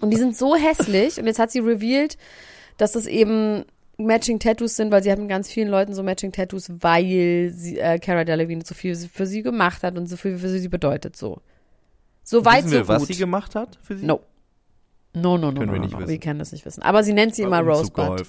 Und 0.00 0.10
die 0.10 0.16
sind 0.16 0.36
so 0.36 0.56
hässlich. 0.56 1.18
Und 1.18 1.26
jetzt 1.26 1.38
hat 1.38 1.50
sie 1.50 1.60
revealed, 1.60 2.16
dass 2.76 2.92
das 2.92 3.06
eben 3.06 3.64
Matching 3.98 4.38
Tattoos 4.40 4.74
sind, 4.76 4.90
weil 4.90 5.02
sie 5.02 5.12
hatten 5.12 5.28
ganz 5.28 5.50
vielen 5.50 5.68
Leuten 5.68 5.94
so 5.94 6.02
Matching 6.02 6.32
Tattoos, 6.32 6.70
weil 6.80 7.50
sie, 7.54 7.78
äh, 7.78 7.98
Cara 7.98 8.24
Delevingne 8.24 8.64
so 8.66 8.74
viel 8.74 8.96
für 8.96 9.26
sie 9.26 9.42
gemacht 9.42 9.82
hat 9.82 9.96
und 9.96 10.06
so 10.08 10.16
viel 10.16 10.38
für 10.38 10.48
sie 10.48 10.68
bedeutet. 10.68 11.14
So. 11.16 11.40
So 12.24 12.44
weit, 12.44 12.64
Wissen 12.64 12.68
so 12.70 12.74
wir, 12.76 12.88
was 12.88 12.98
gut. 13.00 13.08
sie 13.08 13.16
gemacht 13.16 13.54
hat 13.54 13.78
für 13.82 13.96
sie? 13.96 14.06
No. 14.06 14.20
No, 15.14 15.36
no, 15.36 15.50
no, 15.52 15.60
Können 15.60 15.66
no, 15.66 15.72
wir 15.74 15.78
no, 15.78 15.84
nicht 15.84 15.92
no. 15.92 15.98
wissen. 16.00 16.08
Wir 16.10 16.18
können 16.20 16.38
das 16.38 16.52
nicht 16.52 16.64
wissen. 16.64 16.82
Aber 16.82 17.02
sie 17.04 17.12
nennt 17.12 17.34
sie 17.34 17.42
immer 17.42 17.60
Rosebud. 17.60 18.24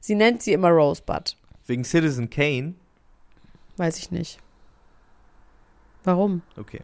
Sie 0.00 0.14
nennt 0.14 0.42
sie 0.42 0.52
immer 0.52 0.68
Rosebud. 0.70 1.36
Wegen 1.66 1.84
Citizen 1.84 2.30
Kane? 2.30 2.74
Weiß 3.76 3.98
ich 3.98 4.10
nicht. 4.10 4.38
Warum? 6.04 6.42
Okay. 6.56 6.80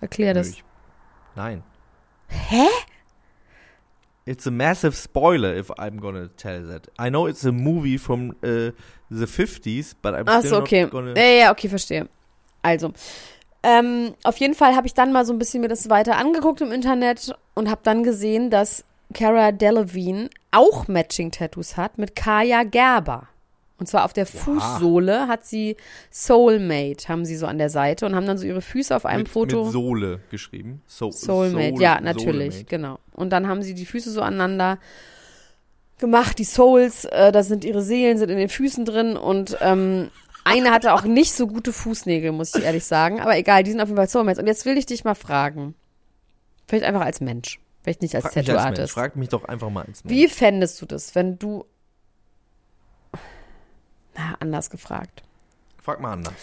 Erklär 0.00 0.34
Nö, 0.34 0.40
das. 0.40 0.48
ich- 0.50 0.64
Nein. 1.34 1.62
Hä? 2.28 2.68
It's 4.26 4.46
a 4.46 4.50
massive 4.50 4.96
spoiler 4.96 5.54
if 5.54 5.70
I'm 5.78 6.00
gonna 6.00 6.28
tell 6.36 6.66
that. 6.66 6.88
I 6.98 7.10
know 7.10 7.28
it's 7.28 7.44
a 7.44 7.52
movie 7.52 7.96
from 7.96 8.30
uh, 8.42 8.72
the 9.08 9.26
50s, 9.26 9.94
but 10.02 10.14
I'm 10.14 10.24
Ach 10.26 10.40
still 10.40 10.50
so, 10.50 10.58
not 10.58 10.62
okay. 10.64 10.86
gonna... 10.86 11.14
Ja, 11.14 11.22
ja, 11.22 11.38
ja, 11.44 11.50
okay, 11.52 11.68
verstehe. 11.68 12.08
Also, 12.62 12.92
ähm, 13.62 14.14
auf 14.24 14.36
jeden 14.38 14.54
Fall 14.54 14.74
habe 14.74 14.86
ich 14.86 14.94
dann 14.94 15.12
mal 15.12 15.24
so 15.24 15.32
ein 15.32 15.38
bisschen 15.38 15.60
mir 15.60 15.68
das 15.68 15.88
weiter 15.88 16.16
angeguckt 16.16 16.60
im 16.60 16.72
Internet 16.72 17.34
und 17.54 17.70
habe 17.70 17.80
dann 17.84 18.02
gesehen, 18.02 18.50
dass 18.50 18.84
Cara 19.14 19.52
Delevingne 19.52 20.30
auch 20.50 20.88
Matching-Tattoos 20.88 21.76
hat 21.76 21.98
mit 21.98 22.16
Kaya 22.16 22.64
Gerber. 22.64 23.28
Und 23.78 23.86
zwar 23.86 24.04
auf 24.04 24.14
der 24.14 24.24
Fußsohle 24.24 25.28
hat 25.28 25.44
sie 25.44 25.76
Soulmate, 26.10 27.08
haben 27.08 27.26
sie 27.26 27.36
so 27.36 27.46
an 27.46 27.58
der 27.58 27.68
Seite 27.68 28.06
und 28.06 28.14
haben 28.14 28.26
dann 28.26 28.38
so 28.38 28.46
ihre 28.46 28.62
Füße 28.62 28.96
auf 28.96 29.04
einem 29.04 29.20
mit, 29.20 29.28
Foto. 29.28 29.64
Mit 29.64 29.72
Sohle 29.72 30.20
geschrieben. 30.30 30.82
So, 30.86 31.10
Soulmate, 31.10 31.74
Soul- 31.74 31.82
ja, 31.82 32.00
natürlich, 32.00 32.54
Soulmate. 32.54 32.64
genau. 32.64 32.98
Und 33.12 33.30
dann 33.30 33.48
haben 33.48 33.62
sie 33.62 33.74
die 33.74 33.84
Füße 33.84 34.10
so 34.10 34.22
aneinander 34.22 34.78
gemacht, 35.98 36.38
die 36.38 36.44
Souls, 36.44 37.04
äh, 37.06 37.32
da 37.32 37.42
sind 37.42 37.64
ihre 37.64 37.82
Seelen, 37.82 38.18
sind 38.18 38.30
in 38.30 38.38
den 38.38 38.48
Füßen 38.48 38.84
drin 38.84 39.16
und 39.16 39.56
ähm, 39.60 40.10
eine 40.44 40.70
hatte 40.70 40.94
auch 40.94 41.02
nicht 41.02 41.34
so 41.34 41.46
gute 41.46 41.72
Fußnägel, 41.72 42.32
muss 42.32 42.54
ich 42.54 42.64
ehrlich 42.64 42.84
sagen. 42.84 43.20
Aber 43.20 43.36
egal, 43.36 43.62
die 43.62 43.72
sind 43.72 43.80
auf 43.80 43.88
jeden 43.88 43.96
Fall 43.96 44.08
Soulmates. 44.08 44.38
Und 44.38 44.46
jetzt 44.46 44.64
will 44.64 44.78
ich 44.78 44.86
dich 44.86 45.04
mal 45.04 45.14
fragen. 45.16 45.74
Vielleicht 46.68 46.84
einfach 46.84 47.00
als 47.00 47.20
Mensch. 47.20 47.58
Vielleicht 47.82 48.00
nicht 48.02 48.14
als. 48.14 48.32
Tattoo-Artist. 48.32 48.92
Frag 48.92 49.16
mich 49.16 49.28
doch 49.28 49.44
einfach 49.44 49.70
mal 49.70 49.84
als 49.86 50.04
Mensch. 50.04 50.16
Wie 50.16 50.28
fändest 50.28 50.80
du 50.80 50.86
das, 50.86 51.14
wenn 51.14 51.38
du. 51.38 51.64
Na, 54.16 54.34
anders 54.40 54.70
gefragt. 54.70 55.22
Frag 55.82 56.00
mal 56.00 56.12
anders. 56.12 56.34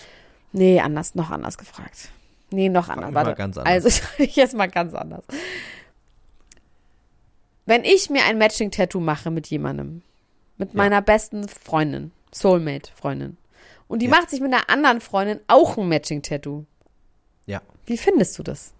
Nee, 0.52 0.80
anders, 0.80 1.16
noch 1.16 1.32
anders 1.32 1.58
gefragt. 1.58 2.10
Nee, 2.52 2.70
noch 2.70 2.88
anders. 2.90 3.08
mich 3.08 3.14
mal 3.16 3.26
Warte. 3.26 3.36
ganz 3.38 3.58
anders. 3.58 3.74
Also, 4.04 4.04
ich 4.20 4.36
jetzt 4.36 4.54
mal 4.56 4.68
ganz 4.70 4.94
anders. 4.94 5.26
Wenn 7.66 7.84
ich 7.84 8.10
mir 8.10 8.24
ein 8.26 8.38
Matching-Tattoo 8.38 9.00
mache 9.00 9.32
mit 9.32 9.48
jemandem, 9.48 10.02
mit 10.58 10.70
Ja. 10.74 10.78
meiner 10.78 11.02
besten 11.02 11.48
Freundin, 11.48 12.12
Soulmate-Freundin, 12.34 13.38
und 13.88 14.00
die 14.02 14.06
Ja. 14.08 14.12
macht 14.12 14.30
sich 14.30 14.42
mit 14.42 14.54
einer 14.54 14.70
anderen 14.70 15.02
Freundin 15.02 15.40
auch 15.48 15.78
ein 15.78 15.88
Matching-Tattoo, 15.88 16.66
Ja. 17.46 17.62
wie 17.86 17.98
findest 17.98 18.38
du 18.38 18.44
das? 18.44 18.74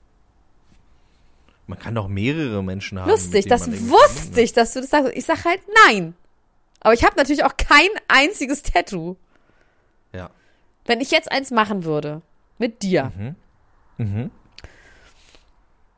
Man 1.66 1.80
kann 1.80 1.96
doch 1.96 2.10
mehrere 2.10 2.62
Menschen 2.62 3.00
haben. 3.00 3.10
Lustig, 3.10 3.46
das 3.48 3.68
wusste 3.90 4.32
ist. 4.32 4.38
ich, 4.50 4.54
dass 4.54 4.74
du 4.74 4.82
das 4.82 4.90
sagst. 4.90 5.14
Ich 5.16 5.26
sag 5.26 5.46
halt 5.46 5.62
nein. 5.88 6.14
Aber 6.84 6.94
ich 6.94 7.04
habe 7.04 7.16
natürlich 7.16 7.44
auch 7.44 7.58
kein 7.58 7.90
einziges 8.08 8.62
Tattoo. 8.62 9.16
Ja. 10.14 10.30
Wenn 10.86 11.02
ich 11.02 11.12
jetzt 11.12 11.32
eins 11.32 11.52
machen 11.52 11.86
würde, 11.86 12.22
mit 12.58 12.84
dir, 12.84 13.12
Mhm. 13.98 14.32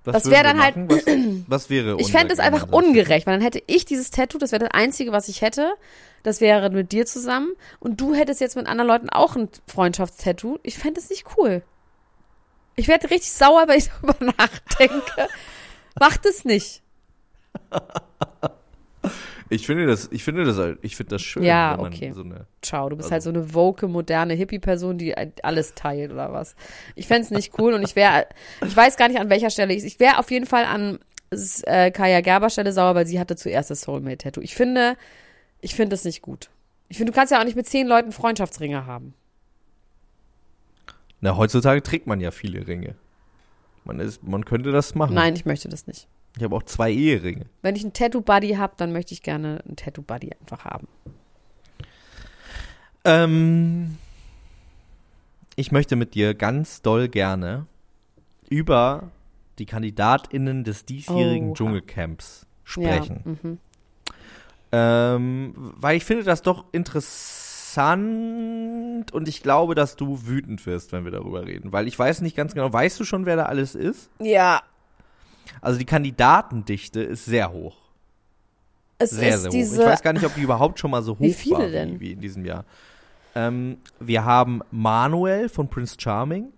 Was 0.03 0.13
Das 0.13 0.25
würden 0.25 0.31
wär 0.33 0.39
wir 0.39 0.43
dann 0.43 0.61
halt-? 0.61 0.75
Was, 0.89 1.05
was 1.47 1.69
wäre 1.69 1.97
Ich 1.99 2.11
fände 2.11 2.33
es 2.33 2.39
einfach 2.39 2.71
ungerecht, 2.71 3.25
weil 3.25 3.35
dann 3.35 3.41
hätte 3.41 3.61
ich 3.65 3.85
dieses 3.85 4.11
Tattoo, 4.11 4.37
das 4.37 4.51
wäre 4.51 4.65
das 4.65 4.73
Einzige, 4.73 5.11
was 5.11 5.27
ich 5.27 5.41
hätte. 5.41 5.73
Das 6.21 6.41
wäre 6.41 6.69
mit 6.69 6.91
dir 6.91 7.05
zusammen. 7.05 7.49
Und 7.79 8.01
du 8.01 8.13
hättest 8.13 8.39
jetzt 8.39 8.55
mit 8.55 8.67
anderen 8.67 8.87
Leuten 8.87 9.09
auch 9.09 9.35
ein 9.35 9.49
Freundschaftstattoo. 9.67 10.59
Ich 10.63 10.77
fände 10.77 10.99
es 10.99 11.09
nicht 11.09 11.25
cool. 11.37 11.63
Ich 12.75 12.87
werde 12.87 13.09
richtig 13.09 13.31
sauer, 13.31 13.67
wenn 13.67 13.79
ich 13.79 13.89
darüber 14.01 14.33
nachdenke. 14.37 15.27
Macht 15.99 16.25
es 16.25 16.45
nicht. 16.45 16.83
Ich 19.49 19.67
finde 19.67 19.85
das, 19.85 20.09
ich 20.11 20.23
finde 20.23 20.43
das, 20.43 20.57
halt- 20.57 20.79
ich 20.81 20.95
finde 20.95 21.11
das 21.11 21.21
schön, 21.21 21.43
Ja, 21.43 21.73
wenn 21.73 21.81
man 21.83 21.93
okay. 21.93 22.11
so 22.13 22.21
eine. 22.23 22.47
Ciao, 22.63 22.89
du 22.89 22.95
bist 22.95 23.11
Also- 23.11 23.13
halt 23.13 23.23
so 23.23 23.29
eine 23.29 23.53
woke, 23.53 23.87
moderne 23.87 24.33
Hippie-Person, 24.33 24.97
die 24.97 25.15
ein- 25.15 25.33
alles 25.43 25.75
teilt 25.75 26.11
oder 26.11 26.33
was. 26.33 26.55
Ich 26.95 27.05
fände 27.07 27.21
es 27.23 27.31
nicht 27.31 27.57
cool 27.59 27.73
und 27.73 27.83
ich 27.83 27.95
wäre, 27.95 28.27
ich 28.65 28.75
weiß 28.75 28.97
gar 28.97 29.07
nicht 29.07 29.19
an 29.19 29.29
welcher 29.29 29.49
Stelle 29.51 29.73
ich, 29.73 29.83
ich 29.83 29.99
wäre 29.99 30.17
auf 30.19 30.31
jeden 30.31 30.45
Fall 30.47 30.65
an 30.65 30.99
äh, 31.63 31.91
Kaya 31.91 32.21
Gerber 32.21 32.49
Stelle 32.49 32.71
sauer, 32.71 32.95
weil 32.95 33.05
sie 33.07 33.19
hatte 33.19 33.35
zuerst 33.35 33.69
das 33.69 33.81
Soulmate-Tattoo. 33.81 34.41
Ich 34.41 34.55
finde, 34.55 34.95
ich 35.61 35.75
finde 35.75 35.93
es 35.95 36.05
nicht 36.05 36.21
gut. 36.21 36.49
Ich 36.87 36.97
finde, 36.97 37.11
du 37.11 37.15
kannst 37.15 37.31
ja 37.31 37.39
auch 37.39 37.43
nicht 37.45 37.55
mit 37.57 37.67
zehn 37.67 37.87
Leuten 37.87 38.11
Freundschaftsringe 38.11 38.85
haben. 38.85 39.13
Na, 41.21 41.35
heutzutage 41.37 41.81
trägt 41.83 42.07
man 42.07 42.19
ja 42.19 42.31
viele 42.31 42.67
Ringe. 42.67 42.95
Man 43.83 43.99
ist, 43.99 44.23
man 44.23 44.45
könnte 44.45 44.71
das 44.71 44.95
machen. 44.95 45.13
Nein, 45.15 45.35
ich 45.35 45.45
möchte 45.45 45.69
das 45.69 45.87
nicht. 45.87 46.07
Ich 46.37 46.43
habe 46.43 46.55
auch 46.55 46.63
zwei 46.63 46.91
Eheringe. 46.91 47.45
Wenn 47.61 47.75
ich 47.75 47.83
einen 47.83 47.93
Tattoo-Buddy 47.93 48.55
habe, 48.55 48.73
dann 48.77 48.91
möchte 48.91 49.13
ich 49.13 49.21
gerne 49.21 49.61
einen 49.65 49.77
Tattoo-Buddy 49.77 50.31
einfach 50.39 50.65
haben. 50.65 50.87
Ähm, 53.05 53.97
ich 55.55 55.71
möchte 55.71 55.95
mit 55.95 56.13
dir 56.13 56.33
ganz 56.33 56.81
doll 56.81 57.07
gerne 57.07 57.67
über 58.49 59.11
die 59.59 59.65
KandidatInnen 59.65 60.65
des 60.65 60.85
diesjährigen 60.85 61.49
Oha. 61.49 61.55
Dschungelcamps 61.55 62.45
sprechen. 62.63 63.21
Ja, 63.25 63.31
mhm. 63.31 63.57
Ähm, 64.71 65.53
weil 65.55 65.95
ich 65.95 66.03
finde 66.03 66.23
das 66.23 66.41
doch 66.41 66.65
interessant 66.73 69.13
und 69.13 69.29
ich 69.29 69.41
glaube, 69.41 69.75
dass 69.75 69.95
du 69.95 70.27
wütend 70.27 70.65
wirst, 70.65 70.91
wenn 70.91 71.05
wir 71.05 71.11
darüber 71.11 71.45
reden. 71.45 71.71
Weil 71.71 71.87
ich 71.87 71.97
weiß 71.97 72.19
nicht 72.21 72.35
ganz 72.35 72.53
genau, 72.53 72.73
weißt 72.73 72.99
du 72.99 73.05
schon, 73.05 73.25
wer 73.25 73.37
da 73.37 73.45
alles 73.45 73.75
ist? 73.75 74.09
ja 74.19 74.61
Also 75.61 75.79
die 75.79 75.85
Kandidatendichte 75.85 77.01
ist 77.01 77.25
sehr 77.25 77.51
hoch. 77.51 77.77
es 78.97 79.11
Sehr, 79.11 79.35
ist 79.35 79.41
sehr 79.43 79.51
hoch. 79.51 79.55
Ich 79.55 79.77
weiß 79.79 80.01
gar 80.01 80.13
nicht, 80.13 80.25
ob 80.25 80.33
die 80.35 80.41
überhaupt 80.41 80.79
schon 80.79 80.91
mal 80.91 81.01
so 81.01 81.13
hoch 81.15 81.19
Wie 81.19 81.33
viele 81.33 81.57
war 81.57 81.67
denn? 81.67 81.95
Wie, 81.99 82.09
wie 82.09 82.11
in 82.13 82.21
diesem 82.21 82.45
Jahr. 82.45 82.65
Ähm, 83.35 83.77
wir 83.99 84.23
haben 84.23 84.61
Manuel 84.71 85.49
von 85.49 85.67
Prince 85.67 85.97
Charming. 85.99 86.51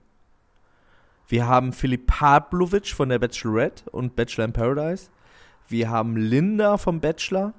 Wir 1.28 1.48
haben 1.48 1.74
Philipp 1.74 2.08
Pavlovic 2.08 2.88
von 2.88 3.10
der 3.10 3.20
Bachelorette 3.20 3.90
und 3.90 4.16
Bachelor 4.16 4.46
in 4.46 4.54
Paradise. 4.54 5.10
Wir 5.68 5.90
haben 5.90 6.16
Linda 6.16 6.78
vom 6.78 7.02
Bachelor. 7.02 7.54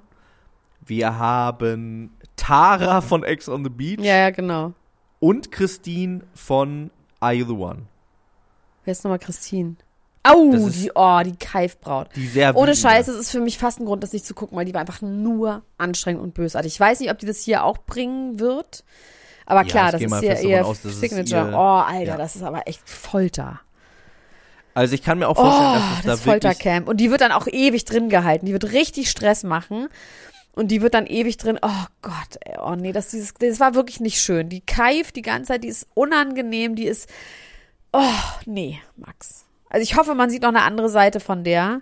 Wir 0.85 1.19
haben 1.19 2.11
Tara 2.35 3.01
von 3.01 3.23
Ex 3.23 3.47
on 3.47 3.63
the 3.63 3.69
Beach. 3.69 3.99
ja, 3.99 4.15
ja, 4.17 4.29
genau. 4.31 4.73
Und 5.19 5.51
Christine 5.51 6.21
von 6.33 6.89
Are 7.19 7.33
You 7.33 7.45
the 7.45 7.53
One? 7.53 7.83
Wer 8.85 8.93
ist 8.93 9.03
nochmal 9.03 9.19
Christine? 9.19 9.75
Au, 10.23 10.51
Das 10.51 10.71
die, 10.73 10.91
oh, 10.95 11.19
die 11.23 11.35
Keifbraut. 11.37 12.09
Die 12.15 12.27
sehr 12.27 12.55
Ohne. 12.55 12.75
Scheiß, 12.75 13.05
das 13.07 13.15
ist 13.15 13.31
für 13.31 13.39
mich 13.39 13.57
fast 13.57 13.79
ein 13.79 13.85
Grund, 13.85 14.03
das 14.03 14.11
nicht 14.13 14.25
zu 14.25 14.33
gucken, 14.33 14.57
weil 14.57 14.65
die 14.65 14.73
war 14.73 14.81
einfach 14.81 15.01
nur 15.01 15.63
anstrengend 15.77 16.21
und 16.21 16.33
bösartig. 16.33 16.73
Ich 16.73 16.79
weiß 16.79 16.99
nicht, 16.99 17.09
ob 17.11 17.17
die 17.19 17.25
das 17.25 17.39
hier 17.41 17.63
auch 17.63 17.77
bringen 17.79 18.39
wird. 18.39 18.83
Aber 19.45 19.61
Ja, 19.61 19.67
klar, 19.67 19.91
das 19.91 20.01
ist 20.01 20.19
hier 20.19 20.29
davon 20.35 20.49
ihr 20.49 20.65
aus, 20.65 20.81
Signature. 20.83 21.49
ihr- 21.51 21.57
oh, 21.57 21.79
Alter, 21.79 22.03
ja. 22.03 22.17
das 22.17 22.35
ist 22.35 22.43
aber 22.43 22.67
echt 22.67 22.87
Folter. 22.87 23.61
Also 24.75 24.93
ich 24.93 25.01
kann 25.01 25.17
mir 25.19 25.27
auch 25.27 25.37
Oh, 25.37 25.41
vorstellen, 25.43 25.73
dass 25.73 25.81
es 25.81 26.03
da 26.03 26.11
das 26.11 26.25
wirklich 26.25 26.43
Foltercamp. 26.53 26.87
Und 26.87 26.97
die 26.97 27.09
wird 27.11 27.21
dann 27.21 27.31
auch 27.31 27.47
ewig 27.47 27.85
drin 27.85 28.09
gehalten. 28.09 28.45
Die 28.45 28.53
wird 28.53 28.71
richtig 28.71 29.09
Stress 29.09 29.43
machen. 29.43 29.87
Und 30.53 30.67
die 30.69 30.81
wird 30.81 30.93
dann 30.93 31.07
ewig 31.07 31.37
drin. 31.37 31.57
Oh 31.61 31.85
Gott, 32.01 32.37
ey, 32.41 32.57
oh 32.61 32.75
nee, 32.75 32.91
das, 32.91 33.09
dieses, 33.09 33.33
das 33.35 33.59
war 33.59 33.73
wirklich 33.73 33.99
nicht 33.99 34.21
schön. 34.21 34.49
Die 34.49 34.61
keift 34.61 35.15
die 35.15 35.21
ganze 35.21 35.53
Zeit, 35.53 35.63
die 35.63 35.67
ist 35.69 35.87
unangenehm, 35.93 36.75
die 36.75 36.85
ist. 36.85 37.09
Oh, 37.93 38.03
nee, 38.45 38.79
Max. 38.97 39.45
Also 39.69 39.83
ich 39.83 39.95
hoffe, 39.97 40.15
man 40.15 40.29
sieht 40.29 40.41
noch 40.41 40.49
eine 40.49 40.63
andere 40.63 40.89
Seite 40.89 41.19
von 41.19 41.43
der. 41.43 41.81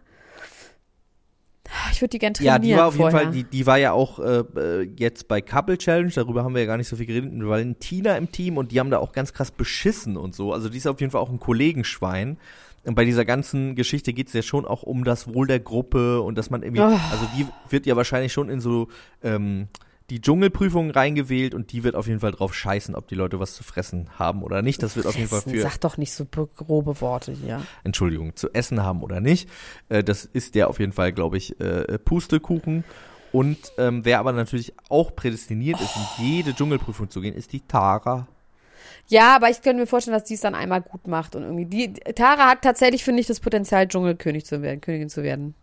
Ich 1.91 2.01
würde 2.01 2.09
die 2.11 2.19
gern 2.19 2.33
trainieren 2.33 2.53
Ja, 2.55 2.59
die 2.59 2.75
war 2.75 2.88
auf 2.88 2.95
vorher. 2.95 3.19
jeden 3.21 3.33
Fall, 3.33 3.33
die, 3.33 3.43
die 3.43 3.65
war 3.65 3.77
ja 3.77 3.91
auch 3.91 4.19
äh, 4.19 4.39
äh, 4.55 4.89
jetzt 4.97 5.27
bei 5.27 5.41
Couple 5.41 5.77
Challenge, 5.77 6.11
darüber 6.15 6.43
haben 6.43 6.53
wir 6.53 6.61
ja 6.61 6.67
gar 6.67 6.77
nicht 6.77 6.88
so 6.88 6.95
viel 6.95 7.05
geredet, 7.05 7.31
mit 7.33 7.45
Valentina 7.47 8.15
im 8.15 8.31
Team 8.31 8.57
und 8.57 8.71
die 8.71 8.79
haben 8.79 8.89
da 8.89 8.99
auch 8.99 9.11
ganz 9.11 9.33
krass 9.33 9.51
beschissen 9.51 10.15
und 10.15 10.33
so. 10.33 10.53
Also 10.53 10.69
die 10.69 10.77
ist 10.77 10.88
auf 10.88 10.99
jeden 11.01 11.11
Fall 11.11 11.21
auch 11.21 11.29
ein 11.29 11.39
Kollegenschwein. 11.39 12.38
Und 12.85 12.95
bei 12.95 13.03
dieser 13.03 13.25
ganzen 13.25 13.75
Geschichte 13.75 14.13
geht 14.13 14.27
es 14.27 14.33
ja 14.33 14.41
schon 14.43 14.65
auch 14.65 14.83
um 14.83 15.03
das 15.03 15.33
Wohl 15.33 15.45
der 15.45 15.59
Gruppe 15.59 16.21
und 16.21 16.38
dass 16.38 16.49
man 16.49 16.63
irgendwie, 16.63 16.81
Oh. 16.83 16.85
also 17.11 17.27
die 17.38 17.45
wird 17.69 17.85
ja 17.85 17.97
wahrscheinlich 17.97 18.31
schon 18.31 18.49
in 18.49 18.61
so 18.61 18.88
ähm, 19.21 19.67
die 20.10 20.22
Dschungelprüfungen 20.22 20.91
reingewählt 20.91 21.53
und 21.53 21.72
die 21.74 21.84
wird 21.84 21.95
auf 21.95 22.08
jeden 22.08 22.22
Fall 22.22 22.32
drauf 22.32 22.53
scheißen, 22.53 22.95
ob 22.95 23.08
die 23.10 23.16
Leute 23.16 23.39
was 23.39 23.55
zu 23.55 23.64
fressen 23.64 24.10
haben 24.18 24.41
oder 24.41 24.62
nicht. 24.62 24.82
Das 24.82 24.95
wird 24.95 25.05
auf 25.05 25.16
jeden 25.16 25.28
Fall 25.28 25.41
Fressen, 25.41 25.55
für 25.58 25.62
Sag 25.62 25.78
doch 25.82 25.97
nicht 25.97 26.14
so 26.14 26.24
be- 26.26 26.47
grobe 26.55 27.01
Worte 27.01 27.34
hier. 27.34 27.62
Entschuldigung, 27.84 28.36
zu 28.36 28.53
essen 28.53 28.82
haben 28.84 29.03
oder 29.03 29.20
nicht. 29.20 29.49
Äh, 29.89 30.03
das 30.03 30.24
ist 30.24 30.55
der 30.55 30.70
auf 30.70 30.80
jeden 30.80 30.93
Fall, 30.93 31.12
glaube 31.12 31.38
ich, 31.38 31.60
äh, 31.60 31.97
Pustekuchen. 31.99 32.86
Und 33.34 33.58
ähm, 33.78 34.05
wer 34.05 34.20
aber 34.20 34.32
natürlich 34.32 34.74
auch 34.88 35.14
prädestiniert 35.14 35.82
ist, 35.82 35.91
in 36.20 36.26
jede 36.26 36.53
Dschungelprüfung 36.55 37.10
zu 37.10 37.20
gehen, 37.20 37.36
ist 37.36 37.51
die 37.51 37.60
Tara. 37.60 38.28
Ja, 39.10 39.36
aber 39.36 39.49
ich 39.49 39.62
könnte 39.62 39.82
mir 39.82 39.88
vorstellen, 39.88 40.18
dass 40.18 40.24
die 40.24 40.36
es 40.36 40.41
dann 40.41 40.55
einmal 40.55 40.82
gut 40.82 41.08
macht 41.08 41.36
und 41.36 41.43
irgendwie 41.43 41.66
die 41.66 41.93
Tara 42.14 42.49
hat 42.49 42.62
tatsächlich 42.62 43.03
finde 43.03 43.22
ich 43.22 43.28
das 43.28 43.39
Potenzial 43.41 43.88
Dschungelkönig 43.88 44.45
zu 44.45 44.62
werden, 44.62 44.80
Königin 44.82 45.10
zu 45.10 45.24
werden. 45.24 45.55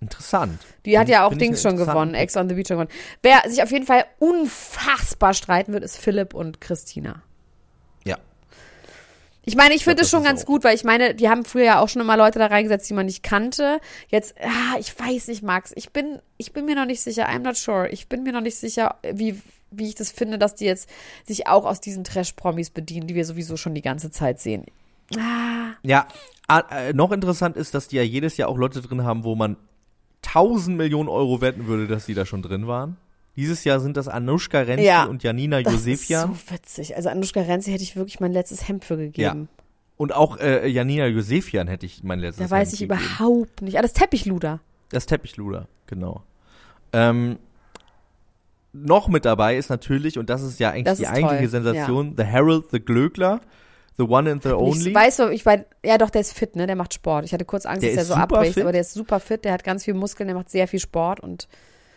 Interessant. 0.00 0.60
Die 0.84 0.98
hat 0.98 1.08
ja 1.08 1.18
ich- 1.18 1.24
auch 1.24 1.30
find 1.30 1.42
ich 1.42 1.48
Dings 1.48 1.62
schon 1.62 1.76
gewonnen, 1.76 2.14
Ex 2.14 2.36
on 2.36 2.48
the 2.48 2.54
Beach 2.54 2.68
schon 2.68 2.76
gewonnen. 2.76 2.90
Wer 3.22 3.42
sich 3.48 3.62
auf 3.62 3.70
jeden 3.72 3.86
Fall 3.86 4.04
unfassbar 4.20 5.34
streiten 5.34 5.72
wird, 5.72 5.82
ist 5.82 5.96
Philipp 5.98 6.34
und 6.34 6.60
Christina. 6.60 7.22
Ja. 8.04 8.16
Ich 9.44 9.56
meine, 9.56 9.74
ich 9.74 9.82
glaub, 9.82 9.92
finde 9.92 10.02
es 10.02 10.10
das 10.10 10.16
schon 10.18 10.24
ganz 10.24 10.42
auch- 10.42 10.46
gut, 10.46 10.62
weil 10.64 10.74
ich 10.74 10.84
meine, 10.84 11.14
die 11.14 11.28
haben 11.28 11.44
früher 11.44 11.64
ja 11.64 11.80
auch 11.80 11.88
schon 11.88 12.02
immer 12.02 12.16
Leute 12.16 12.38
da 12.38 12.46
reingesetzt, 12.46 12.88
die 12.88 12.94
man 12.94 13.06
nicht 13.06 13.22
kannte. 13.22 13.80
Jetzt, 14.08 14.34
ah, 14.40 14.78
ich 14.78 14.98
weiß 14.98 15.28
nicht, 15.28 15.42
Max, 15.42 15.72
ich 15.74 15.90
bin, 15.90 16.20
ich 16.36 16.52
bin 16.52 16.64
mir 16.66 16.74
noch 16.76 16.84
nicht 16.86 17.00
sicher, 17.00 17.28
I'm 17.28 17.40
not 17.40 17.56
sure. 17.56 17.88
Ich 17.88 18.08
bin 18.08 18.22
mir 18.22 18.32
noch 18.32 18.40
nicht 18.42 18.56
sicher, 18.56 18.96
wie, 19.12 19.40
wie 19.70 19.88
ich 19.88 19.94
das 19.94 20.12
finde, 20.12 20.38
dass 20.38 20.54
die 20.54 20.66
jetzt 20.66 20.88
sich 21.26 21.46
auch 21.46 21.64
aus 21.64 21.80
diesen 21.80 22.04
Trash-Promis 22.04 22.70
bedienen, 22.70 23.06
die 23.06 23.14
wir 23.14 23.24
sowieso 23.24 23.56
schon 23.56 23.74
die 23.74 23.82
ganze 23.82 24.10
Zeit 24.10 24.38
sehen. 24.38 24.64
Ah, 25.18 25.72
Ja, 25.82 26.06
ah, 26.48 26.60
äh, 26.70 26.92
noch 26.92 27.10
interessant 27.12 27.56
ist, 27.56 27.74
dass 27.74 27.88
die 27.88 27.96
ja 27.96 28.02
jedes 28.02 28.36
Jahr 28.36 28.48
auch 28.50 28.58
Leute 28.58 28.82
drin 28.82 29.04
haben, 29.04 29.24
wo 29.24 29.34
man 29.34 29.56
1000 30.34 30.76
Millionen 30.76 31.08
Euro 31.08 31.40
wetten 31.40 31.66
würde, 31.66 31.86
dass 31.86 32.06
die 32.06 32.14
da 32.14 32.24
schon 32.26 32.42
drin 32.42 32.66
waren. 32.66 32.96
Dieses 33.36 33.64
Jahr 33.64 33.78
sind 33.80 33.96
das 33.96 34.08
Anushka 34.08 34.60
Renzi 34.60 34.84
Ja, 34.84 35.04
und 35.04 35.22
Janina 35.22 35.62
das 35.62 35.72
Josefian. 35.72 36.32
ist 36.32 36.48
so 36.48 36.54
witzig. 36.54 36.96
Also 36.96 37.08
Anushka 37.08 37.40
Renzi 37.40 37.70
hätte 37.70 37.82
ich 37.84 37.94
wirklich 37.96 38.18
mein 38.20 38.32
letztes 38.32 38.66
Hemd 38.68 38.84
für 38.84 38.96
gegeben. 38.96 39.48
Und 39.96 40.12
auch 40.14 40.38
äh, 40.38 40.66
Janina 40.68 41.06
Josefian 41.06 41.66
hätte 41.68 41.86
ich 41.86 42.02
mein 42.02 42.18
letztes 42.20 42.46
Da 42.46 42.50
weiß 42.50 42.68
Hemd 42.70 42.74
ich 42.74 42.88
gegeben. 42.88 43.00
überhaupt 43.00 43.62
nicht. 43.62 43.78
Ah, 43.78 43.82
das 43.82 43.92
Teppichluder. 43.92 44.60
Das 44.90 45.06
Teppichluder, 45.06 45.68
genau. 45.86 46.22
Ähm, 46.92 47.38
noch 48.72 49.08
mit 49.08 49.24
dabei 49.24 49.56
ist 49.56 49.70
natürlich, 49.70 50.18
und 50.18 50.30
das 50.30 50.42
ist 50.42 50.58
ja 50.60 50.70
eigentlich 50.70 50.84
Das 50.84 50.98
die 50.98 51.06
eigentliche 51.06 51.42
toll, 51.42 51.48
Sensation, 51.50 52.14
The 52.16 52.24
Herald, 52.24 52.64
The 52.70 52.80
Glöckler, 52.80 53.40
The 53.98 54.04
One 54.04 54.30
and 54.30 54.42
the 54.42 54.50
Only. 54.50 54.88
Ich 54.90 54.94
weiß, 54.94 55.18
ich 55.32 55.44
weiß, 55.44 55.60
ja 55.84 55.98
doch, 55.98 56.10
der 56.10 56.20
ist 56.20 56.32
fit, 56.32 56.54
ne? 56.56 56.66
Der 56.66 56.76
macht 56.76 56.94
Sport. 56.94 57.24
Ich 57.24 57.32
hatte 57.32 57.44
kurz 57.44 57.66
Angst, 57.66 57.82
Der 57.82 57.90
dass 57.90 57.98
er 57.98 58.04
so 58.04 58.14
abbricht, 58.14 58.54
fit. 58.54 58.62
aber 58.62 58.72
der 58.72 58.82
ist 58.82 58.94
super 58.94 59.18
fit, 59.20 59.44
der 59.44 59.52
hat 59.52 59.64
ganz 59.64 59.84
viel 59.84 59.94
Muskeln, 59.94 60.28
der 60.28 60.36
macht 60.36 60.50
sehr 60.50 60.68
viel 60.68 60.78
Sport 60.78 61.18
und, 61.20 61.48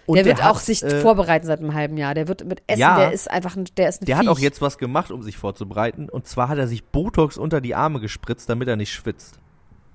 und 0.07 0.15
der 0.15 0.25
wird 0.25 0.41
hat, 0.43 0.51
auch 0.55 0.59
sich 0.59 0.81
äh, 0.83 0.99
vorbereiten 1.01 1.45
seit 1.45 1.59
einem 1.59 1.73
halben 1.75 1.97
Jahr. 1.97 2.15
Der 2.15 2.27
wird 2.27 2.43
mit 2.45 2.63
Essen, 2.67 2.79
Ja. 2.79 2.97
der 2.97 3.11
ist 3.11 3.29
einfach 3.29 3.55
ein, 3.55 3.65
der 3.77 3.89
ist 3.89 4.01
ein 4.01 4.05
Der 4.05 4.17
hat 4.17 4.27
auch 4.27 4.37
Viech. 4.37 4.43
jetzt 4.43 4.61
was 4.61 4.77
gemacht, 4.79 5.11
um 5.11 5.21
sich 5.21 5.37
vorzubereiten. 5.37 6.09
Und 6.09 6.27
zwar 6.27 6.49
hat 6.49 6.57
er 6.57 6.67
sich 6.67 6.83
Botox 6.83 7.37
unter 7.37 7.61
die 7.61 7.75
Arme 7.75 7.99
gespritzt, 7.99 8.49
damit 8.49 8.67
er 8.67 8.75
nicht 8.77 8.91
schwitzt. 8.91 9.37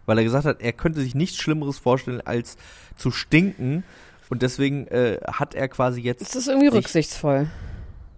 Weil 0.06 0.18
er 0.18 0.24
gesagt 0.24 0.44
hat, 0.44 0.62
er 0.62 0.72
könnte 0.72 1.00
sich 1.00 1.16
nichts 1.16 1.36
Schlimmeres 1.38 1.78
vorstellen, 1.78 2.20
als 2.24 2.56
zu 2.96 3.10
stinken. 3.10 3.82
Und 4.30 4.42
deswegen 4.42 4.86
äh, 4.88 5.18
hat 5.26 5.56
er 5.56 5.66
quasi 5.68 6.00
jetzt. 6.02 6.20
Das 6.22 6.36
ist 6.36 6.46
irgendwie 6.46 6.68
sich- 6.68 6.74
rücksichtsvoll. 6.76 7.48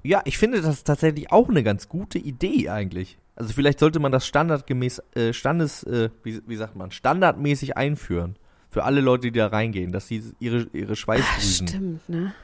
Ja, 0.02 0.20
ich 0.26 0.36
finde 0.38 0.60
das 0.60 0.84
tatsächlich 0.84 1.32
auch 1.32 1.48
eine 1.48 1.62
ganz 1.62 1.88
gute 1.88 2.18
Idee 2.18 2.68
eigentlich. 2.68 3.16
Also 3.38 3.52
vielleicht 3.52 3.78
sollte 3.78 4.00
man 4.00 4.10
das 4.10 4.26
standardgemäß, 4.26 5.00
äh, 5.14 5.32
Standes, 5.32 5.84
äh, 5.84 6.10
wie, 6.24 6.40
wie 6.46 6.56
sagt 6.56 6.74
man, 6.76 6.90
standardmäßig 6.90 7.76
einführen. 7.76 8.36
Für 8.70 8.82
alle 8.84 9.00
Leute, 9.00 9.30
die 9.30 9.38
da 9.38 9.46
reingehen, 9.46 9.92
dass 9.92 10.08
sie 10.08 10.22
ihre, 10.40 10.66
ihre 10.72 10.92
Ah, 10.92 10.96
Schweißdrüsen. 10.96 11.68
stimmt, 11.68 12.08
ne? 12.08 12.34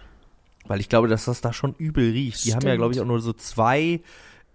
Weil 0.66 0.80
ich 0.80 0.88
glaube, 0.88 1.08
dass 1.08 1.24
das 1.26 1.40
da 1.40 1.52
schon 1.52 1.74
übel 1.74 2.12
riecht. 2.12 2.44
Die 2.44 2.52
haben 2.52 2.62
ja, 2.62 2.68
Stimmt. 2.70 2.78
glaube 2.78 2.94
ich, 2.94 3.00
auch 3.00 3.06
nur 3.06 3.20
so 3.20 3.32
zwei 3.34 4.00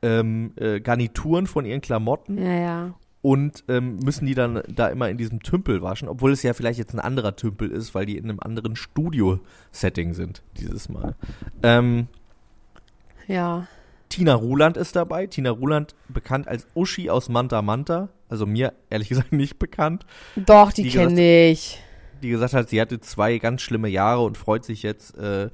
ähm, 0.02 0.54
äh, 0.56 0.80
Garnituren 0.80 1.46
von 1.46 1.66
ihren 1.66 1.82
Klamotten 1.82 2.38
Ja, 2.44 2.54
ja. 2.54 2.94
und 3.22 3.64
ähm, 3.68 3.98
müssen 3.98 4.26
die 4.26 4.34
dann 4.34 4.64
da 4.70 4.88
immer 4.88 5.10
in 5.10 5.18
diesem 5.18 5.44
Tümpel 5.44 5.82
waschen, 5.84 6.08
obwohl 6.08 6.32
es 6.32 6.42
ja 6.42 6.54
vielleicht 6.54 6.80
jetzt 6.80 6.94
ein 6.96 7.00
anderer 7.02 7.36
Tümpel 7.36 7.70
ist, 7.70 7.94
weil 7.94 8.06
die 8.08 8.18
in 8.18 8.24
einem 8.30 8.40
anderen 8.40 8.76
Studio-Setting 8.78 10.14
sind 10.14 10.42
dieses 10.58 10.88
Mal. 10.90 11.16
Ähm, 11.64 12.08
Ja. 13.28 13.68
Tina 14.10 14.34
Ruland 14.34 14.76
ist 14.78 14.96
dabei. 14.96 15.28
Tina 15.28 15.52
Ruland 15.52 15.96
bekannt 16.08 16.48
als 16.48 16.68
Uschi 16.76 17.10
aus 17.10 17.30
Manta 17.30 17.62
Manta. 17.62 18.10
Also 18.28 18.46
mir 18.46 18.74
ehrlich 18.90 19.10
gesagt 19.10 19.32
nicht 19.32 19.60
bekannt. 19.60 20.06
Doch, 20.36 20.72
die 20.72 20.84
gesagt, 20.84 21.08
kenne 21.10 21.50
ich. 21.50 21.80
Die 22.22 22.30
gesagt 22.30 22.54
hat, 22.54 22.70
sie 22.70 22.82
hatte 22.82 23.00
zwei 23.00 23.38
ganz 23.38 23.62
schlimme 23.62 23.88
Jahre 23.88 24.22
und 24.24 24.38
freut 24.38 24.66
sich 24.66 24.84
jetzt 24.84 25.18
äh, 25.18 25.50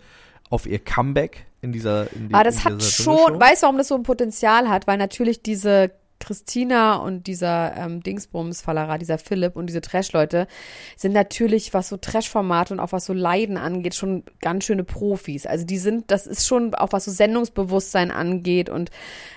auf 0.50 0.66
ihr 0.66 0.80
Comeback 0.80 1.46
in 1.62 1.72
dieser 1.72 2.12
in 2.14 2.30
die- 2.30 2.34
Aber 2.34 2.44
das 2.44 2.64
hat 2.66 2.82
schon, 2.82 3.40
weißt 3.40 3.62
du, 3.62 3.66
warum 3.66 3.78
das 3.78 3.88
so 3.90 3.96
ein 3.96 4.04
Potenzial 4.04 4.68
hat? 4.70 4.88
Weil 4.88 4.98
natürlich 4.98 5.42
diese 5.44 5.92
Christina 6.20 6.96
und 6.96 7.28
dieser 7.28 7.76
ähm, 7.78 8.02
Dingsbums-Fallerer, 8.02 8.98
dieser 8.98 9.18
Philipp 9.18 9.56
und 9.56 9.68
diese 9.68 9.82
Trash-Leute 9.82 10.48
sind 10.96 11.12
natürlich, 11.14 11.74
was 11.74 11.90
so 11.90 11.98
Trash-Formate 11.98 12.74
und 12.74 12.80
auch 12.80 12.92
was 12.92 13.06
so 13.06 13.14
Leiden 13.14 13.58
angeht, 13.58 13.96
schon 13.96 14.24
ganz 14.42 14.64
schöne 14.64 14.84
Profis. 14.84 15.46
Also 15.46 15.66
die 15.66 15.78
sind, 15.78 16.10
das 16.12 16.26
ist 16.26 16.48
schon 16.48 16.74
auch 16.74 16.92
was 16.94 17.06
so 17.06 17.12
Sendungsbewusstsein 17.12 18.12
angeht 18.12 18.70
und 18.70 18.90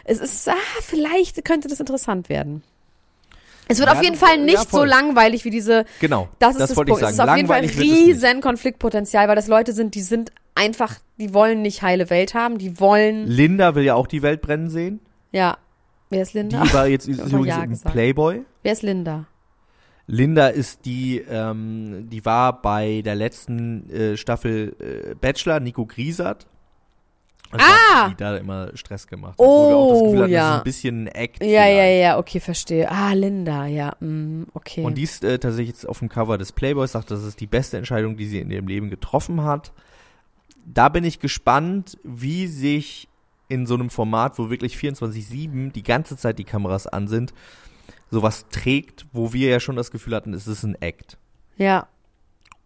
es 0.04 0.18
ist, 0.20 0.48
ah, 0.48 0.54
vielleicht 0.82 1.44
könnte 1.44 1.68
das 1.68 1.80
interessant 1.80 2.28
werden. 2.28 2.62
Es 3.70 3.78
wird 3.80 3.88
Ja, 3.90 3.96
auf 3.96 4.02
jeden 4.02 4.18
das- 4.18 4.26
Fall 4.26 4.38
ja, 4.38 4.44
nicht 4.44 4.58
so 4.70 4.78
voll. 4.78 4.88
langweilig 4.88 5.44
wie 5.44 5.50
diese 5.50 5.84
Genau, 6.00 6.28
das 6.38 6.52
ist 6.56 6.70
das, 6.70 6.76
wollte 6.76 6.92
Punkt. 6.92 7.02
ich 7.02 7.08
Es 7.10 7.16
sagen. 7.16 7.28
ist 7.28 7.32
auf 7.32 7.36
jeden 7.36 7.48
Fall 7.48 7.64
es 7.64 7.78
riesen 7.78 8.40
Konfliktpotenzial, 8.40 9.28
weil 9.28 9.36
das 9.36 9.46
Leute 9.48 9.74
sind, 9.74 9.94
die 9.94 10.00
sind 10.00 10.32
einfach, 10.54 10.94
die 11.18 11.34
wollen 11.34 11.60
nicht 11.60 11.82
heile 11.82 12.08
Welt 12.08 12.32
haben, 12.34 12.56
die 12.56 12.80
wollen, 12.80 13.26
Linda 13.26 13.74
will 13.74 13.84
ja 13.84 13.94
auch 13.94 14.06
die 14.06 14.22
Welt 14.22 14.40
brennen 14.40 14.70
sehen. 14.70 15.00
ja. 15.32 15.58
Wer 16.10 16.22
ist 16.22 16.34
Die 16.34 16.38
Linda? 16.38 16.72
war 16.72 16.86
jetzt 16.86 17.06
übrigens 17.08 17.46
Ja 17.46 17.62
im 17.62 17.70
gesagt. 17.70 17.92
Playboy. 17.92 18.42
Wer 18.62 18.72
ist 18.72 18.82
Linda? 18.82 19.26
Linda 20.06 20.48
ist 20.48 20.86
die, 20.86 21.18
ähm, 21.18 22.08
die 22.08 22.24
war 22.24 22.62
bei 22.62 23.02
der 23.04 23.14
letzten 23.14 23.90
äh, 23.90 24.16
Staffel 24.16 24.74
äh, 24.80 25.14
Bachelor, 25.14 25.60
Nico 25.60 25.84
Griesert. 25.84 26.46
Also 27.50 27.64
Ah! 27.66 28.08
Die 28.10 28.16
da 28.16 28.36
immer 28.36 28.70
Stress 28.74 29.06
gemacht. 29.06 29.34
Oh, 29.38 29.44
wo 29.46 29.68
wir 29.68 29.76
auch 29.76 29.92
das 29.92 30.02
Gefühl 30.02 30.22
hatten, 30.22 30.32
ja. 30.32 30.40
das 30.40 30.50
ist 30.54 30.60
ein 30.60 30.64
bisschen 30.64 31.04
ein 31.04 31.06
Act. 31.08 31.42
Ja, 31.42 31.48
ja, 31.48 31.66
vielleicht. 31.66 32.02
ja, 32.02 32.18
okay, 32.18 32.40
verstehe. 32.40 32.90
Ah, 32.90 33.12
Linda, 33.12 33.66
ja, 33.66 33.96
mm, 34.00 34.44
okay. 34.54 34.84
Und 34.84 34.96
die 34.96 35.02
ist 35.02 35.24
äh, 35.24 35.38
tatsächlich 35.38 35.68
jetzt 35.68 35.88
auf 35.88 35.98
dem 35.98 36.08
Cover 36.08 36.36
des 36.38 36.52
Playboys, 36.52 36.92
sagt, 36.92 37.10
das 37.10 37.22
ist 37.24 37.40
die 37.40 37.46
beste 37.46 37.76
Entscheidung, 37.78 38.16
die 38.16 38.26
sie 38.26 38.40
in 38.40 38.50
ihrem 38.50 38.66
Leben 38.66 38.90
getroffen 38.90 39.42
hat. 39.44 39.72
Da 40.66 40.88
bin 40.90 41.04
ich 41.04 41.20
gespannt, 41.20 41.96
wie 42.02 42.46
sich 42.46 43.08
in 43.48 43.66
so 43.66 43.74
einem 43.74 43.90
Format, 43.90 44.38
wo 44.38 44.50
wirklich 44.50 44.76
24-7 44.76 45.72
die 45.72 45.82
ganze 45.82 46.16
Zeit 46.16 46.38
die 46.38 46.44
Kameras 46.44 46.86
an 46.86 47.08
sind, 47.08 47.32
sowas 48.10 48.46
trägt, 48.50 49.06
wo 49.12 49.32
wir 49.32 49.48
ja 49.48 49.60
schon 49.60 49.76
das 49.76 49.90
Gefühl 49.90 50.14
hatten, 50.14 50.32
es 50.34 50.46
ist 50.46 50.62
ein 50.64 50.74
Act. 50.80 51.18
ja, 51.56 51.86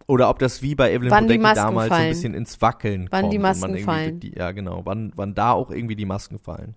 Oder 0.06 0.28
ob 0.28 0.38
das 0.40 0.62
wie 0.62 0.74
bei 0.74 0.92
Evelyn 0.92 1.10
Wann 1.12 1.28
die 1.28 1.38
Bodecki 1.38 1.54
damals 1.54 1.88
so 1.88 1.94
ein 1.94 1.98
fallen. 1.98 2.08
bisschen 2.08 2.34
ins 2.34 2.60
Wackeln 2.60 3.06
Wann 3.10 3.22
kommt. 3.22 3.32
die 3.32 3.36
und 3.38 3.42
Masken 3.42 3.78
fallen. 3.78 4.20
Die, 4.20 4.32
ja, 4.36 4.50
genau. 4.52 4.82
Wann, 4.84 5.12
wann 5.14 5.34
da 5.34 5.52
auch 5.52 5.70
irgendwie 5.70 5.96
die 5.96 6.04
Masken 6.04 6.38
fallen. 6.38 6.74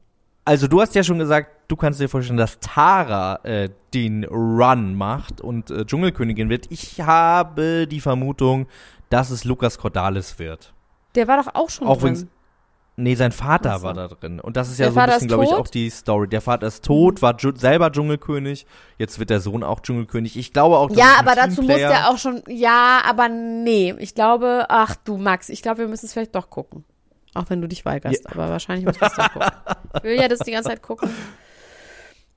Also 0.47 0.67
du 0.67 0.79
hast 0.79 0.93
ja 0.93 1.03
schon 1.03 1.17
gesagt, 1.17 1.49
du 1.71 1.75
kannst 1.75 1.99
dir 1.99 2.07
vorstellen, 2.07 2.37
dass 2.37 2.59
Tara 2.59 3.39
äh, 3.43 3.69
den 3.95 4.23
Run 4.25 4.93
macht 4.93 5.41
und 5.41 5.71
äh, 5.71 5.85
Dschungelkönigin 5.85 6.49
wird. 6.49 6.67
Ich 6.71 7.01
habe 7.01 7.87
die 7.87 7.99
Vermutung, 7.99 8.67
dass 9.09 9.31
es 9.31 9.43
Lukas 9.43 9.79
Cordalis 9.79 10.37
wird. 10.37 10.73
der 11.15 11.27
war 11.27 11.41
doch 11.41 11.55
auch 11.55 11.69
schon 11.71 11.87
Auch 11.87 11.97
drin. 11.99 12.29
Nee, 12.97 13.15
sein 13.15 13.33
Vater 13.33 13.77
so. 13.79 13.83
war 13.83 13.93
da 13.93 14.07
drin. 14.07 14.39
Und 14.39 14.55
das 14.55 14.69
ist 14.69 14.79
ja 14.79 14.85
Der 14.85 14.93
so 14.93 14.99
ein 15.01 15.09
bisschen, 15.09 15.27
glaube 15.27 15.43
ich, 15.43 15.51
auch 15.53 15.67
die 15.67 15.89
Story. 15.89 16.29
Der 16.29 16.39
Vater 16.39 16.67
ist 16.67 16.85
tot, 16.85 17.21
war 17.21 17.35
Dschu 17.35 17.51
selber 17.55 17.91
Dschungelkönig. 17.91 18.65
Jetzt 18.97 19.19
wird 19.19 19.29
der 19.29 19.41
Sohn 19.41 19.63
auch 19.63 19.81
Dschungelkönig. 19.81 20.37
Ich 20.37 20.53
glaube 20.53 20.77
auch, 20.77 20.87
dass 20.87 20.97
Ja, 20.97 21.15
aber 21.19 21.35
dazu 21.35 21.61
muss 21.61 21.75
der 21.75 22.09
auch 22.09 22.17
schon. 22.17 22.41
Ja, 22.47 23.01
aber 23.05 23.27
nee. 23.27 23.93
Ich 23.99 24.15
glaube, 24.15 24.65
ach 24.69 24.95
du 24.95 25.17
Max, 25.17 25.49
ich 25.49 25.61
glaube, 25.61 25.79
wir 25.79 25.87
müssen 25.89 26.05
es 26.05 26.13
vielleicht 26.13 26.35
doch 26.35 26.49
gucken. 26.49 26.85
Auch 27.33 27.49
wenn 27.49 27.61
du 27.61 27.67
dich 27.67 27.83
weigerst, 27.83 28.23
Ja. 28.23 28.31
aber 28.31 28.49
wahrscheinlich 28.49 28.85
müssen 28.85 29.01
wir 29.01 29.07
es 29.07 29.15
doch 29.15 29.31
gucken. 29.33 29.49
Ich 29.97 30.03
will 30.03 30.15
ja 30.15 30.27
das 30.29 30.39
die 30.39 30.51
ganze 30.51 30.69
Zeit 30.69 30.81
gucken. 30.81 31.09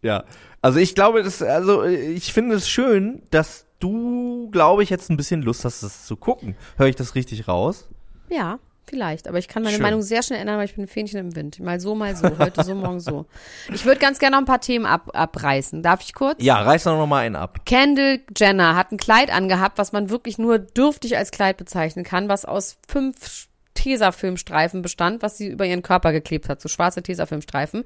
Ja. 0.02 0.24
Also 0.60 0.78
ich 0.80 0.94
glaube, 0.94 1.22
das, 1.22 1.40
also 1.42 1.84
ich 1.84 2.32
finde 2.32 2.56
es 2.56 2.68
schön, 2.68 3.22
dass 3.30 3.66
du, 3.80 4.48
glaube 4.50 4.82
ich, 4.82 4.90
jetzt 4.90 5.08
ein 5.10 5.16
bisschen 5.16 5.42
Lust 5.42 5.64
hast, 5.64 5.82
das 5.84 6.04
zu 6.06 6.16
gucken. 6.16 6.56
Höre 6.76 6.88
ich 6.88 6.96
das 6.96 7.14
richtig 7.14 7.46
raus? 7.48 7.88
Ja, 8.28 8.58
vielleicht. 8.88 9.28
Aber 9.28 9.38
ich 9.38 9.48
kann 9.48 9.62
meine 9.62 9.76
Schön. 9.76 9.82
Meinung 9.82 10.02
sehr 10.02 10.22
schnell 10.22 10.40
ändern, 10.40 10.58
weil 10.58 10.64
ich 10.64 10.74
bin 10.74 10.84
ein 10.84 10.88
Fähnchen 10.88 11.18
im 11.18 11.36
Wind. 11.36 11.60
Mal 11.60 11.80
so, 11.80 11.94
mal 11.94 12.16
so. 12.16 12.38
Heute 12.38 12.64
so, 12.64 12.74
morgen 12.74 13.00
so. 13.00 13.26
Ich 13.72 13.84
würde 13.84 14.00
ganz 14.00 14.18
gerne 14.18 14.36
noch 14.36 14.42
ein 14.42 14.46
paar 14.46 14.60
Themen 14.60 14.86
ab, 14.86 15.10
abreißen. 15.12 15.82
Darf 15.82 16.00
ich 16.02 16.14
kurz? 16.14 16.42
Ja, 16.42 16.60
reiß 16.62 16.84
doch 16.84 16.96
noch 16.96 17.06
mal 17.06 17.20
einen 17.20 17.36
ab. 17.36 17.60
Kendall 17.64 18.20
Jenner 18.36 18.76
hat 18.76 18.92
ein 18.92 18.96
Kleid 18.96 19.32
angehabt, 19.32 19.78
was 19.78 19.92
man 19.92 20.10
wirklich 20.10 20.38
nur 20.38 20.58
dürftig 20.58 21.16
als 21.16 21.30
Kleid 21.30 21.56
bezeichnen 21.56 22.04
kann, 22.04 22.28
was 22.28 22.44
aus 22.44 22.78
fünf 22.86 23.48
Tesafilmstreifen 23.78 24.82
bestand, 24.82 25.22
was 25.22 25.38
sie 25.38 25.46
über 25.46 25.64
ihren 25.64 25.82
Körper 25.82 26.10
geklebt 26.10 26.48
hat, 26.48 26.60
so 26.60 26.68
schwarze 26.68 27.00
Tesafilmstreifen. 27.00 27.84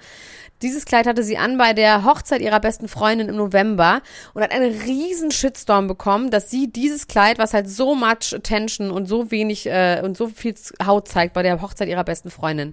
Dieses 0.62 0.86
Kleid 0.86 1.06
hatte 1.06 1.22
sie 1.22 1.36
an 1.36 1.58
bei 1.58 1.74
der 1.74 2.04
Hochzeit 2.04 2.40
ihrer 2.40 2.60
besten 2.60 2.88
Freundin 2.88 3.28
im 3.28 3.36
November 3.36 4.00
und 4.32 4.42
hat 4.42 4.52
einen 4.52 4.80
riesen 4.80 5.30
Shitstorm 5.30 5.88
bekommen, 5.88 6.30
dass 6.30 6.50
sie 6.50 6.72
dieses 6.72 7.08
Kleid, 7.08 7.38
was 7.38 7.52
halt 7.52 7.68
so 7.68 7.94
much 7.94 8.32
attention 8.34 8.90
und 8.90 9.06
so 9.06 9.30
wenig 9.30 9.66
äh, 9.66 10.00
und 10.02 10.16
so 10.16 10.28
viel 10.28 10.54
Haut 10.84 11.08
zeigt 11.08 11.34
bei 11.34 11.42
der 11.42 11.60
Hochzeit 11.60 11.88
ihrer 11.88 12.04
besten 12.04 12.30
Freundin, 12.30 12.72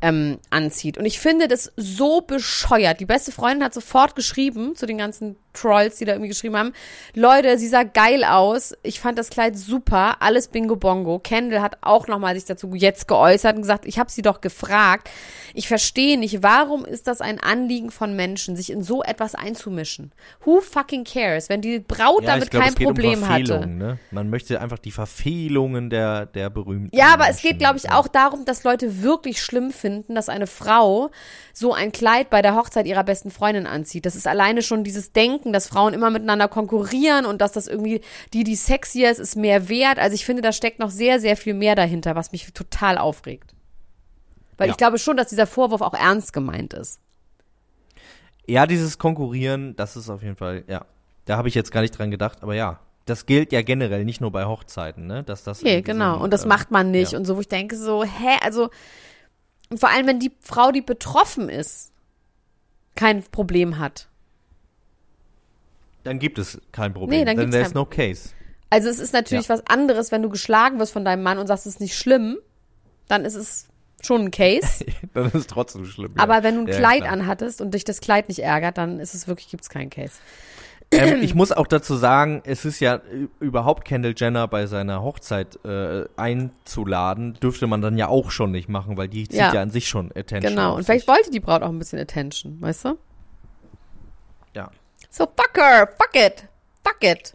ähm, 0.00 0.38
anzieht. 0.48 0.96
Und 0.96 1.04
ich 1.04 1.18
finde 1.18 1.48
das 1.48 1.72
so 1.76 2.22
bescheuert. 2.22 3.00
Die 3.00 3.06
beste 3.06 3.30
Freundin 3.30 3.64
hat 3.64 3.74
sofort 3.74 4.16
geschrieben 4.16 4.74
zu 4.74 4.86
den 4.86 4.96
ganzen 4.96 5.36
Trolls, 5.60 5.96
die 5.96 6.04
da 6.04 6.12
irgendwie 6.12 6.28
geschrieben 6.28 6.56
haben, 6.56 6.72
Leute, 7.14 7.58
sie 7.58 7.68
sah 7.68 7.82
geil 7.82 8.24
aus. 8.24 8.74
Ich 8.82 9.00
fand 9.00 9.18
das 9.18 9.30
Kleid 9.30 9.56
super. 9.56 10.16
Alles 10.20 10.48
Bingo 10.48 10.76
Bongo. 10.76 11.18
Kendall 11.18 11.62
hat 11.62 11.78
auch 11.80 12.06
nochmal 12.08 12.34
sich 12.34 12.44
dazu 12.44 12.74
jetzt 12.74 13.08
geäußert 13.08 13.56
und 13.56 13.62
gesagt, 13.62 13.86
ich 13.86 13.98
habe 13.98 14.10
sie 14.10 14.22
doch 14.22 14.40
gefragt. 14.40 15.10
Ich 15.54 15.68
verstehe 15.68 16.18
nicht, 16.18 16.42
warum 16.42 16.84
ist 16.84 17.06
das 17.06 17.20
ein 17.20 17.40
Anliegen 17.40 17.90
von 17.90 18.14
Menschen, 18.14 18.56
sich 18.56 18.70
in 18.70 18.82
so 18.82 19.02
etwas 19.02 19.34
einzumischen? 19.34 20.12
Who 20.44 20.60
fucking 20.60 21.04
cares? 21.04 21.48
Wenn 21.48 21.60
die 21.60 21.80
Braut 21.80 22.22
Ja, 22.22 22.32
damit 22.34 22.50
glaub, 22.50 22.62
kein 22.62 22.74
es 22.74 22.78
Problem 22.78 23.22
um 23.22 23.28
hatte. 23.28 23.66
Ne? 23.66 23.98
Man 24.10 24.30
möchte 24.30 24.60
einfach 24.60 24.78
die 24.78 24.90
Verfehlungen 24.90 25.90
der, 25.90 26.26
der 26.26 26.50
berühmten. 26.50 26.96
Ja, 26.96 27.12
aber 27.12 27.24
es 27.24 27.36
Menschen, 27.36 27.48
geht, 27.48 27.58
glaube 27.58 27.78
ich, 27.78 27.90
auch 27.90 28.08
darum, 28.08 28.44
dass 28.44 28.64
Leute 28.64 29.02
wirklich 29.02 29.42
schlimm 29.42 29.70
finden, 29.70 30.14
dass 30.14 30.28
eine 30.28 30.46
Frau 30.46 31.10
so 31.52 31.72
ein 31.72 31.92
Kleid 31.92 32.30
bei 32.30 32.42
der 32.42 32.54
Hochzeit 32.54 32.86
ihrer 32.86 33.04
besten 33.04 33.30
Freundin 33.30 33.66
anzieht. 33.66 34.06
Das 34.06 34.14
ist 34.14 34.26
alleine 34.26 34.62
schon 34.62 34.84
dieses 34.84 35.12
Denken, 35.12 35.47
dass 35.52 35.68
Frauen 35.68 35.94
immer 35.94 36.10
miteinander 36.10 36.48
konkurrieren 36.48 37.26
und 37.26 37.40
dass 37.40 37.52
das 37.52 37.66
irgendwie, 37.66 38.00
die, 38.32 38.44
die 38.44 38.54
sexier 38.56 39.10
ist, 39.10 39.18
ist 39.18 39.36
mehr 39.36 39.68
wert. 39.68 39.98
Also 39.98 40.14
ich 40.14 40.24
finde, 40.24 40.42
da 40.42 40.52
steckt 40.52 40.78
noch 40.78 40.90
sehr, 40.90 41.20
sehr 41.20 41.36
viel 41.36 41.54
mehr 41.54 41.74
dahinter, 41.74 42.14
was 42.14 42.32
mich 42.32 42.52
total 42.52 42.98
aufregt. 42.98 43.54
Weil 44.56 44.68
Ja. 44.68 44.72
ich 44.72 44.76
glaube 44.78 44.98
schon, 44.98 45.16
dass 45.16 45.28
dieser 45.28 45.46
Vorwurf 45.46 45.80
auch 45.82 45.94
ernst 45.94 46.32
gemeint 46.32 46.74
ist. 46.74 47.00
Ja, 48.46 48.66
dieses 48.66 48.98
Konkurrieren, 48.98 49.76
das 49.76 49.96
ist 49.96 50.08
auf 50.08 50.22
jeden 50.22 50.36
Fall, 50.36 50.64
ja. 50.68 50.84
Da 51.26 51.36
habe 51.36 51.48
ich 51.48 51.54
jetzt 51.54 51.70
gar 51.70 51.82
nicht 51.82 51.96
dran 51.98 52.10
gedacht, 52.10 52.38
aber 52.42 52.54
ja. 52.54 52.80
Das 53.04 53.24
gilt 53.26 53.52
ja 53.52 53.62
generell 53.62 54.04
nicht 54.04 54.20
nur 54.20 54.32
bei 54.32 54.44
Hochzeiten, 54.46 55.06
ne? 55.06 55.22
Dass 55.22 55.42
das 55.44 55.62
Nee, 55.62 55.80
genau. 55.82 56.18
so 56.18 56.24
und 56.24 56.30
das 56.32 56.42
ähm, 56.42 56.48
macht 56.48 56.70
man 56.70 56.90
nicht. 56.90 57.12
ja. 57.12 57.18
Und 57.18 57.24
so, 57.24 57.36
wo 57.36 57.40
ich 57.40 57.48
denke, 57.48 57.76
so, 57.76 58.04
hä, 58.04 58.36
also, 58.42 58.68
und 59.70 59.80
vor 59.80 59.88
allem, 59.90 60.06
wenn 60.06 60.18
die 60.18 60.32
Frau, 60.40 60.72
die 60.72 60.82
betroffen 60.82 61.48
ist, 61.48 61.92
kein 62.96 63.22
Problem 63.22 63.78
hat. 63.78 64.07
Dann 66.08 66.18
gibt 66.18 66.38
es 66.38 66.60
kein 66.72 66.92
Problem. 66.94 67.20
Nee, 67.20 67.24
dann 67.24 67.36
Then 67.36 67.50
there's 67.50 67.68
kein- 67.68 67.74
no 67.74 67.84
case. 67.84 68.30
Also 68.70 68.88
es 68.88 68.98
ist 68.98 69.12
natürlich 69.12 69.48
was 69.48 69.66
anderes, 69.66 70.10
wenn 70.12 70.22
du 70.22 70.28
geschlagen 70.28 70.78
wirst 70.78 70.92
von 70.92 71.04
deinem 71.04 71.22
Mann 71.22 71.38
und 71.38 71.46
sagst, 71.46 71.66
es 71.66 71.74
ist 71.74 71.80
nicht 71.80 71.96
schlimm, 71.96 72.36
dann 73.08 73.24
ist 73.24 73.34
es 73.34 73.68
schon 74.02 74.22
ein 74.26 74.30
Case. 74.30 74.84
dann 75.14 75.26
ist 75.26 75.34
es 75.34 75.46
trotzdem 75.46 75.84
schlimm. 75.86 76.12
Ja. 76.16 76.22
Aber 76.22 76.42
wenn 76.42 76.54
du 76.56 76.60
ein 76.62 76.66
Ja, 76.68 76.76
Kleid 76.76 77.00
klar. 77.02 77.12
anhattest 77.12 77.60
und 77.62 77.72
dich 77.74 77.84
das 77.84 78.00
Kleid 78.00 78.28
nicht 78.28 78.40
ärgert, 78.40 78.76
dann 78.78 79.00
ist 79.00 79.14
es 79.14 79.26
wirklich, 79.28 79.48
gibt's 79.48 79.70
keinen 79.70 79.90
Case. 79.90 80.14
Ähm, 80.92 81.18
ich 81.22 81.34
muss 81.34 81.50
auch 81.52 81.66
dazu 81.66 81.96
sagen, 81.96 82.42
es 82.44 82.64
ist 82.64 82.80
ja 82.80 83.00
überhaupt 83.40 83.84
Kendall 83.86 84.14
Jenner 84.16 84.48
bei 84.48 84.66
seiner 84.66 85.02
Hochzeit 85.02 85.58
äh, 85.64 86.04
einzuladen, 86.16 87.34
dürfte 87.42 87.66
man 87.66 87.80
dann 87.82 87.96
ja 87.96 88.08
auch 88.08 88.30
schon 88.30 88.50
nicht 88.52 88.68
machen, 88.68 88.96
weil 88.96 89.08
die 89.08 89.28
zieht 89.28 89.38
ja, 89.38 89.52
Ja. 89.54 89.62
an 89.62 89.70
sich 89.70 89.88
schon 89.88 90.10
Attention. 90.14 90.54
Genau. 90.54 90.76
Und 90.76 90.84
vielleicht 90.84 91.08
wollte 91.08 91.30
die 91.30 91.40
Braut 91.40 91.62
auch 91.62 91.68
ein 91.70 91.78
bisschen 91.78 91.98
Attention, 91.98 92.60
weißt 92.60 92.84
du? 92.84 92.98
Ja. 94.54 94.70
So, 95.18 95.26
fuck 95.26 95.56
her, 95.56 95.88
fuck 95.98 96.14
it, 96.14 96.44
fuck 96.84 97.02
it. 97.02 97.34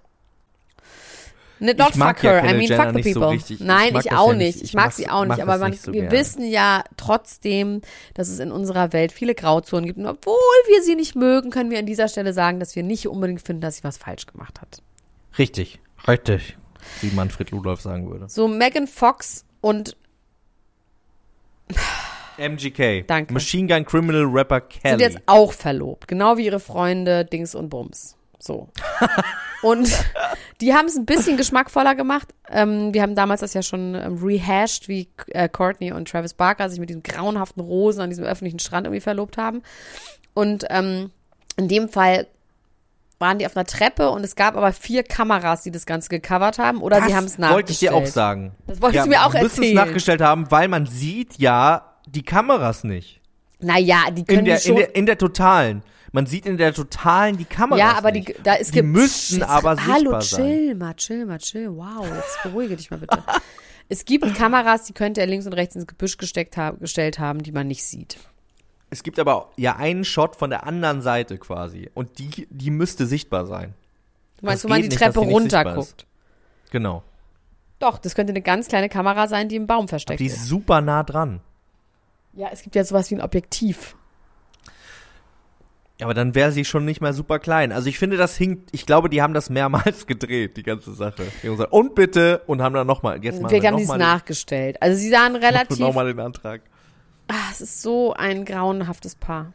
Not, 1.60 1.78
not 1.78 1.90
Ich 1.90 1.96
fuck 1.98 2.24
ja 2.24 2.32
her, 2.32 2.38
I 2.38 2.42
Kendall 2.42 2.58
mean 2.58 2.70
Jenner 2.70 2.94
fuck 2.94 3.04
the 3.04 3.12
so 3.12 3.20
people. 3.20 3.36
Ich 3.36 3.60
Nein, 3.60 3.88
ich 3.88 4.04
das 4.06 4.18
auch 4.18 4.32
ja 4.32 4.38
nicht. 4.38 4.56
Ich 4.56 4.64
Ich 4.64 4.74
mag 4.74 4.94
sie 4.94 5.10
auch 5.10 5.26
nicht, 5.26 5.42
aber 5.42 5.58
man, 5.58 5.72
nicht 5.72 5.84
so 5.84 5.92
wir 5.92 6.04
gern. 6.04 6.12
wissen 6.14 6.46
ja 6.50 6.86
trotzdem, 6.96 7.82
dass 8.14 8.30
es 8.30 8.40
in 8.40 8.54
unserer 8.54 8.94
Welt 8.94 9.12
viele 9.12 9.36
Grauzonen 9.36 9.86
gibt. 9.86 10.00
Und 10.00 10.06
obwohl 10.06 10.34
wir 10.70 10.82
sie 10.82 10.96
nicht 10.96 11.16
mögen, 11.16 11.50
können 11.50 11.72
wir 11.72 11.80
an 11.80 11.86
dieser 11.86 12.08
Stelle 12.08 12.32
sagen, 12.32 12.62
dass 12.62 12.74
wir 12.78 12.84
nicht 12.84 13.06
unbedingt 13.10 13.42
finden, 13.42 13.62
dass 13.62 13.76
sie 13.78 13.84
was 13.84 13.98
falsch 13.98 14.28
gemacht 14.28 14.62
hat. 14.62 14.82
Richtig, 15.38 15.82
richtig. 16.08 16.58
Wie 17.02 17.12
Manfred 17.12 17.52
Ludolf 17.52 17.82
sagen 17.82 18.10
würde. 18.10 18.30
So, 18.30 18.48
Megan 18.48 18.88
Fox 18.88 19.44
und 19.60 19.98
MGK. 22.38 23.06
Danke. 23.08 23.34
Machine 23.34 23.68
Gun 23.68 23.86
Criminal 23.86 24.26
Rapper 24.26 24.62
Kelly. 24.62 25.00
sind 25.00 25.02
jetzt 25.02 25.22
auch 25.26 25.54
verlobt. 25.54 26.08
Genau 26.08 26.38
wie 26.38 26.46
ihre 26.46 26.60
Freunde 26.60 27.26
Dings 27.26 27.56
und 27.56 27.70
Bums. 27.70 28.16
So. 28.40 28.70
und 29.64 29.90
die 30.62 30.74
haben 30.74 30.88
es 30.88 30.96
ein 30.96 31.06
bisschen 31.06 31.38
geschmackvoller 31.38 31.96
gemacht. 31.96 32.30
Ähm, 32.52 32.94
wir 32.94 33.02
haben 33.02 33.16
damals 33.16 33.42
das 33.42 33.54
ja 33.54 33.62
schon 33.64 33.96
ähm, 33.96 34.20
rehashed, 34.22 34.88
wie 34.88 35.08
äh, 35.30 35.48
Courtney 35.48 35.92
und 35.92 36.10
Travis 36.10 36.34
Barker 36.34 36.70
sich 36.70 36.80
mit 36.80 36.90
diesem 36.90 37.04
grauenhaften 37.04 37.62
Rosen 37.64 38.02
an 38.02 38.10
diesem 38.10 38.26
öffentlichen 38.26 38.60
Strand 38.60 38.88
irgendwie 38.88 39.02
verlobt 39.02 39.38
haben. 39.38 39.64
Und 40.34 40.66
ähm, 40.70 41.12
in 41.56 41.68
dem 41.68 41.90
Fall 41.90 42.28
waren 43.20 43.40
die 43.40 43.46
auf 43.46 43.56
einer 43.56 43.66
Treppe 43.66 44.10
und 44.10 44.24
es 44.26 44.36
gab 44.36 44.58
aber 44.58 44.74
vier 44.74 45.04
Kameras, 45.04 45.64
die 45.64 45.72
das 45.72 45.86
Ganze 45.86 46.10
gecovert 46.10 46.60
haben 46.60 46.82
oder 46.82 47.02
sie 47.08 47.16
haben 47.16 47.24
es 47.24 47.38
nachgestellt. 47.38 47.54
wollte 47.54 47.72
ich 47.72 47.80
dir 47.80 47.94
auch 47.94 48.06
sagen. 48.06 48.52
Das 48.68 48.82
wolltest 48.82 49.06
du 49.06 49.10
mir 49.10 49.22
auch 49.22 49.34
müssen 49.34 49.46
es 49.46 49.58
erzählen. 49.58 49.76
nachgestellt 49.76 50.22
haben, 50.22 50.52
weil 50.52 50.68
man 50.68 50.86
sieht 50.86 51.38
ja 51.38 51.93
die 52.08 52.24
Kameras 52.24 52.84
nicht. 52.84 53.22
Naja, 53.60 54.12
die 54.12 54.24
können 54.26 54.40
In 54.40 54.46
der, 54.46 54.58
die 54.58 54.62
schon. 54.64 54.72
in 54.72 54.78
der, 54.78 54.96
in 54.96 55.06
der 55.06 55.18
totalen. 55.18 55.84
Man 56.12 56.26
sieht 56.28 56.46
in 56.46 56.58
der 56.58 56.74
totalen 56.74 57.38
die 57.38 57.46
Kameras 57.46 57.80
Ja, 57.80 57.98
aber 57.98 58.12
nicht. 58.12 58.28
die, 58.30 58.36
da 58.44 58.56
es 58.56 58.68
die 58.68 58.74
gibt. 58.74 58.90
müssten 58.90 59.40
Jetzt- 59.40 59.50
aber 59.50 59.76
Hallo, 59.86 59.96
sichtbar 60.00 60.22
sein. 60.22 60.46
chill 60.46 60.76
mal, 60.76 60.94
chill 60.96 61.26
mal, 61.26 61.38
chill. 61.40 61.70
Wow, 61.76 62.06
jetzt 62.06 62.44
beruhige 62.44 62.76
dich 62.76 62.92
mal 62.92 62.98
bitte. 62.98 63.24
es 63.90 64.06
gibt 64.06 64.36
Kameras, 64.36 64.84
die 64.84 64.94
könnte 64.94 65.22
er 65.22 65.28
links 65.28 65.46
und 65.48 65.54
rechts 65.54 65.76
ins 65.76 65.88
Gebüsch 65.88 66.18
gesteckt 66.18 66.56
haben, 66.58 66.80
gestellt 66.80 67.18
haben, 67.20 67.42
die 67.42 67.52
man 67.52 67.68
nicht 67.68 67.84
sieht. 67.84 68.18
Es 68.92 69.02
gibt 69.02 69.18
aber 69.18 69.50
ja 69.58 69.76
einen 69.78 70.06
Shot 70.06 70.36
von 70.36 70.52
der 70.52 70.68
anderen 70.68 71.02
Seite 71.02 71.40
quasi. 71.40 71.90
Und 71.96 72.20
die, 72.20 72.48
die 72.52 72.70
müsste 72.70 73.08
sichtbar 73.08 73.48
sein. 73.48 73.74
Du 74.40 74.46
meinst, 74.46 74.64
Das 74.64 74.70
wo 74.70 74.74
man 74.74 74.82
die 74.84 74.90
nicht, 74.90 75.00
Treppe 75.00 75.22
die 75.22 75.32
runterguckt? 75.32 76.06
Genau. 76.70 77.02
Doch, 77.80 77.98
das 77.98 78.14
könnte 78.14 78.34
eine 78.34 78.42
ganz 78.44 78.68
kleine 78.68 78.90
Kamera 78.90 79.28
sein, 79.28 79.50
die 79.50 79.56
im 79.56 79.66
Baum 79.66 79.88
versteckt 79.88 80.20
Die 80.20 80.28
ist. 80.28 80.36
ist 80.38 80.46
super 80.48 80.82
nah 80.82 81.02
dran. 81.02 81.40
Ja, 82.34 82.50
es 82.52 82.62
gibt 82.62 82.76
ja 82.76 82.84
sowas 82.84 83.10
wie 83.12 83.16
ein 83.16 83.22
Objektiv. 83.22 83.96
Aber 86.02 86.14
dann 86.14 86.36
wäre 86.36 86.52
sie 86.52 86.66
schon 86.66 86.86
nicht 86.86 87.02
mehr 87.02 87.14
super 87.14 87.40
klein. 87.40 87.72
Also 87.72 87.88
ich 87.88 88.00
finde, 88.00 88.18
das 88.18 88.36
hinkt. 88.36 88.70
Ich 88.72 88.86
glaube, 88.86 89.10
die 89.10 89.22
haben 89.22 89.34
das 89.34 89.50
mehrmals 89.50 90.08
gedreht, 90.08 90.58
die 90.58 90.64
ganze 90.64 90.94
Sache. 90.94 91.24
Die 91.42 91.48
haben 91.48 91.56
gesagt, 91.56 91.72
und 91.72 91.96
bitte, 91.96 92.42
und 92.48 92.62
haben 92.62 92.74
dann 92.74 92.88
nochmal, 92.88 93.24
jetzt 93.24 93.42
machen 93.42 93.50
Vielleicht 93.50 93.64
wir 93.64 93.72
haben 93.72 93.78
sie 93.78 93.84
es 93.84 93.98
nachgestellt. 93.98 94.82
Also 94.82 94.98
sie 95.00 95.10
sahen 95.10 95.36
relativ. 95.38 95.80
noch 95.80 95.94
mal 95.94 96.08
den 96.08 96.20
Antrag. 96.20 96.62
Ah, 97.28 97.52
es 97.52 97.62
ist 97.62 97.82
so 97.82 98.14
ein 98.14 98.44
grauenhaftes 98.44 99.16
Paar. 99.16 99.54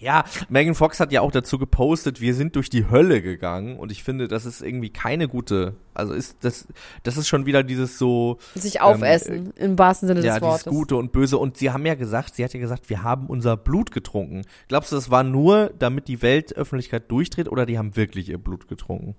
Ja, 0.00 0.24
Megan 0.48 0.74
Fox 0.74 1.00
hat 1.00 1.12
ja 1.12 1.20
auch 1.20 1.32
dazu 1.32 1.58
gepostet, 1.58 2.20
wir 2.20 2.34
sind 2.34 2.56
durch 2.56 2.70
die 2.70 2.88
Hölle 2.88 3.22
gegangen 3.22 3.76
und 3.76 3.90
ich 3.90 4.02
finde, 4.04 4.28
das 4.28 4.46
ist 4.46 4.62
irgendwie 4.62 4.90
keine 4.90 5.28
gute, 5.28 5.74
also 5.94 6.12
ist 6.12 6.36
das, 6.40 6.68
das 7.02 7.16
ist 7.16 7.28
schon 7.28 7.46
wieder 7.46 7.62
dieses 7.62 7.98
so, 7.98 8.38
Sich 8.54 8.80
aufessen, 8.80 9.52
im 9.56 9.78
wahrsten 9.78 10.08
Sinne 10.08 10.20
Ähm, 10.20 10.26
ja, 10.26 10.34
des 10.34 10.42
Wortes. 10.42 10.64
Gute 10.72 10.96
und 10.96 11.12
Böse 11.12 11.38
und 11.38 11.56
sie 11.56 11.70
haben 11.70 11.84
ja 11.84 11.94
gesagt, 11.94 12.34
sie 12.34 12.44
hat 12.44 12.54
ja 12.54 12.60
gesagt, 12.60 12.88
wir 12.90 13.02
haben 13.02 13.26
unser 13.26 13.56
Blut 13.56 13.90
getrunken. 13.90 14.42
Glaubst 14.68 14.92
du, 14.92 14.96
das 14.96 15.10
war 15.10 15.24
nur, 15.24 15.72
damit 15.78 16.08
die 16.08 16.22
Weltöffentlichkeit 16.22 17.10
durchdreht 17.10 17.48
oder 17.48 17.66
die 17.66 17.78
haben 17.78 17.96
wirklich 17.96 18.28
ihr 18.28 18.38
Blut 18.38 18.68
getrunken? 18.68 19.16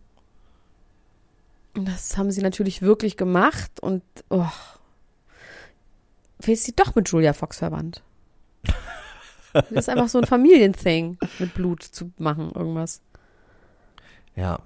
Das 1.74 2.18
haben 2.18 2.32
sie 2.32 2.42
natürlich 2.42 2.82
wirklich 2.82 3.18
gemacht 3.18 3.80
und 3.82 4.04
oh. 4.30 4.48
Vielleicht 6.40 6.60
ist 6.62 6.66
sie 6.66 6.76
doch 6.76 6.96
mit 6.96 7.10
Julia 7.10 7.34
Fox 7.34 7.58
verwandt. 7.60 8.02
Das 9.54 9.72
ist 9.72 9.90
einfach 9.90 10.10
so 10.10 10.20
ein 10.20 10.26
Familienthing, 10.26 11.18
mit 11.40 11.54
Blut 11.54 11.84
zu 11.84 12.12
machen, 12.18 12.52
irgendwas. 12.54 13.02
Ja. 14.36 14.60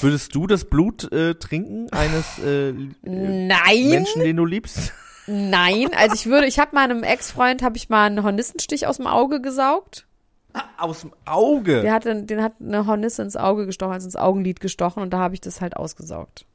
Würdest 0.00 0.34
du 0.34 0.46
das 0.46 0.64
Blut 0.64 1.10
äh, 1.12 1.34
trinken 1.34 1.90
eines 1.92 2.38
äh, 2.38 2.72
Nein! 3.02 3.88
Menschen, 3.88 4.22
den 4.22 4.36
du 4.36 4.46
liebst? 4.46 4.92
Nein, 5.26 5.90
also 5.94 6.14
ich 6.14 6.26
würde, 6.26 6.46
ich 6.46 6.58
habe 6.58 6.74
meinem 6.74 7.02
Ex-Freund, 7.02 7.62
habe 7.62 7.76
ich 7.76 7.88
mal 7.88 8.06
einen 8.06 8.22
Hornissenstich 8.22 8.86
aus 8.86 8.96
dem 8.96 9.06
Auge 9.06 9.40
gesaugt. 9.40 10.06
Aus 10.76 11.02
dem 11.02 11.12
Auge. 11.26 11.82
Der 11.82 11.92
hatte, 11.92 12.24
den 12.24 12.42
hat 12.42 12.54
eine 12.58 12.86
Hornisse 12.86 13.22
ins 13.22 13.36
Auge 13.36 13.66
gestochen, 13.66 13.92
also 13.92 14.06
ins 14.06 14.16
Augenlid 14.16 14.60
gestochen 14.60 15.02
und 15.02 15.10
da 15.10 15.18
habe 15.18 15.34
ich 15.34 15.40
das 15.40 15.60
halt 15.60 15.76
ausgesaugt. 15.76 16.46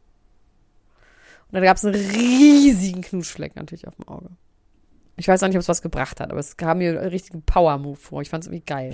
Und 1.48 1.54
dann 1.54 1.64
gab 1.64 1.78
es 1.78 1.86
einen 1.86 1.96
riesigen 1.96 3.02
Knutschfleck 3.02 3.56
natürlich 3.56 3.88
auf 3.88 3.96
dem 3.96 4.08
Auge. 4.08 4.30
Ich 5.18 5.28
weiß 5.28 5.44
auch 5.44 5.48
nicht, 5.48 5.56
ob 5.56 5.62
es 5.62 5.70
was 5.70 5.82
gebracht 5.82 6.20
hat, 6.20 6.32
aber 6.32 6.40
es 6.40 6.58
kam 6.58 6.80
mir 6.80 7.00
einen 7.00 7.10
richtigen 7.10 7.42
Power-Move 7.42 7.96
vor. 7.96 8.22
Ich 8.22 8.30
fand 8.30 8.44
es 8.44 8.48
irgendwie 8.48 8.66
geil. 8.66 8.92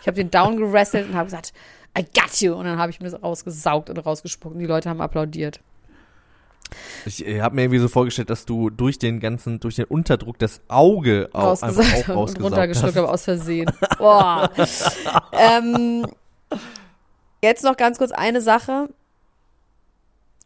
Ich 0.00 0.06
habe 0.06 0.16
den 0.16 0.30
down 0.30 0.56
gerestelt 0.56 1.08
und 1.08 1.14
habe 1.14 1.26
gesagt, 1.26 1.52
I 1.98 2.02
got 2.02 2.40
you. 2.40 2.54
Und 2.54 2.64
dann 2.64 2.78
habe 2.78 2.90
ich 2.90 3.00
mir 3.00 3.08
das 3.08 3.22
rausgesaugt 3.22 3.90
und 3.90 3.98
rausgespuckt 3.98 4.54
und 4.54 4.60
die 4.60 4.66
Leute 4.66 4.88
haben 4.88 5.00
applaudiert. 5.00 5.60
Ich 7.04 7.26
äh, 7.26 7.40
habe 7.40 7.56
mir 7.56 7.62
irgendwie 7.62 7.78
so 7.80 7.88
vorgestellt, 7.88 8.30
dass 8.30 8.46
du 8.46 8.70
durch 8.70 8.98
den 8.98 9.20
ganzen, 9.20 9.60
durch 9.60 9.76
den 9.76 9.86
Unterdruck 9.86 10.38
das 10.38 10.60
Auge 10.68 11.28
auch, 11.32 11.62
Rausgesaugt 11.62 12.10
auch 12.10 12.28
und 12.28 12.42
runtergeschluckt, 12.42 12.94
hast. 12.94 12.96
aber 12.96 13.12
aus 13.12 13.24
Versehen. 13.24 13.70
Boah. 13.98 14.50
ähm, 15.32 16.06
jetzt 17.42 17.64
noch 17.64 17.76
ganz 17.76 17.98
kurz 17.98 18.12
eine 18.12 18.40
Sache. 18.40 18.88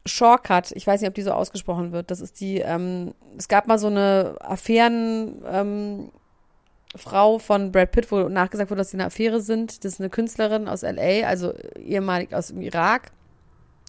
Shortcut, 0.06 0.72
ich 0.72 0.86
weiß 0.86 1.00
nicht, 1.00 1.08
ob 1.08 1.14
die 1.14 1.22
so 1.22 1.32
ausgesprochen 1.32 1.92
wird. 1.92 2.10
Das 2.10 2.20
ist 2.20 2.40
die, 2.40 2.58
ähm, 2.58 3.14
es 3.38 3.48
gab 3.48 3.66
mal 3.66 3.78
so 3.78 3.86
eine 3.86 4.36
Affären, 4.40 5.42
ähm, 5.46 6.10
Frau 6.96 7.38
von 7.38 7.72
Brad 7.72 7.90
Pitt, 7.90 8.12
wo 8.12 8.28
nachgesagt 8.28 8.70
wurde, 8.70 8.78
dass 8.80 8.90
sie 8.90 8.96
eine 8.96 9.06
Affäre 9.06 9.40
sind. 9.40 9.84
Das 9.84 9.94
ist 9.94 10.00
eine 10.00 10.10
Künstlerin 10.10 10.68
aus 10.68 10.82
LA, 10.82 11.26
also 11.26 11.52
ehemalig 11.76 12.32
aus 12.34 12.48
dem 12.48 12.60
Irak 12.60 13.10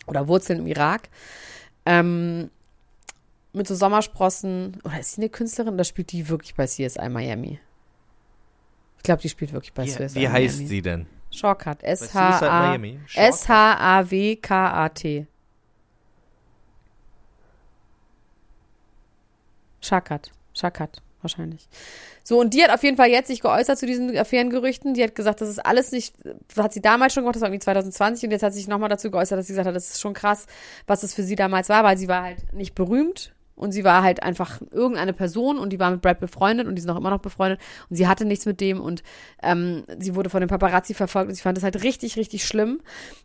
oder 0.07 0.27
Wurzeln 0.27 0.59
im 0.59 0.67
Irak. 0.67 1.09
Ähm, 1.85 2.49
mit 3.53 3.67
so 3.67 3.75
Sommersprossen. 3.75 4.81
Oder 4.83 4.99
ist 4.99 5.13
sie 5.15 5.21
eine 5.21 5.29
Künstlerin 5.29 5.75
oder 5.75 5.83
spielt 5.83 6.11
die 6.11 6.27
wirklich 6.29 6.55
bei 6.55 6.65
CSI 6.65 7.09
Miami? 7.09 7.59
Ich 8.97 9.03
glaube, 9.03 9.21
die 9.21 9.29
spielt 9.29 9.53
wirklich 9.53 9.73
bei 9.73 9.85
Wie, 9.85 9.91
CSI 9.91 10.15
wie 10.15 10.27
heißt 10.27 10.55
Miami. 10.57 10.67
sie 10.67 10.81
denn? 10.81 11.05
Miami? 12.49 12.99
Shortcut? 13.05 13.29
S-H-A-W-K-A-T. 13.33 15.27
Shakat. 19.85 20.31
Shakat, 20.53 21.01
wahrscheinlich. 21.21 21.67
So, 22.23 22.39
und 22.39 22.53
die 22.53 22.63
hat 22.63 22.71
auf 22.71 22.81
jeden 22.81 22.97
Fall 22.97 23.09
jetzt 23.09 23.27
sich 23.27 23.41
geäußert 23.41 23.77
zu 23.77 23.85
diesen 23.85 24.17
Affärengerüchten. 24.17 24.93
Die 24.93 25.03
hat 25.03 25.13
gesagt, 25.13 25.41
das 25.41 25.49
ist 25.49 25.59
alles 25.59 25.91
nicht, 25.91 26.15
das 26.23 26.63
hat 26.63 26.73
sie 26.73 26.81
damals 26.81 27.13
schon 27.13 27.23
gemacht, 27.23 27.35
das 27.35 27.41
war 27.41 27.49
irgendwie 27.49 27.63
2020 27.63 28.23
und 28.23 28.31
jetzt 28.31 28.43
hat 28.43 28.53
sie 28.53 28.59
sich 28.59 28.67
nochmal 28.67 28.89
dazu 28.89 29.11
geäußert, 29.11 29.37
dass 29.37 29.47
sie 29.47 29.53
gesagt 29.53 29.67
hat, 29.67 29.75
das 29.75 29.91
ist 29.91 30.01
schon 30.01 30.13
krass, 30.13 30.47
was 30.87 31.03
es 31.03 31.13
für 31.13 31.23
sie 31.23 31.35
damals 31.35 31.69
war, 31.69 31.83
weil 31.83 31.97
sie 31.97 32.07
war 32.07 32.23
halt 32.23 32.53
nicht 32.53 32.73
berühmt 32.73 33.34
und 33.55 33.71
sie 33.71 33.83
war 33.83 34.03
halt 34.03 34.21
einfach 34.21 34.61
irgendeine 34.71 35.13
Person 35.13 35.57
und 35.57 35.71
die 35.71 35.79
war 35.79 35.91
mit 35.91 36.01
Brad 36.01 36.19
befreundet 36.19 36.67
und 36.67 36.75
die 36.75 36.81
sind 36.81 36.91
auch 36.91 36.97
immer 36.97 37.09
noch 37.09 37.19
befreundet. 37.19 37.59
Und 37.89 37.95
sie 37.95 38.07
hatte 38.07 38.25
nichts 38.25 38.45
mit 38.45 38.59
dem 38.59 38.81
und 38.81 39.01
ähm, 39.41 39.83
sie 39.97 40.15
wurde 40.15 40.29
von 40.29 40.41
den 40.41 40.49
Paparazzi 40.49 40.93
verfolgt 40.93 41.29
und 41.29 41.35
sie 41.35 41.41
fand 41.41 41.57
das 41.57 41.63
halt 41.63 41.81
richtig, 41.83 42.17
richtig 42.17 42.45
schlimm. 42.45 42.81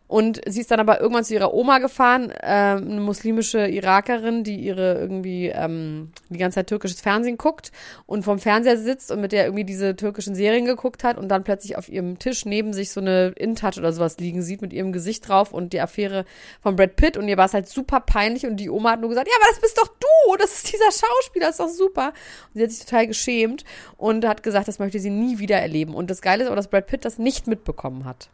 Und 0.07 0.41
sie 0.45 0.61
ist 0.61 0.71
dann 0.71 0.79
aber 0.79 0.99
irgendwann 0.99 1.23
zu 1.23 1.33
ihrer 1.33 1.53
Oma 1.53 1.79
gefahren, 1.79 2.33
ähm, 2.43 2.91
eine 2.91 3.01
muslimische 3.01 3.67
Irakerin, 3.67 4.43
die 4.43 4.57
ihre 4.57 4.95
irgendwie 4.95 5.47
ähm, 5.47 6.11
die 6.29 6.37
ganze 6.37 6.55
Zeit 6.55 6.67
türkisches 6.67 7.01
Fernsehen 7.01 7.37
guckt 7.37 7.71
und 8.05 8.23
vom 8.23 8.39
Fernseher 8.39 8.77
sitzt 8.77 9.11
und 9.11 9.21
mit 9.21 9.31
der 9.31 9.45
irgendwie 9.45 9.63
diese 9.63 9.95
türkischen 9.95 10.35
Serien 10.35 10.65
geguckt 10.65 11.03
hat 11.03 11.17
und 11.17 11.29
dann 11.29 11.43
plötzlich 11.43 11.77
auf 11.77 11.89
ihrem 11.89 12.19
Tisch 12.19 12.45
neben 12.45 12.73
sich 12.73 12.91
so 12.91 12.99
eine 12.99 13.29
InTouch 13.37 13.77
oder 13.77 13.93
sowas 13.93 14.17
liegen 14.17 14.41
sieht 14.41 14.61
mit 14.61 14.73
ihrem 14.73 14.91
Gesicht 14.91 15.27
drauf 15.27 15.53
und 15.53 15.73
die 15.73 15.79
Affäre 15.81 16.25
von 16.61 16.75
Brad 16.75 16.95
Pitt. 16.95 17.17
Und 17.17 17.27
ihr 17.27 17.37
war 17.37 17.45
es 17.45 17.53
halt 17.53 17.69
super 17.69 18.01
peinlich 18.01 18.45
und 18.45 18.57
die 18.57 18.69
Oma 18.69 18.91
hat 18.91 19.01
nur 19.01 19.09
gesagt, 19.09 19.27
ja, 19.29 19.35
aber 19.39 19.49
das 19.49 19.61
bist 19.61 19.77
doch 19.77 19.87
du, 19.87 20.20
das 20.39 20.55
ist 20.55 20.73
dieser 20.73 20.91
Schauspieler, 20.91 21.47
das 21.47 21.59
ist 21.59 21.59
doch 21.59 21.69
super. 21.69 22.07
Und 22.47 22.55
sie 22.55 22.63
hat 22.63 22.71
sich 22.71 22.85
total 22.85 23.07
geschämt 23.07 23.63
und 23.97 24.25
hat 24.25 24.43
gesagt, 24.43 24.67
das 24.67 24.79
möchte 24.79 24.99
sie 24.99 25.09
nie 25.09 25.39
wieder 25.39 25.57
erleben. 25.57 25.93
Und 25.93 26.09
das 26.09 26.21
Geile 26.21 26.43
ist 26.43 26.47
aber, 26.47 26.55
dass 26.55 26.69
Brad 26.69 26.87
Pitt 26.87 27.05
das 27.05 27.17
nicht 27.17 27.47
mitbekommen 27.47 28.05
hat. 28.05 28.29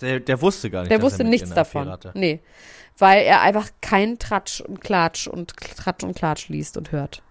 Der, 0.00 0.20
der 0.20 0.40
wusste 0.42 0.70
gar 0.70 0.80
nicht. 0.80 0.90
Der 0.90 0.98
dass 0.98 1.04
er 1.04 1.10
wusste 1.10 1.24
nichts 1.24 1.50
davon. 1.50 1.88
Hatte. 1.88 2.12
Nee. 2.14 2.40
Weil 2.98 3.24
er 3.24 3.42
einfach 3.42 3.68
kein 3.80 4.18
Tratsch 4.18 4.60
und 4.60 4.80
Klatsch 4.80 5.26
und 5.26 5.56
Tratsch 5.56 6.04
und 6.04 6.14
Klatsch 6.14 6.48
liest 6.48 6.76
und 6.76 6.92
hört. 6.92 7.22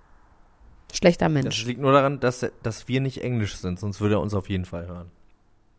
Schlechter 0.93 1.25
Das 1.25 1.33
Mensch. 1.33 1.65
liegt 1.65 1.81
nur 1.81 1.91
daran, 1.91 2.19
dass, 2.19 2.45
dass 2.63 2.87
wir 2.87 3.01
nicht 3.01 3.21
Englisch 3.21 3.55
sind, 3.55 3.79
sonst 3.79 3.99
würde 3.99 4.15
er 4.15 4.21
uns 4.21 4.33
auf 4.33 4.49
jeden 4.49 4.65
Fall 4.65 4.87
hören. 4.87 5.11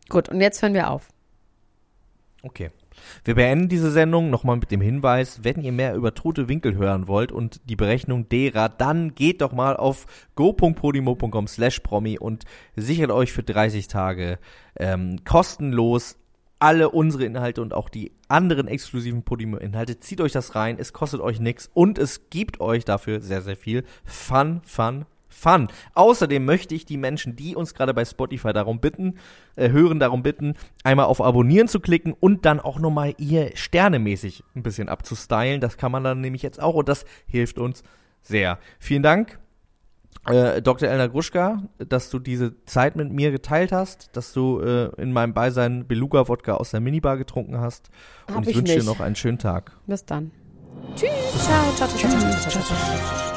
Gut, 0.09 0.29
und 0.29 0.39
jetzt 0.41 0.61
hören 0.61 0.73
wir 0.73 0.89
auf. 0.89 1.07
Okay. 2.43 2.71
Wir 3.23 3.35
beenden 3.35 3.69
diese 3.69 3.91
Sendung. 3.91 4.29
Nochmal 4.29 4.57
mit 4.57 4.71
dem 4.71 4.81
Hinweis, 4.81 5.43
wenn 5.43 5.61
ihr 5.61 5.71
mehr 5.71 5.95
über 5.95 6.13
tote 6.13 6.47
Winkel 6.47 6.75
hören 6.75 7.07
wollt 7.07 7.31
und 7.31 7.61
die 7.69 7.75
Berechnung 7.75 8.29
derer, 8.29 8.69
dann 8.69 9.15
geht 9.15 9.41
doch 9.41 9.51
mal 9.51 9.75
auf 9.75 10.05
go.podimo.com 10.35 11.47
slash 11.47 11.79
promi 11.79 12.19
und 12.19 12.45
sichert 12.75 13.11
euch 13.11 13.31
für 13.31 13.43
30 13.43 13.87
Tage 13.87 14.39
ähm, 14.77 15.23
kostenlos 15.23 16.17
alle 16.59 16.89
unsere 16.89 17.25
Inhalte 17.25 17.61
und 17.61 17.73
auch 17.73 17.89
die 17.89 18.11
anderen 18.27 18.67
exklusiven 18.67 19.23
Podimo-Inhalte. 19.23 19.99
Zieht 19.99 20.21
euch 20.21 20.31
das 20.31 20.55
rein, 20.55 20.77
es 20.79 20.93
kostet 20.93 21.21
euch 21.21 21.39
nichts 21.39 21.69
und 21.73 21.99
es 21.99 22.29
gibt 22.29 22.59
euch 22.59 22.83
dafür 22.85 23.21
sehr, 23.21 23.41
sehr 23.41 23.55
viel. 23.55 23.83
Fun, 24.05 24.61
Fun, 24.63 25.05
Fun. 25.37 25.67
Außerdem 25.93 26.43
möchte 26.43 26.73
ich 26.73 26.85
die 26.85 26.97
Menschen, 26.97 27.35
die 27.35 27.55
uns 27.55 27.75
gerade 27.75 27.93
bei 27.93 28.03
Spotify 28.05 28.53
darum 28.53 28.79
bitten, 28.79 29.19
äh, 29.55 29.69
hören, 29.69 29.99
darum 29.99 30.23
bitten, 30.23 30.55
einmal 30.83 31.05
auf 31.05 31.21
Abonnieren 31.21 31.67
zu 31.67 31.79
klicken 31.79 32.13
und 32.19 32.45
dann 32.45 32.59
auch 32.59 32.79
nochmal 32.79 33.13
ihr 33.19 33.51
sternemäßig 33.53 34.43
ein 34.55 34.63
bisschen 34.63 34.89
abzustylen. 34.89 35.61
Das 35.61 35.77
kann 35.77 35.91
man 35.91 36.03
dann 36.03 36.21
nämlich 36.21 36.41
jetzt 36.41 36.59
auch 36.59 36.73
und 36.73 36.89
das 36.89 37.05
hilft 37.27 37.59
uns 37.59 37.83
sehr. 38.23 38.57
Vielen 38.79 39.03
Dank, 39.03 39.37
äh, 40.25 40.59
Dr. 40.59 40.89
Elna 40.89 41.05
Gruschka, 41.05 41.61
dass 41.77 42.09
du 42.09 42.17
diese 42.17 42.65
Zeit 42.65 42.95
mit 42.95 43.11
mir 43.11 43.29
geteilt 43.29 43.71
hast, 43.71 44.09
dass 44.17 44.33
du 44.33 44.59
äh, 44.59 44.89
in 44.99 45.13
meinem 45.13 45.35
Beisein 45.35 45.87
Beluga-Wodka 45.87 46.55
aus 46.55 46.71
der 46.71 46.79
Minibar 46.79 47.15
getrunken 47.17 47.61
hast. 47.61 47.91
Und 48.27 48.37
Hab 48.37 48.43
ich, 48.43 48.49
ich 48.49 48.55
wünsche 48.57 48.79
dir 48.79 48.83
noch 48.83 49.01
einen 49.01 49.15
schönen 49.15 49.37
Tag. 49.37 49.77
Bis 49.85 50.03
dann. 50.03 50.31
Tschüss. 50.95 51.09
Ciao, 51.45 51.63
ciao, 51.75 51.87
ciao, 51.87 52.09
ciao, 52.09 52.31
ciao, 52.31 52.49
ciao, 52.49 52.63
ciao. 52.63 53.36